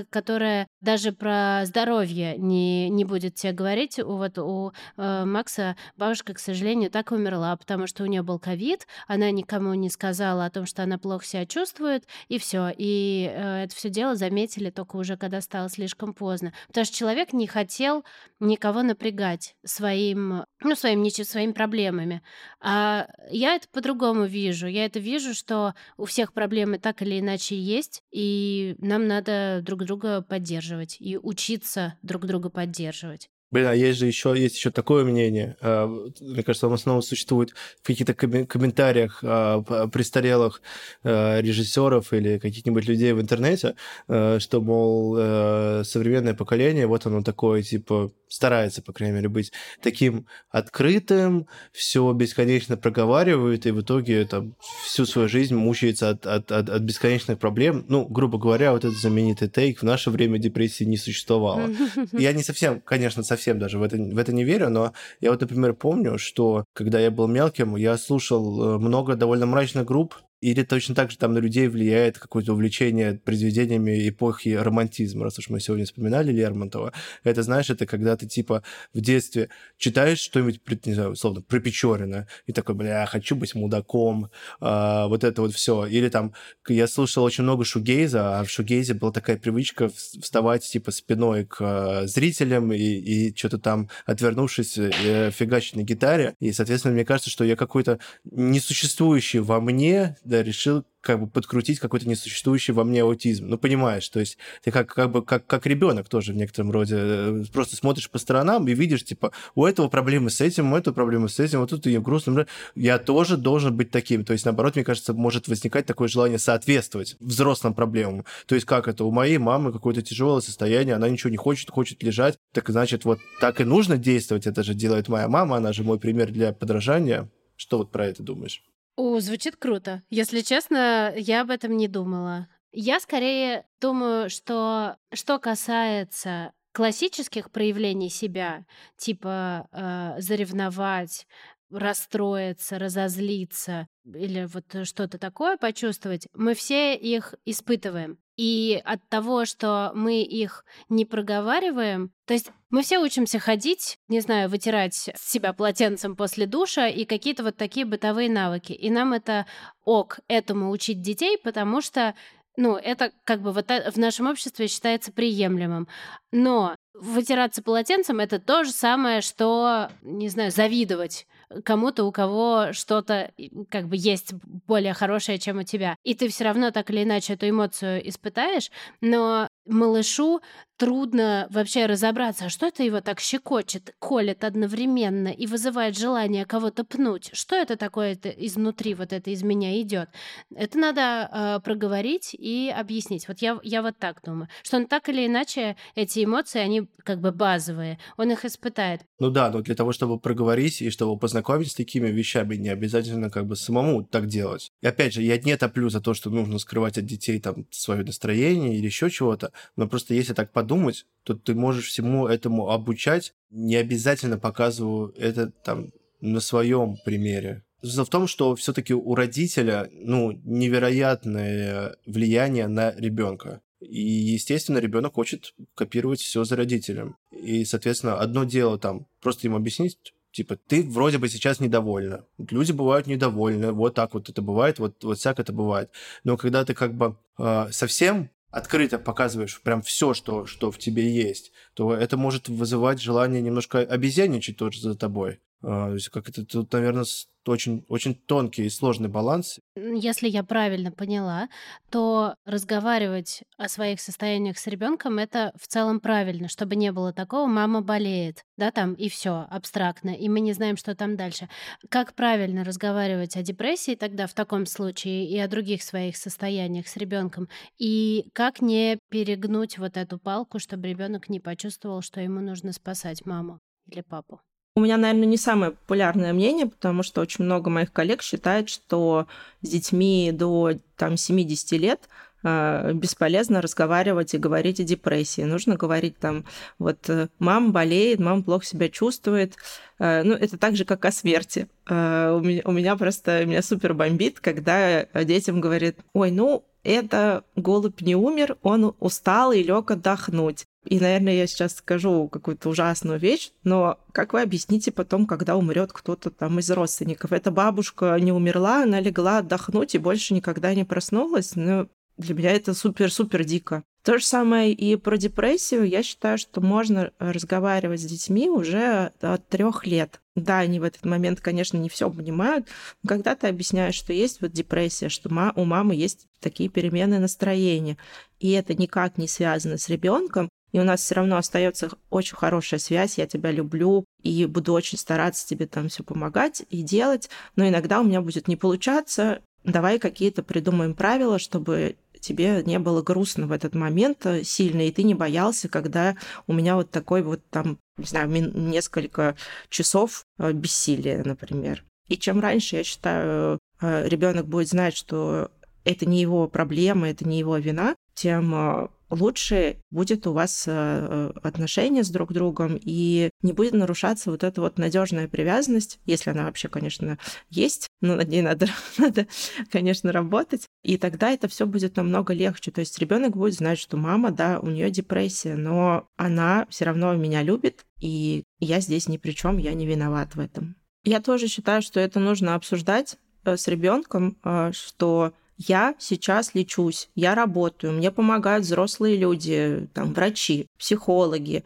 которая 0.09 0.67
даже 0.81 1.11
про 1.11 1.61
здоровье 1.65 2.35
не, 2.37 2.89
не 2.89 3.05
будет 3.05 3.35
тебе 3.35 3.53
говорить. 3.53 3.99
Вот 3.99 4.37
у 4.37 4.73
э, 4.97 5.25
Макса 5.25 5.77
бабушка, 5.95 6.33
к 6.33 6.39
сожалению, 6.39 6.91
так 6.91 7.11
умерла, 7.11 7.55
потому 7.55 7.87
что 7.87 8.03
у 8.03 8.05
нее 8.05 8.21
был 8.21 8.39
ковид, 8.39 8.87
она 9.07 9.31
никому 9.31 9.73
не 9.73 9.89
сказала 9.89 10.45
о 10.45 10.49
том, 10.49 10.65
что 10.65 10.83
она 10.83 10.97
плохо 10.97 11.25
себя 11.25 11.45
чувствует, 11.45 12.05
и 12.27 12.37
все. 12.37 12.71
И 12.77 13.31
э, 13.33 13.63
это 13.63 13.75
все 13.75 13.89
дело 13.89 14.15
заметили 14.15 14.69
только 14.69 14.97
уже, 14.97 15.15
когда 15.15 15.39
стало 15.41 15.69
слишком 15.69 16.13
поздно. 16.13 16.53
Потому 16.67 16.85
что 16.85 16.95
человек 16.95 17.33
не 17.33 17.47
хотел 17.47 18.03
никого 18.39 18.83
напрягать 18.83 19.55
своим, 19.63 20.45
ну, 20.61 20.75
своим, 20.75 21.09
своими 21.09 21.51
проблемами. 21.53 22.21
А 22.59 23.07
я 23.29 23.55
это 23.55 23.67
по-другому 23.71 24.25
вижу. 24.25 24.67
Я 24.67 24.85
это 24.85 24.99
вижу, 24.99 25.33
что 25.33 25.73
у 25.97 26.05
всех 26.05 26.33
проблемы 26.33 26.79
так 26.79 27.01
или 27.01 27.19
иначе 27.19 27.55
есть, 27.57 28.01
и 28.11 28.75
нам 28.79 29.07
надо 29.07 29.61
друг 29.63 29.83
друга 29.83 30.21
поддерживать 30.21 30.97
и 30.99 31.17
учиться 31.17 31.97
друг 32.01 32.25
друга 32.25 32.49
поддерживать. 32.49 33.29
Блин, 33.51 33.67
а 33.67 33.75
есть 33.75 33.99
же 33.99 34.07
еще 34.07 34.33
есть 34.35 34.55
еще 34.55 34.71
такое 34.71 35.03
мнение. 35.05 35.57
а, 35.61 35.85
Мне 36.19 36.41
кажется, 36.41 36.65
оно 36.65 36.75
снова 36.77 37.01
существует 37.01 37.51
в 37.51 37.85
каких-то 37.85 38.13
коммен- 38.13 38.47
комментариях 38.47 39.19
а, 39.21 39.61
престарелых 39.89 40.63
а, 41.03 41.39
режиссеров 41.39 42.13
или 42.13 42.39
каких-нибудь 42.39 42.87
людей 42.87 43.13
в 43.13 43.21
интернете, 43.21 43.75
что, 44.07 44.59
мол, 44.59 45.15
э, 45.19 45.83
современное 45.85 46.33
поколение, 46.33 46.87
вот 46.87 47.05
оно 47.05 47.21
такое, 47.21 47.61
типа, 47.61 48.11
старается, 48.33 48.81
по 48.81 48.93
крайней 48.93 49.15
мере, 49.15 49.29
быть 49.29 49.51
таким 49.81 50.25
открытым, 50.49 51.47
все 51.71 52.11
бесконечно 52.13 52.77
проговаривает, 52.77 53.67
и 53.67 53.71
в 53.71 53.81
итоге 53.81 54.25
там 54.25 54.55
всю 54.85 55.05
свою 55.05 55.29
жизнь 55.29 55.55
мучается 55.55 56.09
от, 56.09 56.25
от, 56.25 56.51
от, 56.51 56.69
от 56.69 56.81
бесконечных 56.81 57.37
проблем. 57.37 57.85
Ну, 57.87 58.05
грубо 58.05 58.39
говоря, 58.39 58.71
вот 58.71 58.85
этот 58.85 58.97
знаменитый 58.97 59.49
тейк 59.49 59.79
в 59.79 59.83
наше 59.83 60.09
время 60.09 60.39
депрессии 60.39 60.83
не 60.83 60.97
существовало. 60.97 61.69
Я 62.11 62.33
не 62.33 62.43
совсем, 62.43 62.81
конечно, 62.81 63.21
совсем 63.21 63.59
даже 63.59 63.77
в 63.77 63.83
это, 63.83 63.97
в 63.97 64.17
это 64.17 64.33
не 64.33 64.43
верю, 64.43 64.69
но 64.69 64.93
я 65.21 65.29
вот, 65.29 65.41
например, 65.41 65.73
помню, 65.75 66.17
что 66.17 66.65
когда 66.73 66.99
я 66.99 67.11
был 67.11 67.27
мелким, 67.27 67.75
я 67.75 67.97
слушал 67.97 68.75
э, 68.75 68.77
много 68.79 69.15
довольно 69.15 69.45
мрачных 69.45 69.85
групп, 69.85 70.15
или 70.43 70.63
точно 70.63 70.93
так 70.93 71.09
же 71.09 71.17
там 71.17 71.33
на 71.33 71.37
людей 71.37 71.67
влияет 71.69 72.19
какое-то 72.19 72.51
увлечение 72.51 73.13
произведениями 73.13 74.09
эпохи 74.09 74.49
романтизма, 74.49 75.23
раз 75.23 75.39
уж 75.39 75.47
мы 75.49 75.61
сегодня 75.61 75.85
вспоминали 75.85 76.33
Лермонтова. 76.33 76.91
Это, 77.23 77.43
знаешь, 77.43 77.69
это 77.69 77.85
когда 77.85 78.17
ты, 78.17 78.27
типа, 78.27 78.61
в 78.93 78.99
детстве 78.99 79.47
читаешь 79.77 80.19
что-нибудь, 80.19 80.59
не 80.85 80.93
знаю, 80.93 81.11
условно, 81.11 81.41
про 81.41 81.61
Печорина, 81.61 82.27
и 82.45 82.51
такой, 82.51 82.75
бля, 82.75 83.05
хочу 83.05 83.37
быть 83.37 83.55
мудаком, 83.55 84.31
а, 84.59 85.07
вот 85.07 85.23
это 85.23 85.41
вот 85.41 85.53
все. 85.53 85.85
Или 85.85 86.09
там, 86.09 86.33
я 86.67 86.87
слушал 86.87 87.23
очень 87.23 87.43
много 87.43 87.63
шугейза, 87.63 88.39
а 88.39 88.43
в 88.43 88.49
шугейзе 88.49 88.95
была 88.95 89.13
такая 89.13 89.37
привычка 89.37 89.85
вс- 89.85 90.19
вставать, 90.21 90.63
типа, 90.65 90.91
спиной 90.91 91.45
к 91.45 91.57
а, 91.61 92.05
зрителям 92.05 92.73
и, 92.73 92.77
и 92.77 93.35
что-то 93.35 93.59
там, 93.59 93.89
отвернувшись, 94.05 94.77
э, 94.77 95.31
фигачить 95.31 95.77
на 95.77 95.83
гитаре. 95.83 96.35
И, 96.41 96.51
соответственно, 96.51 96.95
мне 96.95 97.05
кажется, 97.05 97.29
что 97.29 97.45
я 97.45 97.55
какой-то 97.55 97.99
несуществующий 98.25 99.39
во 99.39 99.61
мне, 99.61 100.17
решил 100.41 100.83
как 101.03 101.19
бы 101.19 101.27
подкрутить 101.27 101.79
какой-то 101.79 102.07
несуществующий 102.07 102.73
во 102.73 102.85
мне 102.85 103.01
аутизм. 103.01 103.47
Ну, 103.47 103.57
понимаешь, 103.57 104.07
то 104.07 104.21
есть 104.21 104.37
ты 104.63 104.71
как, 104.71 104.93
как 104.93 105.11
бы 105.11 105.23
как, 105.23 105.45
как 105.45 105.65
ребенок 105.65 106.07
тоже 106.07 106.31
в 106.31 106.35
некотором 106.37 106.71
роде 106.71 106.95
э, 106.97 107.43
просто 107.51 107.75
смотришь 107.75 108.09
по 108.09 108.17
сторонам 108.17 108.67
и 108.67 108.73
видишь, 108.73 109.03
типа, 109.03 109.33
у 109.53 109.65
этого 109.65 109.89
проблемы 109.89 110.29
с 110.29 110.39
этим, 110.39 110.71
у 110.71 110.77
этого 110.77 110.93
проблемы 110.93 111.27
с 111.27 111.39
этим, 111.39 111.59
вот 111.59 111.71
тут 111.71 111.85
и 111.87 111.97
грустно. 111.97 112.47
Я 112.75 112.99
тоже 112.99 113.35
должен 113.35 113.75
быть 113.75 113.91
таким. 113.91 114.23
То 114.23 114.31
есть, 114.31 114.45
наоборот, 114.45 114.75
мне 114.75 114.85
кажется, 114.85 115.13
может 115.13 115.49
возникать 115.49 115.85
такое 115.85 116.07
желание 116.07 116.39
соответствовать 116.39 117.17
взрослым 117.19 117.73
проблемам. 117.73 118.23
То 118.45 118.55
есть, 118.55 118.65
как 118.65 118.87
это? 118.87 119.03
У 119.03 119.11
моей 119.11 119.37
мамы 119.37 119.73
какое-то 119.73 120.01
тяжелое 120.01 120.41
состояние, 120.41 120.95
она 120.95 121.09
ничего 121.09 121.29
не 121.29 121.37
хочет, 121.37 121.69
хочет 121.69 122.01
лежать. 122.01 122.37
Так 122.53 122.69
значит, 122.69 123.03
вот 123.03 123.19
так 123.41 123.59
и 123.59 123.65
нужно 123.65 123.97
действовать. 123.97 124.47
Это 124.47 124.63
же 124.63 124.73
делает 124.73 125.09
моя 125.09 125.27
мама, 125.27 125.57
она 125.57 125.73
же 125.73 125.83
мой 125.83 125.99
пример 125.99 126.31
для 126.31 126.53
подражания. 126.53 127.29
Что 127.57 127.77
вот 127.77 127.91
про 127.91 128.07
это 128.07 128.23
думаешь? 128.23 128.63
О, 128.95 129.19
звучит 129.19 129.55
круто. 129.57 130.03
Если 130.09 130.41
честно, 130.41 131.13
я 131.15 131.41
об 131.41 131.49
этом 131.49 131.75
не 131.75 131.87
думала. 131.87 132.47
Я 132.71 132.99
скорее 132.99 133.65
думаю, 133.81 134.29
что 134.29 134.97
что 135.13 135.39
касается 135.39 136.53
классических 136.73 137.51
проявлений 137.51 138.09
себя, 138.09 138.65
типа 138.97 139.67
э, 139.71 140.21
заревновать, 140.21 141.27
расстроиться, 141.71 142.79
разозлиться 142.79 143.87
или 144.05 144.45
вот 144.45 144.87
что-то 144.87 145.17
такое 145.17 145.57
почувствовать, 145.57 146.27
мы 146.33 146.53
все 146.53 146.95
их 146.95 147.35
испытываем. 147.45 148.17
И 148.35 148.81
от 148.83 149.07
того, 149.09 149.45
что 149.45 149.91
мы 149.93 150.23
их 150.23 150.65
не 150.89 151.05
проговариваем, 151.05 152.11
то 152.25 152.33
есть 152.33 152.51
мы 152.71 152.81
все 152.81 152.97
учимся 152.97 153.37
ходить, 153.37 153.99
не 154.07 154.21
знаю, 154.21 154.49
вытирать 154.49 155.11
себя 155.15 155.53
полотенцем 155.53 156.15
после 156.15 156.47
душа 156.47 156.87
и 156.87 157.05
какие-то 157.05 157.43
вот 157.43 157.57
такие 157.57 157.85
бытовые 157.85 158.31
навыки. 158.31 158.73
И 158.73 158.89
нам 158.89 159.13
это 159.13 159.45
ок, 159.85 160.19
этому 160.27 160.71
учить 160.71 161.01
детей, 161.01 161.37
потому 161.37 161.81
что 161.81 162.15
ну, 162.55 162.75
это 162.75 163.11
как 163.23 163.41
бы 163.41 163.51
вот 163.51 163.67
в 163.69 163.97
нашем 163.97 164.27
обществе 164.27 164.67
считается 164.67 165.11
приемлемым. 165.11 165.87
Но 166.31 166.75
вытираться 166.93 167.63
полотенцем 167.63 168.19
это 168.19 168.39
то 168.39 168.63
же 168.63 168.71
самое, 168.71 169.21
что, 169.21 169.89
не 170.01 170.29
знаю, 170.29 170.51
завидовать 170.51 171.25
кому-то, 171.63 172.03
у 172.05 172.11
кого 172.11 172.73
что-то 172.73 173.31
как 173.69 173.87
бы 173.87 173.95
есть 173.97 174.33
более 174.67 174.93
хорошее, 174.93 175.39
чем 175.39 175.59
у 175.59 175.63
тебя. 175.63 175.95
И 176.03 176.15
ты 176.15 176.27
все 176.29 176.45
равно 176.45 176.71
так 176.71 176.89
или 176.89 177.03
иначе 177.03 177.33
эту 177.33 177.49
эмоцию 177.49 178.07
испытаешь, 178.07 178.71
но 179.01 179.47
малышу 179.65 180.41
трудно 180.77 181.47
вообще 181.49 181.85
разобраться, 181.85 182.45
а 182.45 182.49
что 182.49 182.65
это 182.65 182.83
его 182.83 182.99
так 182.99 183.21
щекочет, 183.21 183.95
колет 183.99 184.43
одновременно 184.43 185.29
и 185.29 185.47
вызывает 185.47 185.97
желание 185.97 186.45
кого-то 186.45 186.83
пнуть. 186.83 187.29
Что 187.31 187.55
это 187.55 187.77
такое 187.77 188.13
это 188.13 188.29
изнутри, 188.29 188.93
вот 188.93 189.13
это 189.13 189.29
из 189.29 189.43
меня 189.43 189.79
идет? 189.81 190.09
Это 190.53 190.77
надо 190.77 191.29
э, 191.31 191.59
проговорить 191.63 192.33
и 192.33 192.73
объяснить. 192.75 193.29
Вот 193.29 193.39
я, 193.39 193.59
я 193.63 193.81
вот 193.81 193.97
так 193.97 194.21
думаю, 194.23 194.49
что 194.61 194.77
он 194.77 194.87
так 194.87 195.07
или 195.07 195.25
иначе, 195.25 195.77
эти 195.95 196.25
эмоции, 196.25 196.59
они 196.59 196.89
как 197.03 197.21
бы 197.21 197.31
базовые, 197.31 197.97
он 198.17 198.31
их 198.31 198.43
испытает. 198.43 199.01
Ну 199.19 199.29
да, 199.29 199.49
но 199.51 199.61
для 199.61 199.75
того, 199.75 199.93
чтобы 199.93 200.19
проговорить 200.19 200.81
и 200.81 200.89
чтобы 200.89 201.17
познакомить 201.17 201.71
с 201.71 201.75
такими 201.75 202.09
вещами, 202.09 202.55
не 202.55 202.69
обязательно 202.69 203.29
как 203.29 203.45
бы 203.45 203.55
самому 203.55 204.03
так 204.03 204.27
делать. 204.27 204.71
И 204.81 204.87
опять 204.87 205.13
же, 205.13 205.21
я 205.21 205.37
не 205.37 205.55
топлю 205.55 205.89
за 205.89 206.01
то, 206.01 206.13
что 206.13 206.29
нужно 206.29 206.59
скрывать 206.59 206.97
от 206.97 207.05
детей 207.05 207.39
там 207.39 207.67
свое 207.71 208.03
настроение 208.03 208.75
или 208.75 208.85
еще 208.85 209.09
чего-то, 209.09 209.52
но 209.75 209.87
просто 209.87 210.13
если 210.13 210.33
так 210.33 210.51
подумать, 210.51 211.05
то 211.23 211.33
ты 211.33 211.55
можешь 211.55 211.87
всему 211.87 212.27
этому 212.27 212.69
обучать, 212.69 213.33
не 213.49 213.75
обязательно 213.75 214.37
показываю 214.37 215.13
это 215.17 215.51
там 215.51 215.91
на 216.21 216.39
своем 216.39 216.97
примере. 217.05 217.63
Дело 217.83 218.05
в 218.05 218.09
том, 218.09 218.27
что 218.27 218.55
все-таки 218.55 218.93
у 218.93 219.13
родителя 219.13 219.89
ну, 219.91 220.31
невероятное 220.45 221.97
влияние 222.05 222.67
на 222.67 222.91
ребенка. 222.91 223.61
И, 223.81 223.99
естественно, 223.99 224.77
ребенок 224.77 225.15
хочет 225.15 225.53
копировать 225.75 226.21
все 226.21 226.45
за 226.45 226.55
родителем. 226.55 227.17
И, 227.31 227.65
соответственно, 227.65 228.17
одно 228.19 228.45
дело 228.45 228.79
там 228.79 229.07
просто 229.21 229.47
ему 229.47 229.57
объяснить, 229.57 229.97
типа, 230.31 230.55
ты 230.55 230.83
вроде 230.83 231.17
бы 231.17 231.27
сейчас 231.27 231.59
недовольна. 231.59 232.25
Люди 232.37 232.71
бывают 232.71 233.07
недовольны, 233.07 233.73
вот 233.73 233.95
так 233.95 234.13
вот 234.13 234.29
это 234.29 234.41
бывает, 234.41 234.79
вот, 234.79 235.03
вот 235.03 235.17
всяк 235.17 235.39
это 235.39 235.51
бывает. 235.51 235.89
Но 236.23 236.37
когда 236.37 236.63
ты 236.63 236.73
как 236.73 236.95
бы 236.95 237.17
э, 237.37 237.67
совсем 237.71 238.29
открыто 238.53 238.99
показываешь 238.99 239.59
прям 239.61 239.81
все, 239.81 240.13
что, 240.13 240.45
что 240.45 240.71
в 240.71 240.77
тебе 240.77 241.11
есть, 241.11 241.51
то 241.73 241.93
это 241.93 242.17
может 242.17 242.49
вызывать 242.49 243.01
желание 243.01 243.41
немножко 243.41 243.79
обезьяничать 243.79 244.57
тоже 244.57 244.79
за 244.79 244.95
тобой. 244.95 245.39
Есть 245.63 246.09
как 246.09 246.29
это 246.29 246.45
тут, 246.45 246.71
наверное, 246.73 247.05
очень, 247.47 247.85
очень 247.89 248.15
тонкий 248.15 248.65
и 248.65 248.69
сложный 248.69 249.09
баланс. 249.09 249.59
Если 249.75 250.27
я 250.29 250.43
правильно 250.43 250.91
поняла, 250.91 251.49
то 251.89 252.35
разговаривать 252.45 253.43
о 253.57 253.67
своих 253.67 253.99
состояниях 253.99 254.57
с 254.57 254.67
ребенком 254.67 255.17
это 255.17 255.51
в 255.59 255.67
целом 255.67 255.99
правильно, 255.99 256.47
чтобы 256.47 256.75
не 256.75 256.91
было 256.91 257.13
такого, 257.13 257.47
мама 257.47 257.81
болеет, 257.81 258.43
да, 258.57 258.71
там 258.71 258.93
и 258.93 259.09
все 259.09 259.45
абстрактно, 259.49 260.11
и 260.11 260.29
мы 260.29 260.39
не 260.39 260.53
знаем, 260.53 260.77
что 260.77 260.95
там 260.95 261.15
дальше. 261.15 261.49
Как 261.89 262.13
правильно 262.13 262.63
разговаривать 262.63 263.35
о 263.35 263.41
депрессии 263.41 263.95
тогда 263.95 264.27
в 264.27 264.33
таком 264.33 264.65
случае 264.65 265.27
и 265.27 265.37
о 265.39 265.47
других 265.47 265.83
своих 265.83 266.17
состояниях 266.17 266.87
с 266.87 266.97
ребенком, 266.97 267.49
и 267.77 268.29
как 268.33 268.61
не 268.61 268.99
перегнуть 269.09 269.77
вот 269.77 269.97
эту 269.97 270.19
палку, 270.19 270.59
чтобы 270.59 270.87
ребенок 270.87 271.29
не 271.29 271.39
почувствовал, 271.39 272.01
что 272.01 272.21
ему 272.21 272.41
нужно 272.41 272.73
спасать 272.73 273.25
маму 273.25 273.59
или 273.87 274.01
папу? 274.01 274.39
У 274.75 274.81
меня, 274.81 274.97
наверное, 274.97 275.27
не 275.27 275.37
самое 275.37 275.73
популярное 275.73 276.33
мнение, 276.33 276.65
потому 276.65 277.03
что 277.03 277.21
очень 277.21 277.45
много 277.45 277.69
моих 277.69 277.93
коллег 277.93 278.23
считает, 278.23 278.69
что 278.69 279.27
с 279.61 279.69
детьми 279.69 280.31
до 280.33 280.71
там, 280.97 281.15
70 281.15 281.73
лет 281.73 282.09
э, 282.43 282.91
бесполезно 282.93 283.61
разговаривать 283.61 284.33
и 284.33 284.39
говорить 284.39 284.79
о 284.79 284.83
депрессии. 284.83 285.43
Нужно 285.43 285.75
говорить 285.75 286.17
там, 286.17 286.45
вот 286.79 287.07
э, 287.07 287.27
мама 287.37 287.69
болеет, 287.69 288.19
мама 288.19 288.41
плохо 288.41 288.65
себя 288.65 288.89
чувствует. 288.89 289.57
Э, 289.99 290.23
ну, 290.23 290.33
это 290.33 290.57
так 290.57 290.75
же, 290.75 290.85
как 290.85 291.05
о 291.05 291.11
смерти. 291.11 291.67
У, 291.87 291.91
меня, 291.91 292.61
у 292.65 292.71
меня 292.71 292.95
просто, 292.95 293.45
меня 293.45 293.61
супер 293.61 293.93
бомбит, 293.93 294.39
когда 294.39 295.05
детям 295.05 295.61
говорят, 295.61 295.97
ой, 296.13 296.31
ну, 296.31 296.65
это 296.83 297.43
голубь 297.55 298.01
не 298.01 298.15
умер, 298.15 298.57
он 298.61 298.95
устал 298.99 299.51
и 299.51 299.63
лег 299.63 299.91
отдохнуть. 299.91 300.65
И, 300.85 300.99
наверное, 300.99 301.33
я 301.33 301.47
сейчас 301.47 301.75
скажу 301.75 302.27
какую-то 302.27 302.69
ужасную 302.69 303.17
вещь, 303.17 303.51
но 303.63 303.99
как 304.11 304.33
вы 304.33 304.41
объясните 304.41 304.91
потом, 304.91 305.25
когда 305.25 305.55
умрет 305.55 305.93
кто-то 305.93 306.29
там 306.29 306.59
из 306.59 306.69
родственников? 306.69 307.31
Эта 307.31 307.51
бабушка 307.51 308.17
не 308.19 308.33
умерла, 308.33 308.83
она 308.83 308.99
легла 308.99 309.37
отдохнуть 309.37 309.95
и 309.95 309.99
больше 309.99 310.33
никогда 310.33 310.73
не 310.73 310.83
проснулась. 310.83 311.55
Ну, 311.55 311.87
для 312.17 312.35
меня 312.35 312.51
это 312.51 312.73
супер-супер 312.73 313.45
дико. 313.45 313.83
То 314.03 314.17
же 314.17 314.25
самое 314.25 314.73
и 314.73 314.97
про 314.97 315.15
депрессию. 315.15 315.85
Я 315.85 316.03
считаю, 316.03 316.37
что 316.37 316.59
можно 316.59 317.11
разговаривать 317.19 318.01
с 318.01 318.05
детьми 318.05 318.49
уже 318.49 319.13
от 319.21 319.47
трех 319.47 319.85
лет. 319.85 320.19
Да, 320.35 320.59
они 320.59 320.79
в 320.79 320.83
этот 320.83 321.05
момент, 321.05 321.39
конечно, 321.39 321.77
не 321.77 321.87
все 321.89 322.09
понимают, 322.09 322.67
но 323.01 323.09
когда 323.09 323.35
ты 323.35 323.47
объясняешь, 323.47 323.95
что 323.95 324.11
есть 324.11 324.41
вот 324.41 324.51
депрессия, 324.51 325.07
что 325.07 325.29
у 325.55 325.63
мамы 325.63 325.95
есть 325.95 326.27
такие 326.41 326.69
перемены 326.69 327.19
настроения, 327.19 327.97
и 328.39 328.51
это 328.51 328.73
никак 328.73 329.17
не 329.17 329.27
связано 329.27 329.77
с 329.77 329.87
ребенком, 329.87 330.49
и 330.73 330.79
у 330.79 330.83
нас 330.83 331.01
все 331.01 331.15
равно 331.15 331.37
остается 331.37 331.91
очень 332.09 332.35
хорошая 332.35 332.79
связь, 332.79 333.19
я 333.19 333.27
тебя 333.27 333.51
люблю, 333.51 334.05
и 334.23 334.45
буду 334.47 334.73
очень 334.73 334.97
стараться 334.97 335.47
тебе 335.47 335.67
там 335.67 335.87
все 335.87 336.03
помогать 336.03 336.63
и 336.71 336.81
делать, 336.81 337.29
но 337.55 337.69
иногда 337.69 338.01
у 338.01 338.03
меня 338.03 338.21
будет 338.21 338.47
не 338.47 338.55
получаться, 338.55 339.41
давай 339.63 339.99
какие-то 339.99 340.41
придумаем 340.41 340.95
правила, 340.95 341.37
чтобы 341.37 341.95
тебе 342.23 342.63
не 342.65 342.79
было 342.79 343.01
грустно 343.01 343.47
в 343.47 343.51
этот 343.51 343.75
момент 343.75 344.25
э, 344.25 344.43
сильно, 344.43 344.87
и 344.87 344.91
ты 344.91 345.03
не 345.03 345.13
боялся, 345.13 345.67
когда 345.67 346.15
у 346.47 346.53
меня 346.53 346.75
вот 346.75 346.89
такой 346.89 347.21
вот 347.21 347.41
там, 347.49 347.77
не 347.97 348.05
знаю, 348.05 348.29
несколько 348.29 349.35
часов 349.69 350.25
э, 350.39 350.51
бессилия, 350.53 351.23
например. 351.23 351.83
И 352.07 352.17
чем 352.17 352.39
раньше, 352.39 352.77
я 352.77 352.83
считаю, 352.83 353.59
э, 353.81 354.07
ребенок 354.07 354.47
будет 354.47 354.69
знать, 354.69 354.95
что 354.95 355.51
это 355.83 356.05
не 356.05 356.21
его 356.21 356.47
проблема, 356.47 357.09
это 357.09 357.27
не 357.27 357.39
его 357.39 357.57
вина, 357.57 357.95
тем 358.15 358.89
лучше 359.13 359.77
будет 359.91 360.27
у 360.27 360.33
вас 360.33 360.65
э, 360.67 361.31
отношения 361.41 362.03
с 362.03 362.09
друг 362.09 362.33
другом, 362.33 362.79
и 362.81 363.29
не 363.41 363.53
будет 363.53 363.73
нарушаться 363.73 364.31
вот 364.31 364.43
эта 364.43 364.61
вот 364.61 364.77
надежная 364.77 365.27
привязанность, 365.27 365.99
если 366.05 366.31
она 366.31 366.45
вообще, 366.45 366.67
конечно, 366.67 367.17
есть, 367.49 367.87
но 368.01 368.15
над 368.15 368.29
ней 368.29 368.41
надо, 368.41 368.67
надо 368.97 369.27
конечно, 369.71 370.11
работать. 370.11 370.67
И 370.83 370.97
тогда 370.97 371.31
это 371.31 371.47
все 371.47 371.65
будет 371.65 371.95
намного 371.95 372.33
легче. 372.33 372.71
То 372.71 372.81
есть 372.81 372.97
ребенок 372.99 373.35
будет 373.35 373.55
знать, 373.55 373.79
что 373.79 373.97
мама, 373.97 374.31
да, 374.31 374.59
у 374.59 374.67
нее 374.67 374.89
депрессия, 374.89 375.55
но 375.55 376.07
она 376.17 376.65
все 376.69 376.85
равно 376.85 377.13
меня 377.15 377.43
любит, 377.43 377.85
и 377.99 378.43
я 378.59 378.79
здесь 378.79 379.07
ни 379.07 379.17
при 379.17 379.31
чем, 379.31 379.57
я 379.57 379.73
не 379.73 379.85
виноват 379.85 380.35
в 380.35 380.39
этом. 380.39 380.75
Я 381.03 381.21
тоже 381.21 381.47
считаю, 381.47 381.81
что 381.81 381.99
это 381.99 382.19
нужно 382.19 382.55
обсуждать 382.55 383.17
э, 383.43 383.57
с 383.57 383.67
ребенком, 383.67 384.37
э, 384.43 384.71
что 384.73 385.33
я 385.67 385.95
сейчас 385.99 386.55
лечусь, 386.55 387.09
я 387.15 387.35
работаю, 387.35 387.93
мне 387.93 388.11
помогают 388.11 388.65
взрослые 388.65 389.17
люди, 389.17 389.89
там, 389.93 390.13
врачи, 390.13 390.67
психологи 390.77 391.63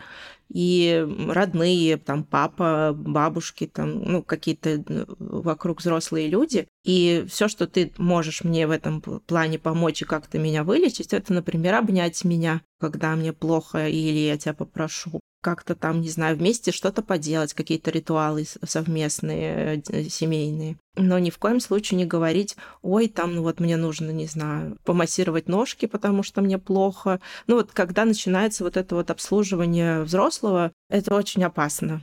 и 0.50 1.06
родные, 1.28 1.98
там, 1.98 2.24
папа, 2.24 2.94
бабушки, 2.96 3.68
там, 3.68 4.02
ну, 4.04 4.24
какие-то 4.24 4.70
э, 4.70 5.06
вокруг 5.20 5.82
взрослые 5.82 6.28
люди. 6.30 6.68
И 6.86 7.26
все, 7.30 7.48
что 7.48 7.68
ты 7.68 7.92
можешь 7.98 8.44
мне 8.44 8.66
в 8.66 8.72
этом 8.72 9.02
плане 9.02 9.60
помочь 9.60 10.02
и 10.02 10.06
как-то 10.06 10.40
меня 10.40 10.64
вылечить, 10.64 11.14
это, 11.14 11.34
например, 11.34 11.76
обнять 11.76 12.24
меня, 12.24 12.62
когда 12.80 13.16
мне 13.16 13.34
плохо, 13.34 13.88
или 13.88 14.20
я 14.20 14.38
тебя 14.38 14.54
попрошу 14.54 15.20
как-то 15.48 15.76
там, 15.76 16.02
не 16.02 16.10
знаю, 16.10 16.36
вместе 16.36 16.74
что-то 16.74 17.02
поделать, 17.02 17.54
какие-то 17.54 17.90
ритуалы 17.90 18.44
совместные, 18.66 19.82
э, 19.88 20.04
семейные. 20.10 20.76
Но 20.98 21.20
ни 21.20 21.30
в 21.30 21.38
коем 21.38 21.62
случае 21.62 22.00
не 22.00 22.06
говорить, 22.06 22.58
ой, 22.82 23.08
там, 23.08 23.34
ну 23.34 23.44
вот 23.44 23.62
мне 23.62 23.78
нужно, 23.78 24.12
не 24.12 24.26
знаю, 24.26 24.78
помассировать 24.84 25.48
ножки, 25.48 25.86
потому 25.86 26.22
что 26.22 26.42
мне 26.42 26.58
плохо. 26.58 27.22
Ну 27.48 27.56
вот 27.56 27.72
когда 27.72 28.04
начинается 28.04 28.66
вот 28.66 28.76
это 28.76 28.96
вот 28.96 29.10
обслуживание 29.10 30.02
взрослого, 30.02 30.74
это 30.90 31.16
очень 31.16 31.46
опасно. 31.46 32.02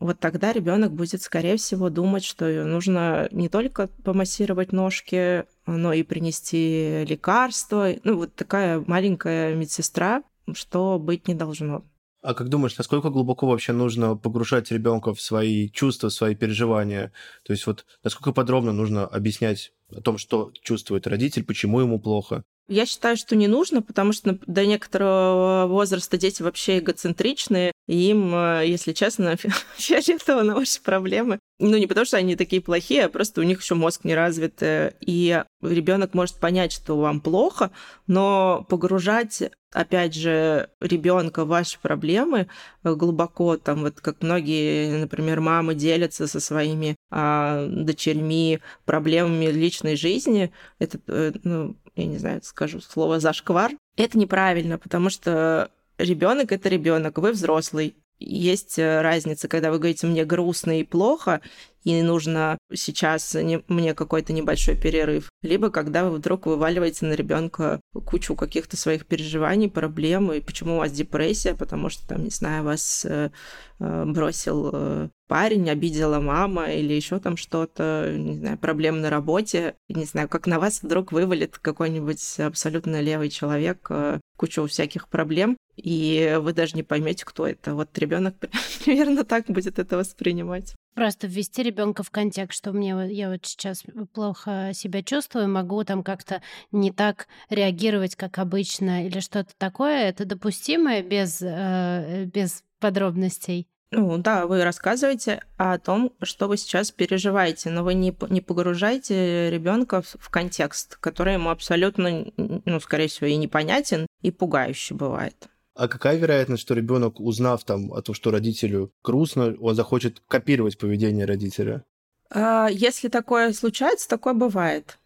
Вот 0.00 0.18
тогда 0.18 0.52
ребенок 0.52 0.90
будет, 0.90 1.22
скорее 1.22 1.58
всего, 1.58 1.90
думать, 1.90 2.24
что 2.24 2.64
нужно 2.64 3.28
не 3.30 3.48
только 3.48 3.86
помассировать 4.02 4.72
ножки, 4.72 5.44
но 5.66 5.92
и 5.92 6.02
принести 6.02 7.04
лекарства. 7.04 7.94
Ну, 8.02 8.16
вот 8.16 8.34
такая 8.34 8.82
маленькая 8.84 9.54
медсестра, 9.54 10.24
что 10.54 10.98
быть 10.98 11.28
не 11.28 11.34
должно. 11.34 11.84
А 12.22 12.34
как 12.34 12.48
думаешь, 12.48 12.76
насколько 12.76 13.08
глубоко 13.08 13.46
вообще 13.46 13.72
нужно 13.72 14.14
погружать 14.14 14.70
ребенка 14.70 15.14
в 15.14 15.20
свои 15.22 15.70
чувства, 15.70 16.10
в 16.10 16.12
свои 16.12 16.34
переживания? 16.34 17.12
То 17.44 17.52
есть 17.52 17.66
вот 17.66 17.86
насколько 18.04 18.32
подробно 18.32 18.72
нужно 18.72 19.06
объяснять 19.06 19.72
о 19.90 20.02
том, 20.02 20.18
что 20.18 20.52
чувствует 20.62 21.06
родитель, 21.06 21.44
почему 21.44 21.80
ему 21.80 21.98
плохо? 21.98 22.44
Я 22.68 22.86
считаю, 22.86 23.16
что 23.16 23.34
не 23.36 23.48
нужно, 23.48 23.82
потому 23.82 24.12
что 24.12 24.38
до 24.46 24.64
некоторого 24.64 25.66
возраста 25.66 26.18
дети 26.18 26.42
вообще 26.42 26.78
эгоцентричные, 26.78 27.72
и 27.88 28.10
им, 28.10 28.32
э, 28.34 28.64
если 28.66 28.92
честно, 28.92 29.36
фиолетово 29.76 30.42
на 30.42 30.54
ваши 30.54 30.80
проблемы. 30.80 31.40
Ну, 31.62 31.76
не 31.76 31.86
потому 31.86 32.06
что 32.06 32.16
они 32.16 32.36
такие 32.36 32.62
плохие, 32.62 33.04
а 33.04 33.08
просто 33.10 33.42
у 33.42 33.44
них 33.44 33.60
еще 33.60 33.74
мозг 33.74 34.04
не 34.04 34.14
развит. 34.14 34.62
Э, 34.62 34.94
и 35.00 35.44
ребенок 35.60 36.14
может 36.14 36.36
понять, 36.36 36.72
что 36.72 36.98
вам 36.98 37.20
плохо, 37.20 37.70
но 38.06 38.66
погружать 38.68 39.42
опять 39.72 40.14
же, 40.14 40.68
ребенка 40.80 41.44
в 41.44 41.48
ваши 41.48 41.78
проблемы 41.78 42.48
э, 42.82 42.94
глубоко, 42.94 43.56
там 43.56 43.82
вот 43.82 44.00
как 44.00 44.22
многие, 44.22 44.98
например, 44.98 45.40
мамы 45.40 45.74
делятся 45.74 46.26
со 46.26 46.40
своими 46.40 46.96
а, 47.10 47.66
дочерьми 47.68 48.60
проблемами 48.84 49.46
личной 49.46 49.94
жизни, 49.94 50.50
это, 50.80 50.98
ну, 51.44 51.76
я 51.94 52.06
не 52.06 52.18
знаю, 52.18 52.40
скажу 52.42 52.80
слово 52.80 53.20
зашквар, 53.20 53.72
это 53.96 54.18
неправильно, 54.18 54.76
потому 54.76 55.10
что 55.10 55.70
ребенок 55.98 56.52
это 56.52 56.68
ребенок, 56.68 57.18
вы 57.18 57.32
взрослый. 57.32 57.94
Есть 58.20 58.78
э, 58.78 59.00
разница, 59.00 59.48
когда 59.48 59.70
вы 59.70 59.78
говорите 59.78 60.06
мне 60.06 60.26
грустно 60.26 60.78
и 60.78 60.84
плохо, 60.84 61.40
и 61.84 62.02
нужно 62.02 62.58
сейчас 62.72 63.34
не, 63.34 63.62
мне 63.68 63.94
какой-то 63.94 64.32
небольшой 64.32 64.76
перерыв, 64.76 65.30
либо 65.42 65.70
когда 65.70 66.04
вы 66.04 66.16
вдруг 66.16 66.46
вываливаете 66.46 67.06
на 67.06 67.14
ребенка 67.14 67.80
кучу 68.06 68.34
каких-то 68.34 68.76
своих 68.76 69.06
переживаний, 69.06 69.70
проблем, 69.70 70.32
и 70.32 70.40
почему 70.40 70.76
у 70.76 70.78
вас 70.78 70.92
депрессия, 70.92 71.54
потому 71.54 71.88
что 71.88 72.06
там, 72.06 72.24
не 72.24 72.30
знаю, 72.30 72.64
вас 72.64 73.04
э, 73.08 73.30
э, 73.78 74.04
бросил 74.06 74.70
э, 74.72 75.08
парень, 75.26 75.70
обидела 75.70 76.20
мама 76.20 76.70
или 76.70 76.92
еще 76.92 77.18
там 77.18 77.36
что-то, 77.36 78.12
не 78.14 78.36
знаю, 78.36 78.58
проблем 78.58 79.00
на 79.00 79.10
работе, 79.10 79.76
не 79.88 80.04
знаю, 80.04 80.28
как 80.28 80.46
на 80.46 80.58
вас 80.58 80.82
вдруг 80.82 81.12
вывалит 81.12 81.58
какой-нибудь 81.58 82.40
абсолютно 82.40 83.00
левый 83.00 83.30
человек 83.30 83.86
э, 83.90 84.20
кучу 84.36 84.66
всяких 84.66 85.08
проблем, 85.08 85.56
и 85.76 86.38
вы 86.40 86.52
даже 86.52 86.76
не 86.76 86.82
поймете, 86.82 87.24
кто 87.24 87.46
это. 87.46 87.74
Вот 87.74 87.96
ребенок 87.96 88.34
примерно 88.84 89.24
так 89.24 89.46
будет 89.46 89.78
это 89.78 89.96
воспринимать. 89.96 90.74
Просто 90.94 91.26
ввести 91.26 91.62
ребенка 91.62 92.02
в 92.02 92.10
контекст, 92.10 92.58
что 92.58 92.72
мне 92.72 92.96
я 93.10 93.30
вот 93.30 93.46
сейчас 93.46 93.84
плохо 94.12 94.72
себя 94.74 95.02
чувствую, 95.02 95.48
могу 95.48 95.82
там 95.84 96.02
как-то 96.02 96.42
не 96.72 96.90
так 96.92 97.28
реагировать, 97.48 98.16
как 98.16 98.38
обычно, 98.38 99.06
или 99.06 99.20
что-то 99.20 99.52
такое. 99.56 100.08
Это 100.08 100.24
допустимо 100.24 101.00
без, 101.02 101.40
э, 101.42 102.24
без 102.24 102.64
подробностей? 102.80 103.68
Ну 103.92 104.18
да, 104.18 104.46
вы 104.46 104.62
рассказываете 104.62 105.42
о 105.56 105.76
том, 105.78 106.12
что 106.22 106.46
вы 106.46 106.56
сейчас 106.56 106.92
переживаете, 106.92 107.70
но 107.70 107.82
вы 107.82 107.94
не, 107.94 108.16
не 108.28 108.40
погружаете 108.40 109.50
ребенка 109.50 110.00
в, 110.00 110.14
в 110.16 110.28
контекст, 110.30 110.96
который 110.96 111.34
ему 111.34 111.50
абсолютно, 111.50 112.26
ну, 112.36 112.80
скорее 112.80 113.08
всего, 113.08 113.26
и 113.26 113.36
непонятен, 113.36 114.06
и 114.22 114.30
пугающий 114.30 114.94
бывает. 114.94 115.48
А 115.80 115.88
какая 115.88 116.18
вероятность, 116.18 116.60
что 116.60 116.74
ребенок, 116.74 117.20
узнав 117.20 117.64
там 117.64 117.90
о 117.94 118.02
том, 118.02 118.14
что 118.14 118.30
родителю 118.30 118.92
грустно, 119.02 119.56
он 119.58 119.74
захочет 119.74 120.20
копировать 120.28 120.76
поведение 120.76 121.24
родителя? 121.24 121.84
А, 122.28 122.68
если 122.70 123.08
такое 123.08 123.54
случается, 123.54 124.06
такое 124.06 124.34
бывает. 124.34 124.98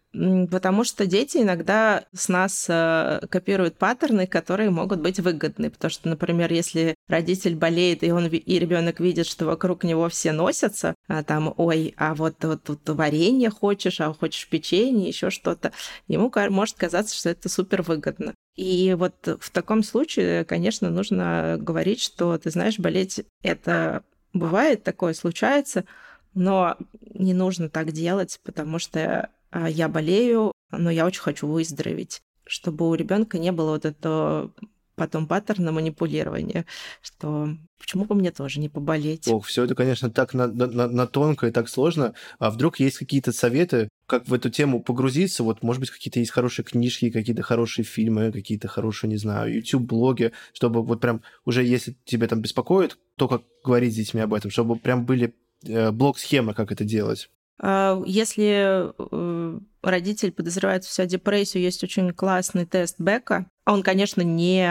Потому 0.49 0.83
что 0.83 1.05
дети 1.05 1.37
иногда 1.37 2.05
с 2.13 2.29
нас 2.29 2.67
э, 2.69 3.21
копируют 3.29 3.77
паттерны, 3.77 4.27
которые 4.27 4.69
могут 4.69 5.01
быть 5.01 5.19
выгодны. 5.19 5.69
Потому 5.69 5.91
что, 5.91 6.07
например, 6.09 6.53
если 6.53 6.95
родитель 7.07 7.55
болеет, 7.55 8.03
и, 8.03 8.11
он, 8.11 8.27
и 8.27 8.59
ребенок 8.59 8.99
видит, 8.99 9.27
что 9.27 9.45
вокруг 9.45 9.83
него 9.83 10.07
все 10.09 10.31
носятся, 10.31 10.95
а 11.07 11.23
там, 11.23 11.53
ой, 11.57 11.93
а 11.97 12.15
вот, 12.15 12.43
вот 12.43 12.63
тут 12.63 12.87
варенье 12.87 13.49
хочешь, 13.49 13.99
а 13.99 14.13
хочешь 14.13 14.47
печенье, 14.47 15.07
еще 15.07 15.29
что-то, 15.29 15.73
ему 16.07 16.31
может 16.49 16.77
казаться, 16.77 17.15
что 17.15 17.29
это 17.29 17.49
супер 17.49 17.81
выгодно. 17.81 18.33
И 18.55 18.95
вот 18.97 19.15
в 19.39 19.49
таком 19.49 19.83
случае, 19.83 20.45
конечно, 20.45 20.89
нужно 20.89 21.57
говорить, 21.59 22.01
что, 22.01 22.37
ты 22.37 22.51
знаешь, 22.51 22.79
болеть 22.79 23.21
это 23.41 24.03
бывает, 24.33 24.83
такое 24.83 25.13
случается, 25.13 25.85
но 26.33 26.77
не 27.13 27.33
нужно 27.33 27.69
так 27.69 27.91
делать, 27.91 28.39
потому 28.43 28.79
что 28.79 29.29
я 29.67 29.89
болею, 29.89 30.51
но 30.71 30.89
я 30.89 31.05
очень 31.05 31.21
хочу 31.21 31.47
выздороветь, 31.47 32.21
чтобы 32.45 32.89
у 32.89 32.93
ребенка 32.95 33.37
не 33.37 33.51
было 33.51 33.71
вот 33.71 33.85
этого 33.85 34.51
потом 34.95 35.27
паттерна 35.27 35.71
манипулирования, 35.71 36.65
что 37.01 37.49
почему 37.77 38.05
бы 38.05 38.15
мне 38.15 38.31
тоже 38.31 38.59
не 38.59 38.69
поболеть? 38.69 39.27
Ох, 39.27 39.45
все 39.45 39.63
это, 39.63 39.75
конечно, 39.75 40.09
так 40.09 40.33
на, 40.33 40.47
на, 40.47 40.87
на 40.87 41.07
тонко 41.07 41.47
и 41.47 41.51
так 41.51 41.69
сложно. 41.69 42.13
А 42.39 42.49
вдруг 42.49 42.79
есть 42.79 42.97
какие-то 42.97 43.31
советы, 43.31 43.89
как 44.07 44.27
в 44.27 44.33
эту 44.33 44.49
тему 44.49 44.81
погрузиться? 44.81 45.43
Вот, 45.43 45.63
может 45.63 45.81
быть, 45.81 45.91
какие-то 45.91 46.19
есть 46.19 46.31
хорошие 46.31 46.65
книжки, 46.65 47.09
какие-то 47.09 47.43
хорошие 47.43 47.83
фильмы, 47.83 48.31
какие-то 48.31 48.67
хорошие, 48.67 49.09
не 49.09 49.17
знаю, 49.17 49.53
YouTube-блоги, 49.53 50.31
чтобы 50.53 50.83
вот 50.83 51.01
прям 51.01 51.21
уже, 51.43 51.63
если 51.63 51.95
тебе 52.05 52.27
там 52.27 52.41
беспокоит, 52.41 52.97
то, 53.17 53.27
как 53.27 53.43
говорить 53.63 53.93
с 53.93 53.97
детьми 53.97 54.21
об 54.21 54.33
этом, 54.33 54.51
чтобы 54.51 54.77
прям 54.77 55.05
были 55.05 55.35
э, 55.63 55.91
блок-схемы, 55.91 56.53
как 56.53 56.71
это 56.71 56.83
делать. 56.83 57.29
А, 57.59 58.01
если 58.05 58.91
э, 58.97 59.59
родитель 59.81 60.31
подозревает 60.31 60.83
в 60.83 60.91
себя 60.91 61.07
депрессию, 61.07 61.63
есть 61.63 61.83
очень 61.83 62.11
классный 62.11 62.65
тест 62.65 62.99
Бека. 62.99 63.47
Он, 63.65 63.81
конечно, 63.81 64.21
не 64.21 64.61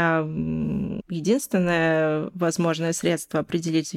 единственное 1.12 2.30
возможное 2.34 2.92
средство 2.92 3.40
определить. 3.40 3.94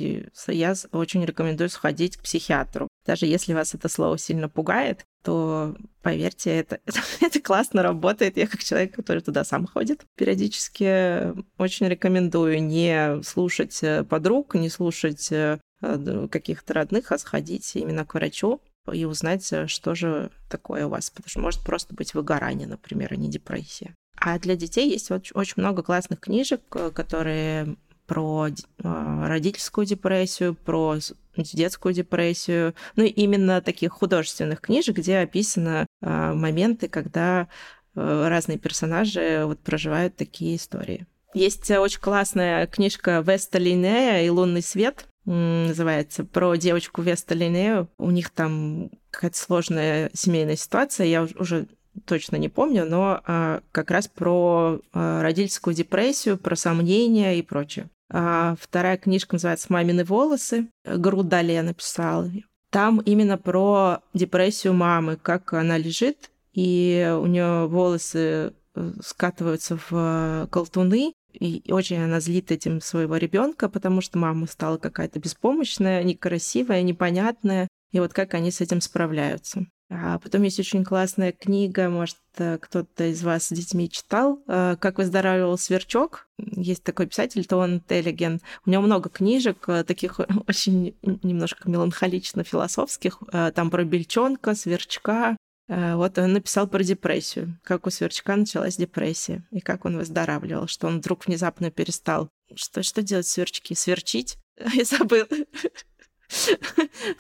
Я 0.48 0.74
очень 0.92 1.24
рекомендую 1.24 1.70
сходить 1.70 2.18
к 2.18 2.24
психиатру. 2.24 2.88
Даже 3.06 3.26
если 3.26 3.54
вас 3.54 3.74
это 3.74 3.90
слово 3.90 4.18
сильно 4.18 4.50
пугает, 4.50 5.06
то 5.24 5.76
поверьте, 6.02 6.52
это, 6.52 6.80
это, 6.86 7.00
это 7.22 7.42
классно 7.42 7.84
работает. 7.84 8.38
Я 8.38 8.48
как 8.48 8.64
человек, 8.64 8.96
который 8.96 9.22
туда 9.22 9.44
сам 9.44 9.68
ходит, 9.68 10.06
периодически 10.16 11.34
очень 11.58 11.88
рекомендую 11.88 12.64
не 12.64 13.22
слушать 13.24 13.78
э, 13.84 14.04
подруг, 14.04 14.56
не 14.56 14.70
слушать 14.70 15.32
э, 15.32 15.60
каких-то 15.82 16.74
родных, 16.74 17.12
а 17.12 17.18
сходить 17.18 17.76
именно 17.76 18.06
к 18.06 18.14
врачу 18.16 18.62
и 18.92 19.06
узнать, 19.06 19.52
э, 19.52 19.68
что 19.68 19.96
же 19.96 20.32
такое 20.50 20.86
у 20.86 20.90
вас. 20.90 21.10
Потому 21.10 21.30
что 21.30 21.40
может 21.40 21.62
просто 21.62 21.94
быть 21.96 22.14
выгорание, 22.14 22.68
например, 22.68 23.14
а 23.14 23.16
не 23.16 23.30
депрессия. 23.30 23.96
А 24.20 24.40
для 24.40 24.56
детей 24.56 24.90
есть 24.90 25.12
очень, 25.12 25.62
много 25.62 25.84
классных 25.84 26.20
книжек, 26.20 26.62
которые 26.70 27.76
про 28.08 28.50
родительскую 28.80 29.86
депрессию, 29.86 30.56
про 30.56 30.98
детскую 31.36 31.94
депрессию, 31.94 32.74
ну 32.96 33.04
именно 33.04 33.62
таких 33.62 33.92
художественных 33.92 34.62
книжек, 34.62 34.98
где 34.98 35.20
описаны 35.20 35.86
э, 36.02 36.34
моменты, 36.34 36.88
когда 36.88 37.48
э, 37.96 38.28
разные 38.28 38.58
персонажи 38.58 39.44
вот 39.46 39.60
проживают 39.60 40.16
такие 40.16 40.56
истории. 40.56 41.06
Есть 41.34 41.70
очень 41.70 42.00
классная 42.00 42.66
книжка 42.66 43.24
Веста 43.26 43.60
Линея 43.60 44.26
и 44.26 44.30
«Лунный 44.30 44.64
свет», 44.64 45.06
называется, 45.32 46.23
про 46.23 46.55
девочку 46.55 47.01
Веста 47.01 47.36
Линею. 47.36 47.89
У 47.97 48.11
них 48.11 48.30
там 48.30 48.89
какая-то 49.11 49.38
сложная 49.38 50.09
семейная 50.13 50.55
ситуация, 50.55 51.05
я 51.07 51.28
уже 51.38 51.67
точно 52.05 52.38
не 52.38 52.49
помню, 52.49 52.86
но 52.86 53.21
а, 53.25 53.61
как 53.71 53.91
раз 53.91 54.07
про 54.07 54.80
а, 54.93 55.21
родительскую 55.21 55.73
депрессию, 55.73 56.38
про 56.38 56.55
сомнения 56.55 57.38
и 57.38 57.41
прочее. 57.41 57.89
А 58.09 58.55
вторая 58.59 58.97
книжка 58.97 59.36
называется 59.36 59.67
«Мамины 59.69 60.05
волосы». 60.05 60.67
Грудале 60.86 61.61
написала. 61.61 62.32
Там 62.69 62.99
именно 62.99 63.38
про 63.38 63.99
депрессию 64.13 64.73
мамы, 64.73 65.17
как 65.17 65.53
она 65.53 65.78
лежит, 65.78 66.32
и 66.53 67.15
у 67.19 67.25
нее 67.25 67.67
волосы 67.67 68.53
э, 68.75 68.91
скатываются 69.01 69.78
в 69.78 69.89
э, 69.91 70.47
колтуны, 70.49 71.13
и 71.40 71.72
очень 71.72 71.98
она 71.98 72.20
злит 72.20 72.52
этим 72.52 72.82
своего 72.82 73.18
ребенка, 73.18 73.70
потому 73.70 74.02
что 74.02 74.18
мама 74.18 74.48
стала 74.48 74.78
какая-то 74.78 75.20
беспомощная, 75.20 76.04
некрасивая, 76.04 76.82
непонятная. 76.82 77.68
И 77.92 78.00
вот 78.00 78.14
как 78.14 78.34
они 78.34 78.52
с 78.52 78.62
этим 78.62 78.82
справляются. 78.82 79.66
А 79.90 80.20
потом 80.20 80.44
есть 80.44 80.60
очень 80.60 80.84
классная 80.84 81.32
книга, 81.32 81.90
может, 81.90 82.18
э, 82.38 82.58
кто-то 82.58 83.06
из 83.06 83.24
вас 83.24 83.48
с 83.48 83.54
детьми 83.54 83.90
читал, 83.90 84.44
э, 84.46 84.76
«Как 84.78 84.98
выздоравливал 84.98 85.58
сверчок». 85.58 86.28
Есть 86.38 86.84
такой 86.84 87.08
писатель 87.08 87.46
Тон 87.46 87.80
Телеген. 87.80 88.42
У 88.66 88.70
него 88.70 88.84
много 88.84 89.10
книжек, 89.10 89.64
э, 89.70 89.86
таких 89.86 90.20
очень 90.48 90.94
немножко 91.02 91.70
меланхолично-философских. 91.70 93.20
Там 93.56 93.70
про 93.70 93.86
бельчонка, 93.86 94.56
сверчка. 94.56 95.38
Вот 95.68 96.18
он 96.18 96.34
написал 96.34 96.68
про 96.68 96.82
депрессию, 96.82 97.59
как 97.63 97.88
у 97.88 97.89
сверчка 97.89 98.36
началась 98.38 98.78
депрессия, 98.78 99.45
и 99.51 99.59
как 99.59 99.84
он 99.84 99.97
выздоравливал, 99.97 100.68
что 100.68 100.88
он 100.88 100.99
вдруг 100.99 101.28
внезапно 101.28 101.72
перестал. 101.72 102.30
Что, 102.55 102.84
что 102.84 103.01
делать 103.01 103.28
сверчки? 103.28 103.76
Сверчить? 103.76 104.38
Я 104.74 104.86
забыл. 104.86 105.26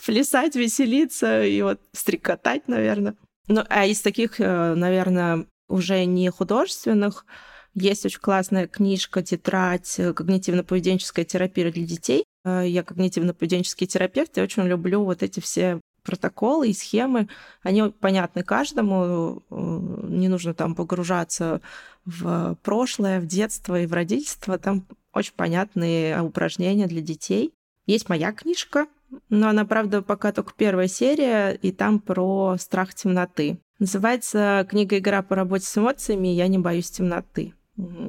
плясать, 0.05 0.55
веселиться 0.55 1.43
и 1.43 1.61
вот 1.61 1.79
стрекотать, 1.93 2.67
наверное. 2.67 3.15
Ну, 3.47 3.63
а 3.69 3.85
из 3.85 4.01
таких, 4.01 4.39
э, 4.39 4.75
наверное, 4.75 5.45
уже 5.69 6.03
не 6.05 6.29
художественных, 6.29 7.25
есть 7.73 8.05
очень 8.05 8.19
классная 8.19 8.67
книжка, 8.67 9.21
тетрадь 9.21 9.99
э, 9.99 10.11
«Когнитивно-поведенческая 10.11 11.23
терапия 11.23 11.71
для 11.71 11.85
детей». 11.85 12.25
Э, 12.43 12.63
я 12.67 12.81
когнитивно-поведенческий 12.81 13.87
терапевт, 13.87 14.37
и 14.37 14.41
очень 14.41 14.63
люблю 14.63 15.03
вот 15.03 15.23
эти 15.23 15.39
все 15.39 15.79
протоколы 16.07 16.69
и 16.69 16.73
схемы. 16.73 17.29
Они 17.61 17.83
понятны 17.83 18.43
каждому, 18.43 19.43
не 19.51 20.27
нужно 20.27 20.55
там 20.55 20.73
погружаться 20.73 21.61
в 22.05 22.57
прошлое, 22.63 23.19
в 23.19 23.27
детство 23.27 23.79
и 23.79 23.85
в 23.85 23.93
родительство. 23.93 24.57
Там 24.57 24.87
очень 25.13 25.33
понятные 25.35 26.19
упражнения 26.21 26.87
для 26.87 27.01
детей. 27.01 27.53
Есть 27.85 28.09
моя 28.09 28.31
книжка 28.31 28.87
но 29.29 29.49
она, 29.49 29.65
правда, 29.65 30.01
пока 30.01 30.31
только 30.31 30.53
первая 30.55 30.87
серия, 30.87 31.51
и 31.51 31.71
там 31.71 31.99
про 31.99 32.57
страх 32.59 32.93
темноты. 32.93 33.59
Называется 33.79 34.67
книга 34.69 34.97
«Игра 34.97 35.21
по 35.21 35.35
работе 35.35 35.65
с 35.65 35.77
эмоциями. 35.77 36.29
Я 36.29 36.47
не 36.47 36.57
боюсь 36.57 36.91
темноты». 36.91 37.53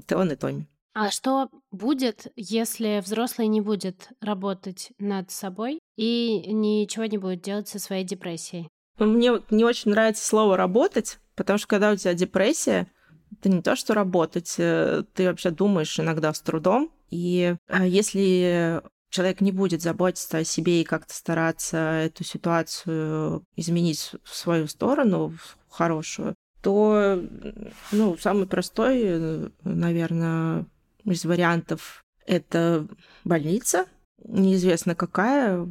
Теон 0.06 0.32
и 0.32 0.36
Томи. 0.36 0.66
А 0.94 1.10
что 1.10 1.48
будет, 1.70 2.32
если 2.34 3.00
взрослый 3.04 3.46
не 3.46 3.60
будет 3.60 4.08
работать 4.20 4.90
над 4.98 5.30
собой 5.30 5.78
и 5.98 6.52
ничего 6.52 7.06
не 7.06 7.18
будет 7.18 7.42
делать 7.42 7.68
со 7.68 7.80
своей 7.80 8.04
депрессией? 8.04 8.68
Мне 8.98 9.42
не 9.50 9.64
очень 9.64 9.90
нравится 9.90 10.24
слово 10.24 10.56
«работать», 10.56 11.18
потому 11.34 11.58
что 11.58 11.66
когда 11.66 11.90
у 11.90 11.96
тебя 11.96 12.14
депрессия, 12.14 12.86
это 13.32 13.48
не 13.48 13.62
то, 13.62 13.74
что 13.74 13.94
работать, 13.94 14.54
э, 14.58 15.02
ты 15.14 15.26
вообще 15.26 15.50
думаешь 15.50 15.98
иногда 15.98 16.32
с 16.32 16.40
трудом. 16.40 16.92
И 17.10 17.56
э, 17.66 17.88
если 17.88 18.80
человек 19.10 19.40
не 19.40 19.50
будет 19.50 19.82
заботиться 19.82 20.38
о 20.38 20.44
себе 20.44 20.82
и 20.82 20.84
как-то 20.84 21.12
стараться 21.12 21.76
эту 21.76 22.22
ситуацию 22.22 23.42
изменить 23.56 24.12
в 24.22 24.36
свою 24.36 24.68
сторону, 24.68 25.30
в 25.30 25.56
хорошую, 25.68 26.36
то, 26.62 27.20
ну, 27.90 28.16
самый 28.18 28.46
простой, 28.46 29.50
наверное, 29.64 30.64
из 31.04 31.24
вариантов 31.24 32.04
это 32.24 32.86
больница, 33.24 33.86
неизвестно 34.24 34.94
какая, 34.94 35.66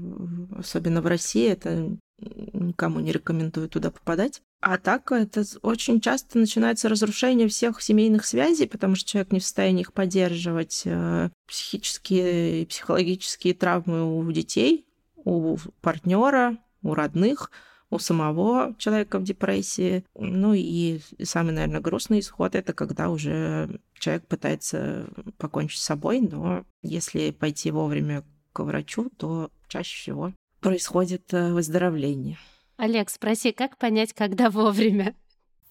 особенно 0.58 1.02
в 1.02 1.08
России, 1.08 1.50
это 1.50 1.98
никому 2.20 3.00
не 3.00 3.12
рекомендую 3.12 3.70
туда 3.70 3.92
попадать. 3.92 4.42
А 4.60 4.78
так 4.78 5.12
это 5.12 5.44
очень 5.62 6.02
часто 6.02 6.40
начинается 6.40 6.90
разрушение 6.90 7.48
всех 7.48 7.82
семейных 7.82 8.26
связей, 8.26 8.66
потому 8.68 8.96
что 8.96 9.10
человек 9.10 9.32
не 9.32 9.40
в 9.40 9.44
состоянии 9.44 9.82
их 9.82 9.94
поддерживать. 9.94 10.82
Э, 10.86 11.30
психические 11.48 12.64
и 12.64 12.66
психологические 12.66 13.54
травмы 13.54 14.18
у 14.18 14.32
детей, 14.32 14.88
у 15.16 15.58
партнера, 15.82 16.58
у 16.82 16.96
родных, 16.96 17.52
у 17.90 18.00
самого 18.00 18.76
человека 18.80 19.20
в 19.20 19.24
депрессии. 19.24 20.04
Ну 20.16 20.54
и 20.56 21.00
самый, 21.24 21.54
наверное, 21.54 21.80
грустный 21.80 22.20
исход 22.20 22.56
это 22.56 22.74
когда 22.74 23.10
уже 23.10 23.80
человек 23.94 24.26
пытается 24.26 25.08
покончить 25.38 25.80
с 25.80 25.86
собой, 25.86 26.22
но 26.22 26.66
если 26.82 27.32
пойти 27.32 27.72
вовремя 27.72 28.24
к 28.58 28.64
врачу, 28.64 29.10
то 29.18 29.52
чаще 29.68 29.98
всего 29.98 30.34
происходит 30.60 31.34
э, 31.34 31.54
выздоровление. 31.54 32.38
Олег, 32.78 33.10
спроси, 33.10 33.52
как 33.52 33.78
понять, 33.78 34.14
когда 34.14 34.50
вовремя? 34.50 35.16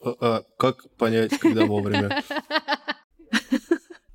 А, 0.01 0.14
а, 0.20 0.43
как 0.57 0.89
понять, 0.97 1.37
когда 1.39 1.66
вовремя? 1.66 2.22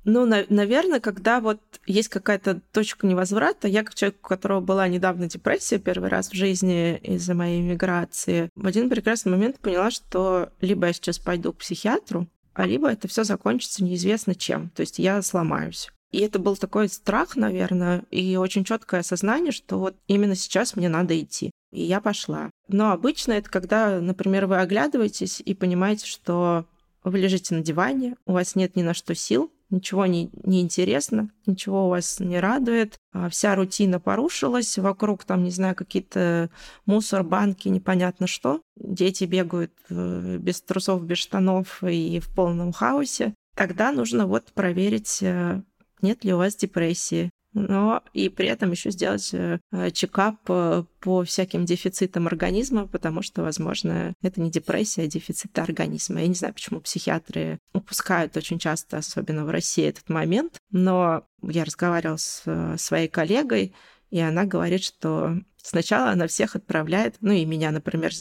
Ну, 0.04 0.26
на- 0.26 0.46
наверное, 0.48 0.98
когда 0.98 1.40
вот 1.40 1.60
есть 1.86 2.08
какая-то 2.08 2.60
точка 2.72 3.06
невозврата, 3.06 3.68
я 3.68 3.84
как 3.84 3.94
человек, 3.94 4.18
у 4.18 4.26
которого 4.28 4.60
была 4.60 4.88
недавно 4.88 5.28
депрессия 5.28 5.78
первый 5.78 6.08
раз 6.10 6.30
в 6.30 6.34
жизни 6.34 6.96
из-за 6.96 7.34
моей 7.34 7.62
миграции, 7.62 8.50
в 8.56 8.66
один 8.66 8.90
прекрасный 8.90 9.30
момент 9.30 9.60
поняла, 9.60 9.92
что 9.92 10.50
либо 10.60 10.88
я 10.88 10.92
сейчас 10.92 11.20
пойду 11.20 11.52
к 11.52 11.58
психиатру, 11.58 12.26
а 12.54 12.66
либо 12.66 12.90
это 12.90 13.08
все 13.08 13.24
закончится 13.24 13.84
неизвестно 13.84 14.34
чем. 14.34 14.70
То 14.70 14.80
есть 14.80 14.98
я 14.98 15.20
сломаюсь. 15.22 15.90
И 16.10 16.18
это 16.18 16.38
был 16.38 16.56
такой 16.56 16.88
страх, 16.88 17.36
наверное, 17.36 18.04
и 18.10 18.36
очень 18.36 18.64
четкое 18.64 19.00
осознание, 19.00 19.50
что 19.50 19.78
вот 19.78 19.96
именно 20.06 20.34
сейчас 20.34 20.76
мне 20.76 20.88
надо 20.90 21.18
идти. 21.18 21.50
И 21.72 21.82
я 21.82 22.02
пошла. 22.02 22.50
Но 22.68 22.92
обычно 22.92 23.32
это 23.32 23.48
когда, 23.48 23.98
например, 24.00 24.46
вы 24.46 24.58
оглядываетесь 24.58 25.42
и 25.44 25.54
понимаете, 25.54 26.06
что 26.06 26.66
вы 27.02 27.18
лежите 27.18 27.54
на 27.54 27.62
диване, 27.62 28.16
у 28.26 28.32
вас 28.32 28.54
нет 28.54 28.76
ни 28.76 28.82
на 28.82 28.92
что 28.92 29.14
сил, 29.14 29.50
ничего 29.72 30.06
не, 30.06 30.30
не 30.44 30.60
интересно, 30.60 31.30
ничего 31.46 31.86
у 31.86 31.90
вас 31.90 32.20
не 32.20 32.38
радует, 32.38 32.96
а 33.12 33.28
вся 33.28 33.56
рутина 33.56 33.98
порушилась, 33.98 34.78
вокруг 34.78 35.24
там, 35.24 35.42
не 35.42 35.50
знаю, 35.50 35.74
какие-то 35.74 36.50
мусор, 36.86 37.24
банки, 37.24 37.68
непонятно 37.68 38.26
что. 38.26 38.60
Дети 38.76 39.24
бегают 39.24 39.72
э, 39.90 40.36
без 40.38 40.62
трусов, 40.62 41.04
без 41.04 41.18
штанов 41.18 41.82
и 41.82 42.20
в 42.20 42.32
полном 42.34 42.72
хаосе. 42.72 43.34
Тогда 43.56 43.92
нужно 43.92 44.26
вот 44.26 44.52
проверить 44.52 45.22
э, 45.22 45.62
нет 46.02 46.24
ли 46.24 46.34
у 46.34 46.38
вас 46.38 46.54
депрессии. 46.56 47.30
Но 47.54 48.02
и 48.14 48.28
при 48.30 48.48
этом 48.48 48.70
еще 48.70 48.90
сделать 48.90 49.32
э, 49.34 49.58
чекап 49.92 50.36
э, 50.48 50.84
по 51.00 51.22
всяким 51.24 51.66
дефицитам 51.66 52.26
организма, 52.26 52.86
потому 52.86 53.20
что, 53.20 53.42
возможно, 53.42 54.14
это 54.22 54.40
не 54.40 54.50
депрессия, 54.50 55.02
а 55.02 55.06
дефицит 55.06 55.58
организма. 55.58 56.20
Я 56.22 56.28
не 56.28 56.34
знаю, 56.34 56.54
почему 56.54 56.80
психиатры 56.80 57.58
упускают 57.74 58.36
очень 58.36 58.58
часто, 58.58 58.98
особенно 58.98 59.44
в 59.44 59.50
России, 59.50 59.84
этот 59.84 60.08
момент. 60.08 60.56
Но 60.70 61.26
я 61.42 61.64
разговаривала 61.64 62.16
с 62.16 62.42
э, 62.46 62.76
своей 62.78 63.08
коллегой, 63.08 63.74
и 64.10 64.18
она 64.20 64.44
говорит, 64.44 64.82
что 64.82 65.36
сначала 65.56 66.10
она 66.10 66.28
всех 66.28 66.56
отправляет, 66.56 67.16
ну 67.20 67.32
и 67.32 67.44
меня, 67.44 67.70
например, 67.70 68.12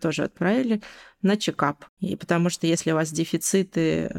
тоже 0.00 0.24
отправили 0.24 0.80
на 1.22 1.36
чекап. 1.36 1.84
И 2.00 2.16
потому 2.16 2.50
что 2.50 2.66
если 2.66 2.92
у 2.92 2.94
вас 2.94 3.10
дефициты 3.10 4.12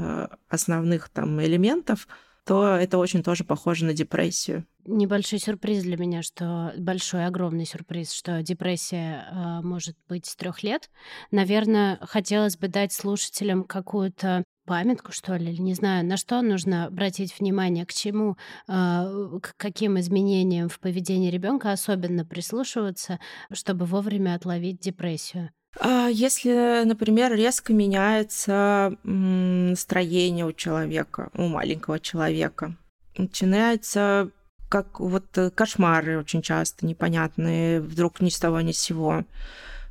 основных 0.50 1.08
там 1.08 1.42
элементов, 1.42 2.06
то 2.46 2.76
это 2.76 2.98
очень 2.98 3.24
тоже 3.24 3.44
похоже 3.44 3.86
на 3.86 3.94
депрессию. 3.94 4.66
небольшой 4.86 5.40
сюрприз 5.40 5.84
для 5.84 5.98
меня, 5.98 6.24
что 6.24 6.74
большой, 6.78 7.26
огромный 7.26 7.66
сюрприз, 7.66 8.12
что 8.12 8.42
депрессия 8.42 9.28
э, 9.32 9.62
может 9.62 9.96
быть 10.10 10.26
с 10.26 10.36
трех 10.36 10.64
лет. 10.64 10.90
Наверное, 11.30 12.00
хотелось 12.02 12.58
бы 12.58 12.68
дать 12.68 12.92
слушателям 12.94 13.64
какую-то 13.64 14.44
памятку, 14.66 15.12
что 15.12 15.36
ли, 15.36 15.58
не 15.58 15.74
знаю, 15.74 16.06
на 16.06 16.18
что 16.18 16.42
нужно 16.42 16.86
обратить 16.86 17.38
внимание, 17.40 17.86
к 17.86 17.94
чему, 17.94 18.38
э, 18.68 19.40
к 19.42 19.56
каким 19.58 20.00
изменениям 20.00 20.70
в 20.70 20.80
поведении 20.80 21.30
ребенка 21.30 21.72
особенно 21.72 22.26
прислушиваться, 22.26 23.20
чтобы 23.52 23.86
вовремя 23.86 24.36
отловить 24.36 24.80
депрессию. 24.80 25.52
А 25.80 26.08
Если, 26.08 26.84
например, 26.84 27.34
резко 27.34 27.74
меняется 27.74 28.98
настроение 29.04 30.46
у 30.46 30.52
человека, 30.52 31.30
у 31.34 31.48
маленького 31.48 32.00
человека, 32.00 32.76
начинается 33.18 34.32
как 34.72 35.02
вот 35.02 35.38
э, 35.38 35.50
кошмары 35.50 36.18
очень 36.18 36.42
часто 36.42 36.86
непонятные, 36.86 37.82
вдруг 37.82 38.22
ни 38.22 38.30
с 38.30 38.40
того 38.40 38.62
ни 38.62 38.72
с 38.72 38.80
сего, 38.80 39.26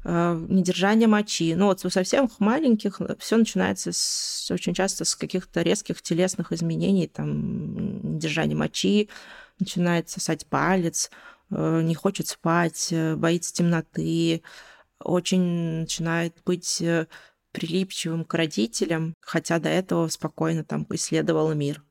э, 0.04 0.46
недержание 0.48 1.06
мочи. 1.06 1.54
Ну 1.54 1.66
вот 1.66 1.84
у 1.84 1.90
совсем 1.90 2.30
маленьких 2.38 2.98
все 3.18 3.36
начинается 3.36 3.92
с, 3.92 4.50
очень 4.50 4.72
часто 4.72 5.04
с 5.04 5.14
каких-то 5.14 5.60
резких 5.60 6.00
телесных 6.00 6.50
изменений, 6.52 7.08
там 7.08 8.14
недержание 8.14 8.56
мочи, 8.56 9.10
начинает 9.58 10.08
сосать 10.08 10.46
палец, 10.46 11.10
э, 11.50 11.82
не 11.82 11.94
хочет 11.94 12.28
спать, 12.28 12.94
боится 13.16 13.52
темноты, 13.52 14.42
очень 15.02 15.80
начинает 15.80 16.36
быть 16.44 16.82
прилипчивым 17.52 18.24
к 18.24 18.34
родителям, 18.34 19.14
хотя 19.20 19.58
до 19.58 19.68
этого 19.68 20.08
спокойно 20.08 20.64
там 20.64 20.86
исследовал 20.90 21.52
мир. 21.54 21.82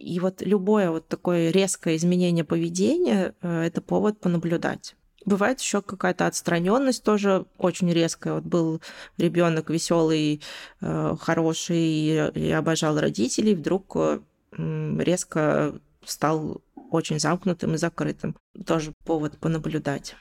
И 0.00 0.18
вот 0.18 0.40
любое 0.40 0.90
вот 0.90 1.08
такое 1.08 1.50
резкое 1.50 1.96
изменение 1.96 2.42
поведения 2.42 3.34
э, 3.42 3.62
это 3.64 3.82
повод 3.82 4.18
понаблюдать. 4.18 4.96
Бывает 5.26 5.60
еще 5.60 5.82
какая-то 5.82 6.26
отстраненность 6.26 7.04
тоже 7.04 7.44
очень 7.58 7.92
резкая. 7.92 8.34
Вот 8.34 8.44
был 8.44 8.80
ребенок 9.18 9.68
веселый, 9.68 10.40
э, 10.80 11.16
хороший 11.20 12.32
и 12.34 12.50
обожал 12.50 12.98
родителей, 12.98 13.54
вдруг 13.54 13.94
э, 13.96 14.20
резко 14.56 15.78
стал 16.02 16.62
очень 16.90 17.20
замкнутым 17.20 17.74
и 17.74 17.78
закрытым. 17.78 18.34
Тоже 18.64 18.94
повод 19.04 19.36
понаблюдать. 19.36 20.16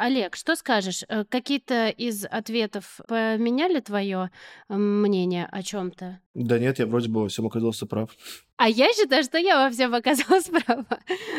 Олег, 0.00 0.34
что 0.34 0.56
скажешь? 0.56 1.04
Э, 1.08 1.24
какие-то 1.28 1.90
из 1.90 2.24
ответов 2.24 3.00
поменяли 3.06 3.80
твое 3.80 4.30
мнение 4.68 5.46
о 5.52 5.62
чем-то? 5.62 6.20
Да 6.32 6.58
нет, 6.58 6.78
я 6.78 6.86
вроде 6.86 7.10
бы 7.10 7.20
во 7.20 7.28
всем 7.28 7.46
оказался 7.46 7.84
прав. 7.84 8.10
А 8.60 8.68
я 8.68 8.92
считаю, 8.92 9.24
что 9.24 9.38
я 9.38 9.56
во 9.56 9.70
всем 9.70 9.94
оказалась 9.94 10.44
права. 10.66 10.84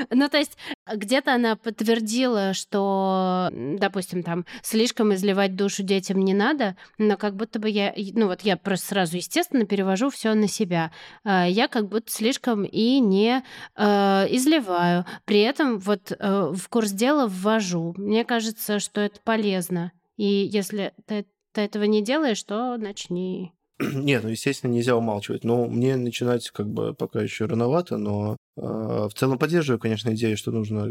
ну, 0.09 0.27
то 0.27 0.39
есть 0.39 0.57
где-то 0.91 1.35
она 1.35 1.55
подтвердила, 1.55 2.55
что, 2.55 3.49
допустим, 3.51 4.23
там 4.23 4.43
слишком 4.63 5.13
изливать 5.13 5.55
душу 5.55 5.83
детям 5.83 6.17
не 6.17 6.33
надо, 6.33 6.75
но 6.97 7.17
как 7.17 7.35
будто 7.35 7.59
бы 7.59 7.69
я, 7.69 7.93
ну 8.15 8.25
вот 8.25 8.41
я 8.41 8.57
просто 8.57 8.87
сразу, 8.87 9.17
естественно, 9.17 9.67
перевожу 9.67 10.09
все 10.09 10.33
на 10.33 10.47
себя. 10.47 10.91
А, 11.23 11.47
я 11.47 11.67
как 11.67 11.89
будто 11.89 12.11
слишком 12.11 12.63
и 12.63 12.99
не 12.99 13.43
э, 13.75 13.83
изливаю. 14.31 15.05
При 15.25 15.41
этом 15.41 15.77
вот 15.77 16.11
э, 16.11 16.51
в 16.51 16.69
курс 16.69 16.89
дела 16.89 17.27
ввожу. 17.27 17.93
Мне 17.97 18.25
кажется, 18.25 18.79
что 18.79 18.99
это 18.99 19.19
полезно. 19.23 19.91
И 20.17 20.25
если 20.25 20.91
ты, 21.05 21.27
ты 21.51 21.61
этого 21.61 21.83
не 21.83 22.01
делаешь, 22.01 22.41
то 22.41 22.77
начни. 22.77 23.53
Нет, 23.93 24.23
ну, 24.23 24.29
естественно, 24.29 24.71
нельзя 24.71 24.95
умалчивать. 24.95 25.43
Но 25.43 25.65
мне 25.65 25.95
начинать 25.95 26.49
как 26.51 26.69
бы 26.69 26.93
пока 26.93 27.21
еще 27.21 27.45
рановато, 27.45 27.97
но 27.97 28.37
э, 28.57 28.61
в 28.61 29.11
целом 29.15 29.37
поддерживаю, 29.37 29.79
конечно, 29.79 30.13
идею, 30.13 30.37
что 30.37 30.51
нужно 30.51 30.83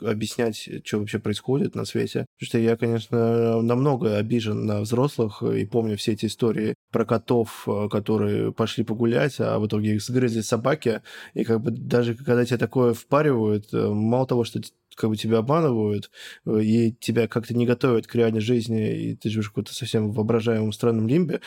объяснять, 0.00 0.68
что 0.84 0.98
вообще 0.98 1.18
происходит 1.18 1.74
на 1.74 1.84
свете. 1.84 2.26
Потому 2.38 2.48
что 2.48 2.58
я, 2.58 2.76
конечно, 2.76 3.62
намного 3.62 4.16
обижен 4.16 4.66
на 4.66 4.80
взрослых 4.80 5.42
и 5.42 5.66
помню 5.66 5.96
все 5.96 6.12
эти 6.12 6.26
истории 6.26 6.74
про 6.90 7.04
котов, 7.04 7.64
э, 7.66 7.88
которые 7.90 8.52
пошли 8.52 8.84
погулять, 8.84 9.36
а 9.40 9.58
в 9.58 9.66
итоге 9.66 9.94
их 9.94 10.02
сгрызли 10.02 10.40
собаки. 10.40 11.02
И 11.34 11.44
как 11.44 11.60
бы 11.60 11.70
даже 11.70 12.14
когда 12.14 12.44
тебе 12.44 12.58
такое 12.58 12.94
впаривают, 12.94 13.72
э, 13.72 13.88
мало 13.88 14.26
того, 14.26 14.44
что 14.44 14.60
как 14.98 15.10
бы 15.10 15.16
тебя 15.16 15.38
обманывают, 15.38 16.10
э, 16.46 16.60
и 16.60 16.92
тебя 16.92 17.28
как-то 17.28 17.54
не 17.54 17.66
готовят 17.66 18.06
к 18.06 18.14
реальной 18.14 18.40
жизни, 18.40 18.94
и 18.94 19.16
ты 19.16 19.30
живешь 19.30 19.46
в 19.46 19.50
каком-то 19.50 19.74
совсем 19.74 20.10
воображаемом 20.10 20.72
странном 20.72 21.08
лимбе. 21.08 21.40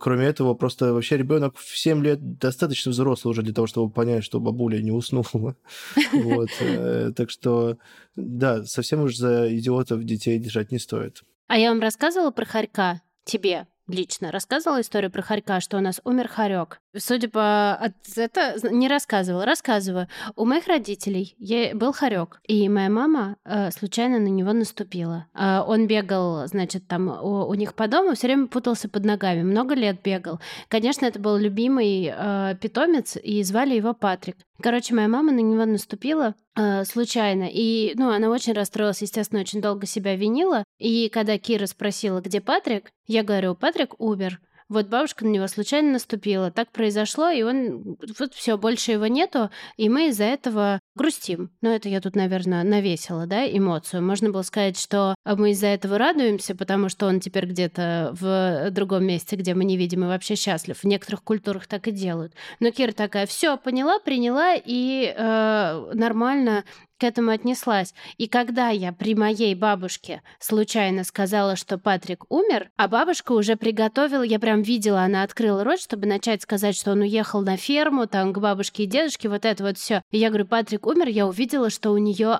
Кроме 0.00 0.26
этого, 0.26 0.54
просто 0.54 0.94
вообще 0.94 1.16
ребенок 1.16 1.56
в 1.56 1.76
7 1.76 2.02
лет 2.02 2.38
достаточно 2.38 2.92
взрослый 2.92 3.32
уже 3.32 3.42
для 3.42 3.52
того, 3.52 3.66
чтобы 3.66 3.92
понять, 3.92 4.24
что 4.24 4.40
бабуля 4.40 4.80
не 4.80 4.92
уснула. 4.92 5.56
Вот. 6.12 6.48
Э, 6.60 7.12
так 7.14 7.30
что, 7.30 7.78
да, 8.14 8.64
совсем 8.64 9.02
уж 9.02 9.16
за 9.16 9.54
идиотов 9.56 10.04
детей 10.04 10.38
держать 10.38 10.72
не 10.72 10.78
стоит. 10.78 11.22
А 11.48 11.58
я 11.58 11.70
вам 11.70 11.80
рассказывала 11.80 12.30
про 12.30 12.44
хорька 12.44 13.02
тебе? 13.24 13.66
Лично 13.88 14.30
рассказывала 14.30 14.80
историю 14.80 15.10
про 15.10 15.22
хорька, 15.22 15.60
что 15.60 15.76
у 15.76 15.80
нас 15.80 16.00
умер 16.04 16.28
хорек. 16.28 16.80
Судя 16.96 17.28
по 17.28 17.74
от 17.74 17.94
это 18.16 18.56
не 18.70 18.88
рассказывала, 18.88 19.44
рассказываю. 19.44 20.08
У 20.34 20.44
моих 20.44 20.66
родителей 20.66 21.36
был 21.74 21.92
хорек, 21.92 22.40
и 22.46 22.68
моя 22.68 22.88
мама 22.88 23.36
э, 23.44 23.70
случайно 23.70 24.18
на 24.18 24.28
него 24.28 24.52
наступила. 24.52 25.26
Э, 25.34 25.60
он 25.66 25.86
бегал, 25.86 26.46
значит, 26.46 26.86
там 26.86 27.08
у, 27.08 27.46
у 27.46 27.54
них 27.54 27.74
по 27.74 27.88
дому, 27.88 28.14
все 28.14 28.28
время 28.28 28.46
путался 28.46 28.88
под 28.88 29.04
ногами, 29.04 29.42
много 29.42 29.74
лет 29.74 30.00
бегал. 30.02 30.40
Конечно, 30.68 31.06
это 31.06 31.18
был 31.18 31.36
любимый 31.36 32.12
э, 32.12 32.56
питомец, 32.60 33.16
и 33.22 33.42
звали 33.42 33.74
его 33.74 33.94
Патрик. 33.94 34.36
Короче, 34.62 34.94
моя 34.94 35.08
мама 35.08 35.32
на 35.32 35.40
него 35.40 35.64
наступила 35.64 36.34
э, 36.54 36.84
случайно, 36.84 37.48
и, 37.50 37.92
ну, 37.96 38.10
она 38.10 38.30
очень 38.30 38.54
расстроилась, 38.54 39.02
естественно, 39.02 39.40
очень 39.40 39.60
долго 39.60 39.86
себя 39.86 40.16
винила. 40.16 40.64
И 40.78 41.08
когда 41.10 41.38
Кира 41.38 41.66
спросила, 41.66 42.20
где 42.20 42.40
Патрик, 42.40 42.90
я 43.06 43.22
говорю, 43.22 43.54
Патрик 43.54 44.00
умер. 44.00 44.40
Вот 44.68 44.86
бабушка 44.86 45.24
на 45.24 45.28
него 45.28 45.46
случайно 45.46 45.92
наступила. 45.92 46.50
Так 46.50 46.72
произошло, 46.72 47.28
и 47.28 47.42
он... 47.42 47.96
Вот 48.18 48.34
все, 48.34 48.58
больше 48.58 48.92
его 48.92 49.06
нету, 49.06 49.50
и 49.76 49.88
мы 49.88 50.08
из-за 50.08 50.24
этого 50.24 50.80
грустим. 50.96 51.50
Но 51.60 51.70
это 51.70 51.88
я 51.88 52.00
тут, 52.00 52.16
наверное, 52.16 52.64
навесила, 52.64 53.26
да, 53.26 53.46
эмоцию. 53.46 54.02
Можно 54.02 54.30
было 54.30 54.42
сказать, 54.42 54.78
что 54.78 55.14
мы 55.24 55.52
из-за 55.52 55.68
этого 55.68 55.98
радуемся, 55.98 56.56
потому 56.56 56.88
что 56.88 57.06
он 57.06 57.20
теперь 57.20 57.46
где-то 57.46 58.10
в 58.18 58.70
другом 58.70 59.06
месте, 59.06 59.36
где 59.36 59.54
мы 59.54 59.64
не 59.64 59.76
видим, 59.76 60.04
и 60.04 60.08
вообще 60.08 60.34
счастлив. 60.34 60.78
В 60.78 60.84
некоторых 60.84 61.22
культурах 61.22 61.66
так 61.66 61.86
и 61.86 61.92
делают. 61.92 62.32
Но 62.58 62.70
Кира 62.70 62.92
такая, 62.92 63.26
все, 63.26 63.56
поняла, 63.56 63.98
приняла, 64.00 64.54
и 64.54 65.14
э, 65.16 65.90
нормально 65.94 66.64
к 66.98 67.04
этому 67.04 67.30
отнеслась. 67.30 67.94
И 68.16 68.26
когда 68.28 68.68
я 68.70 68.92
при 68.92 69.14
моей 69.14 69.54
бабушке 69.54 70.22
случайно 70.38 71.04
сказала, 71.04 71.56
что 71.56 71.78
Патрик 71.78 72.24
умер, 72.30 72.70
а 72.76 72.88
бабушка 72.88 73.32
уже 73.32 73.56
приготовила, 73.56 74.22
я 74.22 74.38
прям 74.38 74.62
видела, 74.62 75.02
она 75.02 75.22
открыла 75.22 75.64
рот, 75.64 75.80
чтобы 75.80 76.06
начать 76.06 76.42
сказать, 76.42 76.76
что 76.76 76.92
он 76.92 77.00
уехал 77.00 77.42
на 77.42 77.56
ферму, 77.56 78.06
там, 78.06 78.32
к 78.32 78.38
бабушке 78.38 78.84
и 78.84 78.86
дедушке, 78.86 79.28
вот 79.28 79.44
это 79.44 79.62
вот 79.64 79.78
все. 79.78 80.02
И 80.10 80.18
я 80.18 80.28
говорю, 80.28 80.46
Патрик 80.46 80.86
умер, 80.86 81.08
я 81.08 81.26
увидела, 81.26 81.70
что 81.70 81.90
у 81.90 81.98
нее 81.98 82.38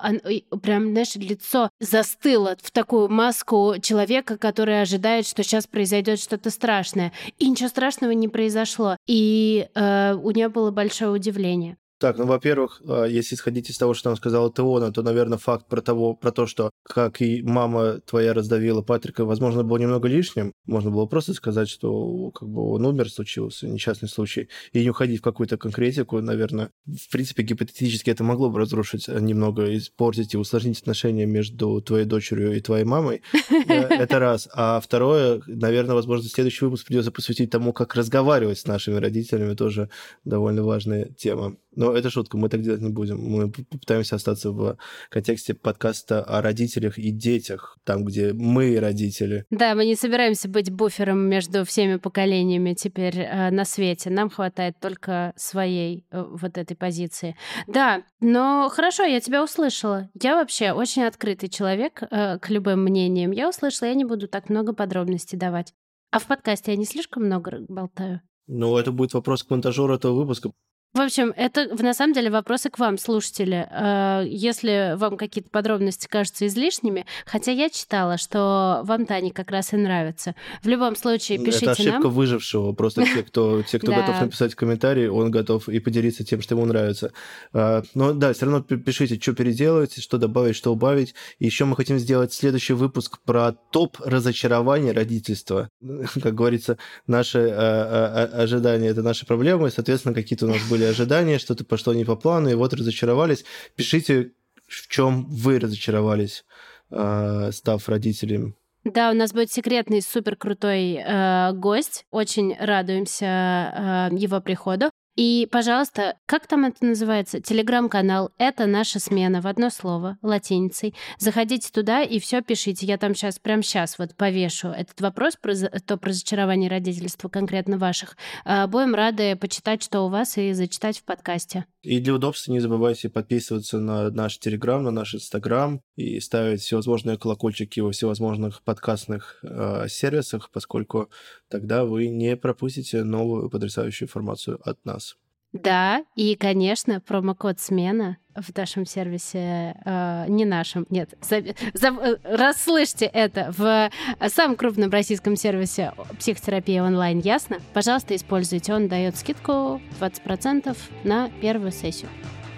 прям, 0.61 0.91
знаешь, 0.91 1.15
лицо 1.15 1.69
застыло 1.79 2.55
в 2.61 2.71
такую 2.71 3.09
маску 3.09 3.75
человека, 3.81 4.37
который 4.37 4.81
ожидает, 4.81 5.27
что 5.27 5.43
сейчас 5.43 5.67
произойдет 5.67 6.19
что-то 6.19 6.49
страшное. 6.49 7.13
И 7.37 7.49
ничего 7.49 7.69
страшного 7.69 8.11
не 8.11 8.27
произошло. 8.27 8.97
И 9.07 9.67
э, 9.73 10.13
у 10.13 10.31
нее 10.31 10.49
было 10.49 10.71
большое 10.71 11.11
удивление. 11.11 11.77
Так, 11.99 12.19
ну, 12.19 12.25
во-первых, 12.25 12.81
а, 12.87 13.05
если 13.05 13.35
исходить 13.35 13.71
из 13.71 13.77
того, 13.77 13.95
что 13.95 14.09
нам 14.09 14.17
сказала 14.17 14.53
Теона, 14.53 14.91
то, 14.91 15.01
наверное, 15.01 15.39
факт 15.39 15.67
про, 15.67 15.81
того, 15.81 16.13
про 16.13 16.31
то, 16.31 16.45
что 16.45 16.69
как 16.83 17.21
и 17.21 17.41
мама 17.41 17.99
твоя 18.01 18.33
раздавила 18.33 18.83
Патрика, 18.83 19.25
возможно, 19.25 19.63
был 19.63 19.77
немного 19.77 20.07
лишним. 20.07 20.53
Можно 20.65 20.91
было 20.91 21.07
просто 21.07 21.33
сказать, 21.33 21.69
что 21.69 22.29
как 22.31 22.47
бы 22.47 22.69
он 22.71 22.85
умер, 22.85 23.09
случился, 23.09 23.67
несчастный 23.67 24.09
случай, 24.09 24.49
и 24.73 24.83
не 24.83 24.91
уходить 24.91 25.21
в 25.21 25.23
какую-то 25.23 25.57
конкретику, 25.57 26.21
наверное. 26.21 26.69
В 26.85 27.11
принципе, 27.11 27.41
гипотетически 27.41 28.11
это 28.11 28.23
могло 28.23 28.51
бы 28.51 28.59
разрушить 28.59 29.09
а, 29.09 29.19
немного, 29.19 29.75
испортить 29.75 30.35
и 30.35 30.37
усложнить 30.37 30.81
отношения 30.81 31.25
между 31.25 31.81
твоей 31.81 32.05
дочерью 32.05 32.55
и 32.55 32.61
твоей 32.61 32.85
мамой. 32.85 33.23
Э, 33.33 33.73
это 33.89 34.19
раз. 34.19 34.47
А 34.53 34.79
второе, 34.79 35.41
наверное, 35.47 35.95
возможно, 35.95 36.29
следующий 36.29 36.65
выпуск 36.65 36.85
придется 36.85 37.11
посвятить 37.11 37.49
тому, 37.49 37.73
как 37.73 37.95
разговаривать 37.95 38.59
с 38.59 38.67
нашими 38.67 38.97
родителями, 38.97 39.55
тоже 39.55 39.89
довольно 40.25 40.63
важная 40.63 41.05
тема. 41.05 41.57
Но 41.75 41.86
это 41.95 42.09
шутка, 42.09 42.37
мы 42.37 42.49
так 42.49 42.61
делать 42.61 42.81
не 42.81 42.89
будем. 42.89 43.19
Мы 43.19 43.51
попытаемся 43.51 44.15
остаться 44.15 44.51
в 44.51 44.77
контексте 45.09 45.53
подкаста 45.53 46.23
о 46.23 46.41
родителях 46.41 46.97
и 46.97 47.11
детях, 47.11 47.77
там, 47.83 48.05
где 48.05 48.33
мы 48.33 48.79
родители. 48.79 49.45
Да, 49.49 49.75
мы 49.75 49.85
не 49.85 49.95
собираемся 49.95 50.49
быть 50.49 50.71
буфером 50.71 51.19
между 51.29 51.65
всеми 51.65 51.97
поколениями 51.97 52.73
теперь 52.73 53.19
э, 53.19 53.51
на 53.51 53.65
свете. 53.65 54.09
Нам 54.09 54.29
хватает 54.29 54.79
только 54.79 55.33
своей 55.35 56.05
э, 56.11 56.23
вот 56.23 56.57
этой 56.57 56.75
позиции. 56.75 57.35
Да, 57.67 58.03
но 58.19 58.69
хорошо, 58.71 59.03
я 59.03 59.19
тебя 59.19 59.43
услышала. 59.43 60.09
Я 60.21 60.35
вообще 60.35 60.71
очень 60.71 61.03
открытый 61.03 61.49
человек 61.49 62.03
э, 62.03 62.39
к 62.39 62.49
любым 62.49 62.83
мнениям. 62.83 63.31
Я 63.31 63.49
услышала, 63.49 63.89
я 63.89 63.95
не 63.95 64.05
буду 64.05 64.27
так 64.27 64.49
много 64.49 64.73
подробностей 64.73 65.37
давать. 65.37 65.73
А 66.11 66.19
в 66.19 66.25
подкасте 66.25 66.71
я 66.71 66.77
не 66.77 66.85
слишком 66.85 67.25
много 67.25 67.59
болтаю? 67.67 68.21
Ну, 68.47 68.77
это 68.77 68.91
будет 68.91 69.13
вопрос 69.13 69.43
к 69.43 69.49
монтажеру 69.49 69.93
этого 69.93 70.13
выпуска. 70.13 70.51
В 70.93 71.01
общем, 71.01 71.31
это 71.35 71.67
на 71.75 71.93
самом 71.93 72.13
деле 72.13 72.31
вопросы 72.31 72.69
к 72.71 72.79
вам, 72.79 72.97
слушатели. 72.97 73.67
Э, 73.69 74.23
если 74.27 74.95
вам 74.97 75.17
какие-то 75.17 75.49
подробности 75.51 76.07
кажутся 76.07 76.47
излишними, 76.47 77.05
хотя 77.25 77.51
я 77.51 77.69
читала, 77.69 78.17
что 78.17 78.81
вам 78.83 79.05
Таня 79.05 79.31
как 79.31 79.51
раз 79.51 79.73
и 79.73 79.77
нравится. 79.77 80.33
В 80.63 80.67
любом 80.67 80.95
случае, 80.95 81.37
пишите 81.37 81.65
Это 81.65 81.71
ошибка 81.73 81.99
нам. 81.99 82.11
выжившего. 82.11 82.71
Просто 82.71 83.03
те, 83.03 83.21
кто, 83.21 83.61
те, 83.61 83.77
кто 83.79 83.91
готов 83.95 84.21
написать 84.21 84.55
комментарий, 84.55 85.07
он 85.07 85.29
готов 85.29 85.69
и 85.69 85.79
поделиться 85.79 86.23
тем, 86.23 86.41
что 86.41 86.55
ему 86.55 86.65
нравится. 86.65 87.11
А, 87.53 87.83
Но 87.93 88.13
да, 88.13 88.33
все 88.33 88.45
равно 88.45 88.61
пи- 88.61 88.77
пишите, 88.77 89.19
что 89.21 89.33
переделать, 89.33 90.01
что 90.01 90.17
добавить, 90.17 90.55
что 90.55 90.71
убавить. 90.71 91.13
И 91.37 91.45
еще 91.45 91.65
мы 91.65 91.75
хотим 91.75 91.99
сделать 91.99 92.33
следующий 92.33 92.73
выпуск 92.73 93.19
про 93.23 93.51
топ 93.51 93.97
разочарования 94.03 94.93
родительства. 94.93 95.69
Как 96.23 96.33
говорится, 96.33 96.79
наши 97.05 97.49
а, 97.51 98.29
ожидания– 98.33 98.87
это 98.89 99.03
наши 99.03 99.27
проблемы. 99.27 99.69
Соответственно, 99.69 100.15
какие-то 100.15 100.45
у 100.45 100.49
нас 100.49 100.61
были 100.69 100.76
ожидания, 100.85 101.39
что-то 101.39 101.65
пошло 101.65 101.93
не 101.93 102.05
по 102.05 102.15
плану, 102.15 102.49
и 102.49 102.55
вот 102.55 102.73
разочаровались. 102.73 103.45
Пишите, 103.75 104.31
в 104.67 104.87
чем 104.87 105.25
вы 105.25 105.59
разочаровались, 105.59 106.45
а, 106.89 107.51
став 107.51 107.87
родителем. 107.89 108.55
Да, 108.93 109.11
у 109.11 109.13
нас 109.13 109.33
будет 109.33 109.51
секретный 109.51 110.01
супер 110.01 110.37
крутой 110.37 110.93
э, 110.93 111.51
гость. 111.53 112.05
Очень 112.09 112.55
радуемся 112.57 114.09
э, 114.11 114.15
его 114.15 114.39
приходу. 114.39 114.91
И, 115.17 115.47
пожалуйста, 115.51 116.15
как 116.27 116.45
там 116.45 116.63
это 116.63 116.85
называется? 116.85 117.41
Телеграм-канал 117.41 118.29
«Это 118.37 118.67
наша 118.67 118.99
смена» 118.99 119.41
в 119.41 119.47
одно 119.47 119.71
слово, 119.71 120.17
латиницей. 120.21 120.93
Заходите 121.17 121.71
туда 121.71 122.03
и 122.03 122.19
все 122.19 122.41
пишите. 122.41 122.85
Я 122.85 122.99
там 122.99 123.15
сейчас, 123.15 123.39
прямо 123.39 123.63
сейчас 123.63 123.97
вот 123.97 124.15
повешу 124.15 124.67
этот 124.69 125.01
вопрос 125.01 125.35
про 125.35 125.55
за- 125.55 125.69
топ 125.69 126.05
разочарование 126.05 126.69
родительства 126.69 127.29
конкретно 127.29 127.79
ваших. 127.79 128.15
Э, 128.45 128.67
Будем 128.67 128.93
рады 128.93 129.35
почитать, 129.35 129.81
что 129.81 130.01
у 130.01 130.09
вас, 130.09 130.37
и 130.37 130.53
зачитать 130.53 130.99
в 130.99 131.03
подкасте. 131.03 131.65
И 131.87 132.01
для 132.01 132.15
удобства 132.15 132.51
не 132.51 132.59
забывайте 132.59 133.07
подписываться 133.07 133.79
на 133.79 134.11
наш 134.11 134.39
Телеграм, 134.39 134.83
на 134.83 134.91
наш 134.91 135.15
Инстаграм 135.15 135.81
и 135.95 136.19
ставить 136.19 136.59
всевозможные 136.59 137.17
колокольчики 137.17 137.79
во 137.79 137.93
всевозможных 137.93 138.61
подкастных 138.63 139.39
э, 139.41 139.87
сервисах, 139.87 140.49
поскольку 140.51 141.09
тогда 141.47 141.85
вы 141.85 142.09
не 142.09 142.35
пропустите 142.35 143.05
новую 143.05 143.49
потрясающую 143.49 144.07
информацию 144.07 144.59
от 144.69 144.83
нас. 144.83 145.15
Да, 145.53 146.03
и, 146.17 146.35
конечно, 146.35 146.99
промокод 146.99 147.61
«Смена» 147.61 148.17
в 148.37 148.55
нашем 148.55 148.85
сервисе, 148.85 149.75
э, 149.83 150.25
не 150.27 150.45
нашем, 150.45 150.85
нет, 150.89 151.09
за- 151.21 151.43
за- 151.73 151.87
э, 151.87 152.17
расслышьте 152.23 153.05
это 153.05 153.53
в 153.57 153.89
самом 154.29 154.55
крупном 154.55 154.89
российском 154.91 155.35
сервисе 155.35 155.93
психотерапии 156.19 156.79
онлайн, 156.79 157.19
ясно? 157.19 157.57
Пожалуйста, 157.73 158.15
используйте, 158.15 158.73
он 158.73 158.87
дает 158.87 159.17
скидку 159.17 159.81
20% 159.99 160.77
на 161.03 161.29
первую 161.41 161.71
сессию. 161.71 162.09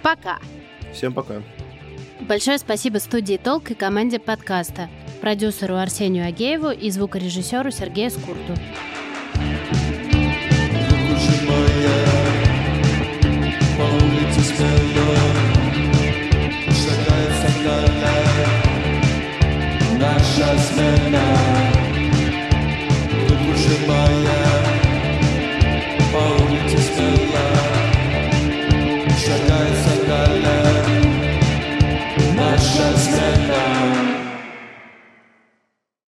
Пока! 0.04 0.40
Всем 0.94 1.14
пока. 1.14 1.42
Большое 2.22 2.58
спасибо 2.58 2.98
студии 2.98 3.38
«Толк» 3.38 3.72
и 3.72 3.74
команде 3.76 4.20
подкаста, 4.20 4.90
продюсеру 5.22 5.76
Арсению 5.76 6.28
Агееву 6.28 6.70
и 6.70 6.90
звукорежиссеру 6.90 7.72
Сергею 7.72 8.12
Скурту. 8.12 8.54
По 13.78 13.84
улице 13.84 14.42
Наша 19.99 20.59
смена 20.59 21.25
Тут 23.29 23.39
лучше 23.47 23.87
моя 23.87 24.58